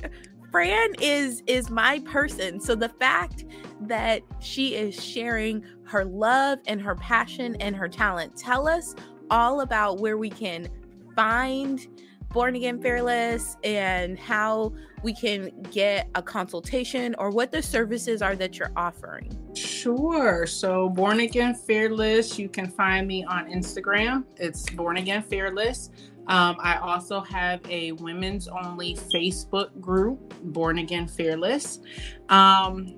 Fran 0.50 0.94
is 1.00 1.42
is 1.46 1.70
my 1.70 1.98
person. 2.00 2.60
So 2.60 2.74
the 2.74 2.90
fact 2.90 3.46
that 3.80 4.22
she 4.40 4.74
is 4.74 5.02
sharing 5.02 5.64
her 5.84 6.04
love 6.04 6.58
and 6.66 6.80
her 6.80 6.94
passion 6.94 7.56
and 7.56 7.74
her 7.74 7.88
talent. 7.88 8.36
Tell 8.36 8.68
us 8.68 8.94
all 9.30 9.62
about 9.62 9.98
where 9.98 10.18
we 10.18 10.28
can 10.28 10.68
find 11.14 11.86
Born 12.32 12.56
Again 12.56 12.80
Fearless 12.80 13.56
and 13.62 14.18
how 14.18 14.72
we 15.02 15.12
can 15.12 15.50
get 15.70 16.08
a 16.14 16.22
consultation 16.22 17.14
or 17.18 17.30
what 17.30 17.52
the 17.52 17.62
services 17.62 18.22
are 18.22 18.34
that 18.36 18.58
you're 18.58 18.72
offering. 18.76 19.36
Sure. 19.54 20.46
So, 20.46 20.88
Born 20.88 21.20
Again 21.20 21.54
Fearless, 21.54 22.38
you 22.38 22.48
can 22.48 22.68
find 22.68 23.06
me 23.06 23.24
on 23.24 23.50
Instagram. 23.50 24.24
It's 24.36 24.68
Born 24.70 24.96
Again 24.96 25.22
Fearless. 25.22 25.90
Um, 26.28 26.56
I 26.60 26.76
also 26.76 27.20
have 27.20 27.60
a 27.68 27.92
women's 27.92 28.48
only 28.48 28.96
Facebook 29.12 29.78
group, 29.80 30.34
Born 30.52 30.78
Again 30.78 31.08
Fearless. 31.08 31.80
Um, 32.28 32.94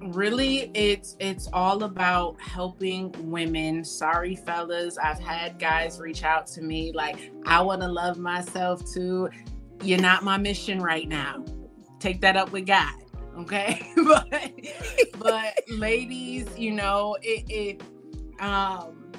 really, 0.00 0.70
it's 0.74 1.16
it's 1.20 1.48
all 1.52 1.84
about 1.84 2.40
helping 2.40 3.14
women. 3.30 3.84
Sorry, 3.84 4.36
fellas, 4.36 4.98
I've 4.98 5.20
had 5.20 5.58
guys 5.58 6.00
reach 6.00 6.24
out 6.24 6.46
to 6.48 6.62
me 6.62 6.92
like, 6.92 7.32
"I 7.46 7.60
want 7.62 7.82
to 7.82 7.88
love 7.88 8.18
myself 8.18 8.82
too." 8.92 9.28
You're 9.82 10.00
not 10.00 10.24
my 10.24 10.36
mission 10.38 10.80
right 10.80 11.08
now. 11.08 11.44
Take 12.00 12.20
that 12.22 12.36
up 12.36 12.52
with 12.52 12.66
God 12.66 12.94
okay 13.38 13.92
but 14.04 14.52
but 15.18 15.54
ladies 15.68 16.46
you 16.58 16.72
know 16.72 17.16
it, 17.22 17.44
it 17.48 17.82
um 18.40 19.12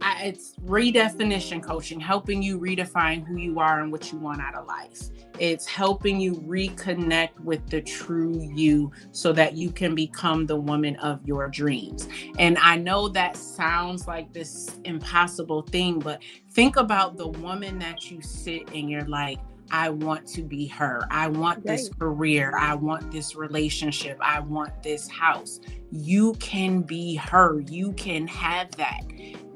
I, 0.00 0.24
it's 0.24 0.54
redefinition 0.64 1.62
coaching 1.62 2.00
helping 2.00 2.42
you 2.42 2.58
redefine 2.58 3.26
who 3.26 3.36
you 3.36 3.60
are 3.60 3.80
and 3.80 3.90
what 3.90 4.12
you 4.12 4.18
want 4.18 4.40
out 4.40 4.54
of 4.54 4.66
life 4.66 5.10
it's 5.42 5.66
helping 5.66 6.20
you 6.20 6.34
reconnect 6.34 7.40
with 7.40 7.68
the 7.68 7.80
true 7.82 8.48
you 8.54 8.92
so 9.10 9.32
that 9.32 9.56
you 9.56 9.72
can 9.72 9.92
become 9.92 10.46
the 10.46 10.54
woman 10.54 10.94
of 10.96 11.18
your 11.26 11.48
dreams 11.48 12.08
and 12.38 12.56
i 12.58 12.76
know 12.76 13.08
that 13.08 13.36
sounds 13.36 14.06
like 14.06 14.32
this 14.32 14.78
impossible 14.84 15.62
thing 15.62 15.98
but 15.98 16.22
think 16.52 16.76
about 16.76 17.16
the 17.16 17.26
woman 17.26 17.76
that 17.76 18.08
you 18.08 18.22
sit 18.22 18.68
and 18.72 18.88
you're 18.88 19.08
like 19.08 19.38
I 19.74 19.88
want 19.88 20.26
to 20.28 20.42
be 20.42 20.66
her. 20.66 21.00
I 21.10 21.28
want 21.28 21.64
this 21.64 21.88
career. 21.88 22.52
I 22.58 22.74
want 22.74 23.10
this 23.10 23.34
relationship. 23.34 24.18
I 24.20 24.40
want 24.40 24.82
this 24.82 25.08
house. 25.08 25.60
You 25.90 26.34
can 26.34 26.82
be 26.82 27.14
her. 27.14 27.60
You 27.60 27.92
can 27.92 28.26
have 28.26 28.70
that. 28.72 29.00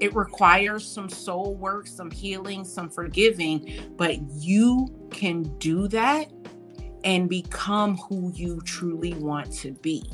It 0.00 0.14
requires 0.14 0.86
some 0.86 1.08
soul 1.08 1.54
work, 1.54 1.86
some 1.86 2.10
healing, 2.10 2.64
some 2.64 2.90
forgiving, 2.90 3.94
but 3.96 4.18
you 4.32 4.88
can 5.10 5.42
do 5.58 5.88
that 5.88 6.30
and 7.04 7.28
become 7.28 7.96
who 7.96 8.32
you 8.34 8.60
truly 8.62 9.14
want 9.14 9.52
to 9.52 9.72
be. 9.72 10.04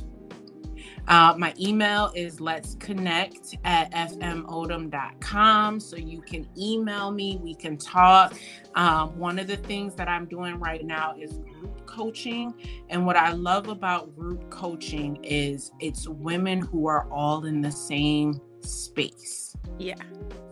Uh, 1.08 1.34
my 1.36 1.52
email 1.58 2.12
is 2.14 2.40
let's 2.40 2.76
connect 2.76 3.56
at 3.64 3.90
fmodom.com. 3.92 5.80
So 5.80 5.96
you 5.96 6.20
can 6.20 6.48
email 6.56 7.10
me, 7.10 7.38
we 7.42 7.54
can 7.54 7.76
talk. 7.76 8.34
Um, 8.74 9.18
one 9.18 9.38
of 9.38 9.46
the 9.46 9.56
things 9.56 9.94
that 9.96 10.08
I'm 10.08 10.26
doing 10.26 10.60
right 10.60 10.84
now 10.84 11.14
is 11.18 11.38
group 11.38 11.86
coaching. 11.86 12.54
And 12.88 13.04
what 13.04 13.16
I 13.16 13.32
love 13.32 13.68
about 13.68 14.14
group 14.16 14.48
coaching 14.50 15.18
is 15.24 15.72
it's 15.80 16.08
women 16.08 16.60
who 16.60 16.86
are 16.86 17.10
all 17.10 17.46
in 17.46 17.60
the 17.60 17.72
same 17.72 18.40
space. 18.64 19.56
Yeah. 19.78 19.94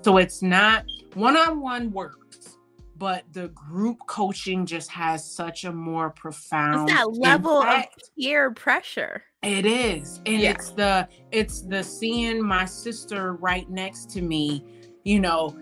So 0.03 0.17
it's 0.19 0.43
not 0.43 0.85
one 1.15 1.37
on 1.37 1.61
one 1.61 1.91
works, 1.93 2.59
but 2.97 3.25
the 3.33 3.49
group 3.49 3.99
coaching 4.07 4.67
just 4.67 4.91
has 4.91 5.25
such 5.35 5.65
a 5.65 5.73
more 5.73 6.11
profound 6.11 6.89
It's 6.91 6.99
that 6.99 7.13
level 7.19 7.61
impact. 7.63 8.03
of 8.03 8.09
peer 8.19 8.51
pressure. 8.53 9.23
It 9.43 9.65
is. 9.67 10.21
And 10.27 10.41
Yeah. 10.41 10.51
it's 10.51 10.71
the 10.73 11.09
it's 11.31 11.63
the 11.63 11.83
seeing 11.83 12.43
my 12.43 12.65
sister 12.67 13.35
right 13.35 13.69
next 13.71 14.11
to 14.11 14.23
me. 14.23 14.65
You 15.03 15.19
know, 15.19 15.57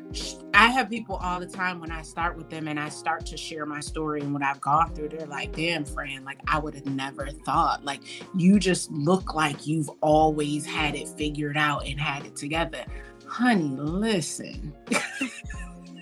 I 0.52 0.66
have 0.66 0.90
people 0.90 1.14
all 1.16 1.38
the 1.38 1.46
time 1.46 1.80
when 1.80 1.92
I 1.92 2.02
start 2.02 2.36
with 2.36 2.50
them 2.50 2.66
and 2.66 2.78
I 2.78 2.88
start 2.88 3.24
to 3.26 3.36
share 3.36 3.64
my 3.66 3.78
story 3.78 4.20
and 4.20 4.32
what 4.32 4.42
I've 4.42 4.60
gone 4.60 4.92
through. 4.94 5.10
They're 5.10 5.26
like, 5.28 5.54
damn, 5.54 5.84
friend, 5.84 6.24
like 6.24 6.38
I 6.48 6.58
would 6.58 6.74
have 6.74 6.86
never 6.86 7.28
thought. 7.30 7.84
Like, 7.84 8.00
you 8.34 8.58
just 8.58 8.90
look 8.90 9.34
like 9.34 9.64
you've 9.66 9.90
always 10.00 10.66
had 10.66 10.96
it 10.96 11.08
figured 11.08 11.56
out 11.56 11.86
and 11.86 12.00
had 12.00 12.26
it 12.26 12.34
together. 12.34 12.84
Honey, 13.26 13.68
listen. 13.76 14.74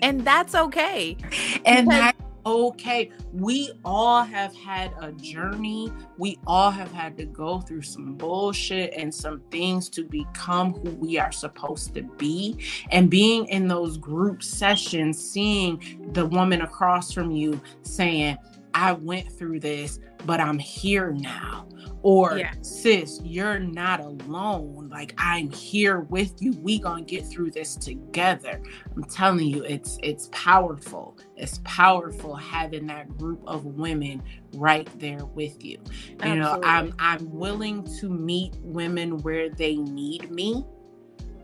And 0.01 0.21
that's 0.25 0.55
okay. 0.55 1.17
And 1.65 1.87
Because- 1.89 2.13
okay. 2.47 3.11
We 3.33 3.71
all 3.83 4.23
have 4.23 4.55
had 4.55 4.93
a 4.99 5.11
journey. 5.11 5.91
We 6.17 6.39
all 6.47 6.71
have 6.71 6.91
had 6.91 7.17
to 7.17 7.25
go 7.25 7.59
through 7.59 7.81
some 7.81 8.15
bullshit 8.15 8.93
and 8.95 9.13
some 9.13 9.41
things 9.51 9.89
to 9.89 10.03
become 10.03 10.73
who 10.73 10.91
we 10.91 11.19
are 11.19 11.31
supposed 11.31 11.93
to 11.95 12.03
be. 12.03 12.57
And 12.91 13.09
being 13.09 13.47
in 13.47 13.67
those 13.67 13.97
group 13.97 14.43
sessions, 14.43 15.17
seeing 15.17 16.09
the 16.13 16.25
woman 16.25 16.61
across 16.61 17.11
from 17.11 17.31
you 17.31 17.59
saying, 17.83 18.37
I 18.77 18.91
went 18.91 19.31
through 19.31 19.59
this, 19.59 19.99
but 20.25 20.39
I'm 20.39 20.59
here 20.59 21.11
now. 21.11 21.67
Or 22.03 22.37
Yeah. 22.37 22.53
sis, 22.61 23.19
you're 23.23 23.57
not 23.57 23.99
alone. 23.99 24.87
Like 24.89 25.15
I'm 25.17 25.49
here 25.49 26.01
with 26.01 26.39
you. 26.41 26.51
We 26.61 26.77
gonna 26.77 27.03
get 27.03 27.25
through 27.25 27.51
this 27.51 27.75
together. 27.75 28.61
I'm 28.95 29.03
telling 29.05 29.47
you, 29.47 29.63
it's 29.63 29.97
it's 30.03 30.29
powerful. 30.31 31.17
It's 31.35 31.59
powerful 31.63 32.35
having 32.35 32.85
that 32.87 33.17
group 33.17 33.41
of 33.47 33.65
women 33.65 34.21
right 34.53 34.87
there 34.99 35.25
with 35.25 35.65
you. 35.65 35.79
You 36.23 36.35
know, 36.35 36.61
I'm 36.63 36.93
I'm 36.99 37.31
willing 37.31 37.83
to 37.99 38.09
meet 38.09 38.53
women 38.61 39.17
where 39.23 39.49
they 39.49 39.75
need 39.75 40.29
me 40.29 40.63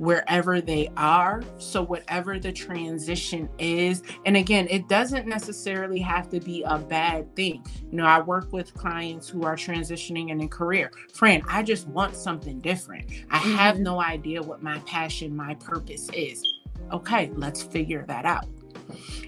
wherever 0.03 0.59
they 0.59 0.89
are. 0.97 1.41
So, 1.57 1.81
whatever 1.81 2.37
the 2.37 2.51
transition 2.51 3.49
is, 3.57 4.03
and 4.25 4.35
again, 4.35 4.67
it 4.69 4.89
doesn't 4.89 5.27
necessarily 5.27 5.99
have 5.99 6.29
to 6.29 6.39
be 6.39 6.63
a 6.63 6.77
bad 6.77 7.33
thing. 7.35 7.65
You 7.89 7.97
know, 7.97 8.05
I 8.05 8.21
work 8.21 8.51
with 8.51 8.73
clients 8.73 9.29
who 9.29 9.43
are 9.43 9.55
transitioning 9.55 10.29
in 10.29 10.41
a 10.41 10.47
career. 10.47 10.91
Friend, 11.13 11.41
I 11.47 11.63
just 11.63 11.87
want 11.87 12.15
something 12.15 12.59
different. 12.59 13.05
I 13.31 13.39
mm-hmm. 13.39 13.55
have 13.55 13.79
no 13.79 14.01
idea 14.01 14.41
what 14.41 14.61
my 14.61 14.79
passion, 14.79 15.35
my 15.35 15.55
purpose 15.55 16.09
is. 16.13 16.43
Okay, 16.91 17.31
let's 17.35 17.63
figure 17.63 18.03
that 18.07 18.25
out. 18.25 18.45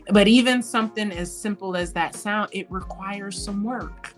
But 0.09 0.27
even 0.27 0.61
something 0.61 1.11
as 1.11 1.35
simple 1.35 1.75
as 1.75 1.93
that 1.93 2.15
sound, 2.15 2.49
it 2.51 2.69
requires 2.69 3.41
some 3.41 3.63
work 3.63 4.14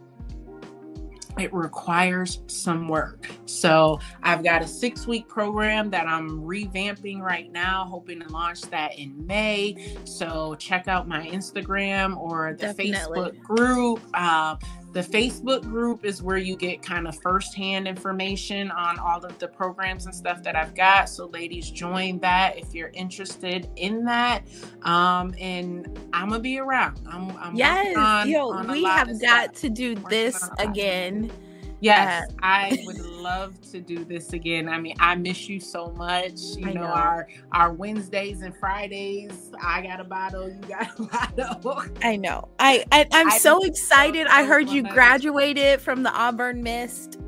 it 1.40 1.54
requires 1.54 2.42
some 2.48 2.88
work. 2.88 3.28
So 3.46 4.00
I've 4.24 4.44
got 4.44 4.62
a 4.62 4.68
six 4.68 5.08
week 5.08 5.28
program 5.28 5.90
that 5.92 6.08
I'm 6.08 6.42
revamping 6.42 7.22
right 7.22 7.52
now, 7.52 7.86
hoping 7.86 8.20
to 8.22 8.30
launch 8.30 8.62
that 8.64 8.98
in 8.98 9.26
May. 9.26 9.96
So 10.04 10.56
check 10.56 10.88
out 10.88 11.08
my 11.08 11.28
Instagram 11.28 12.18
or 12.18 12.54
the 12.54 12.68
Definitely. 12.68 13.32
Facebook 13.32 13.42
group. 13.42 14.02
Uh, 14.14 14.56
the 14.98 15.04
Facebook 15.04 15.62
group 15.62 16.04
is 16.04 16.24
where 16.24 16.38
you 16.38 16.56
get 16.56 16.82
kind 16.82 17.08
of 17.08 17.16
firsthand 17.22 17.88
information 17.88 18.72
on 18.72 18.98
all 18.98 19.24
of 19.24 19.38
the 19.38 19.48
programs 19.48 20.08
and 20.08 20.16
stuff 20.16 20.42
that 20.42 20.56
I've 20.56 20.74
got. 20.74 21.08
So, 21.08 21.28
ladies, 21.28 21.70
join 21.70 22.18
that 22.20 22.58
if 22.58 22.74
you're 22.74 22.90
interested 22.96 23.70
in 23.76 24.04
that. 24.06 24.42
Um, 24.82 25.36
and 25.40 25.88
I'm 26.14 26.30
gonna 26.30 26.42
be 26.42 26.58
around. 26.58 27.00
I'm, 27.08 27.30
I'm 27.38 27.56
yes, 27.56 27.96
on, 27.96 28.28
yo, 28.28 28.50
on 28.50 28.72
we 28.72 28.86
have 28.86 29.22
got 29.22 29.56
stuff. 29.56 29.62
to 29.62 29.70
do 29.70 29.94
this 30.10 30.50
again. 30.58 31.32
Yes, 31.80 32.32
I 32.42 32.80
would 32.86 33.00
love 33.00 33.62
to 33.72 33.80
do 33.80 34.04
this 34.04 34.34
again. 34.34 34.68
I 34.68 34.80
mean, 34.80 34.96
I 35.00 35.16
miss 35.16 35.48
you 35.48 35.60
so 35.60 35.92
much. 35.92 36.40
You 36.58 36.66
know, 36.66 36.74
know, 36.74 36.86
our 36.86 37.28
our 37.52 37.72
Wednesdays 37.72 38.42
and 38.42 38.56
Fridays. 38.58 39.52
I 39.62 39.84
got 39.84 40.00
a 40.00 40.04
bottle. 40.04 40.50
You 40.50 40.60
got 40.68 41.00
a 41.00 41.04
bottle. 41.38 41.84
I 42.02 42.16
know. 42.16 42.48
I, 42.60 42.84
I 42.92 43.08
am 43.12 43.30
so 43.32 43.64
excited. 43.64 44.28
So 44.28 44.34
I 44.34 44.44
heard 44.44 44.70
you 44.70 44.84
graduated 44.84 45.82
from 45.82 46.04
the 46.04 46.12
Arbor 46.12 46.54
Mist. 46.54 47.20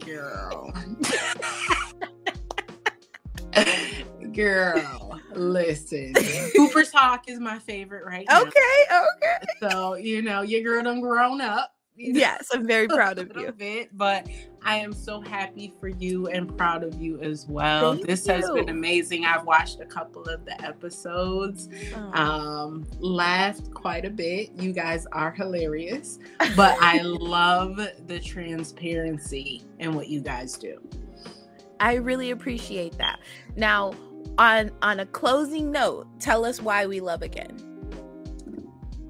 Girl. 0.04 0.72
Girl, 4.32 5.20
listen. 5.34 6.12
Cooper's 6.54 6.92
Hawk 6.92 7.24
is 7.28 7.40
my 7.40 7.58
favorite 7.58 8.04
right 8.04 8.26
now. 8.28 8.42
Okay, 8.42 8.84
okay. 8.92 9.46
So, 9.60 9.94
you 9.94 10.20
know, 10.20 10.42
your 10.42 10.62
girl 10.62 10.82
done 10.82 11.00
grown 11.00 11.40
up 11.40 11.75
yes, 11.96 12.48
I'm 12.52 12.66
very 12.66 12.88
proud 12.88 13.18
of 13.18 13.30
you. 13.36 13.52
Bit, 13.52 13.96
but 13.96 14.26
I 14.62 14.76
am 14.76 14.92
so 14.92 15.20
happy 15.20 15.74
for 15.80 15.88
you 15.88 16.26
and 16.28 16.56
proud 16.56 16.82
of 16.82 17.00
you 17.00 17.20
as 17.20 17.46
well. 17.46 17.94
Thank 17.94 18.06
this 18.06 18.26
you. 18.26 18.34
has 18.34 18.50
been 18.50 18.68
amazing. 18.68 19.24
I've 19.24 19.44
watched 19.44 19.80
a 19.80 19.86
couple 19.86 20.24
of 20.24 20.44
the 20.44 20.60
episodes, 20.62 21.68
um, 22.12 22.86
laughed 22.98 23.72
quite 23.72 24.04
a 24.04 24.10
bit. 24.10 24.50
You 24.56 24.72
guys 24.72 25.06
are 25.12 25.30
hilarious, 25.30 26.18
but 26.56 26.76
I 26.80 27.02
love 27.02 27.76
the 28.06 28.20
transparency 28.20 29.62
in 29.78 29.94
what 29.94 30.08
you 30.08 30.20
guys 30.20 30.56
do. 30.56 30.80
I 31.78 31.94
really 31.94 32.30
appreciate 32.30 32.96
that. 32.98 33.20
Now, 33.54 33.94
on 34.38 34.70
on 34.82 35.00
a 35.00 35.06
closing 35.06 35.70
note, 35.70 36.06
tell 36.18 36.44
us 36.44 36.60
why 36.60 36.86
we 36.86 37.00
love 37.00 37.22
again. 37.22 37.56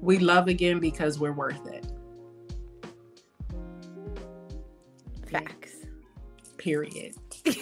We 0.01 0.19
love 0.19 0.47
again 0.47 0.79
because 0.79 1.19
we're 1.19 1.33
worth 1.33 1.65
it. 1.67 1.86
Facts. 5.31 5.75
Period. 6.57 7.15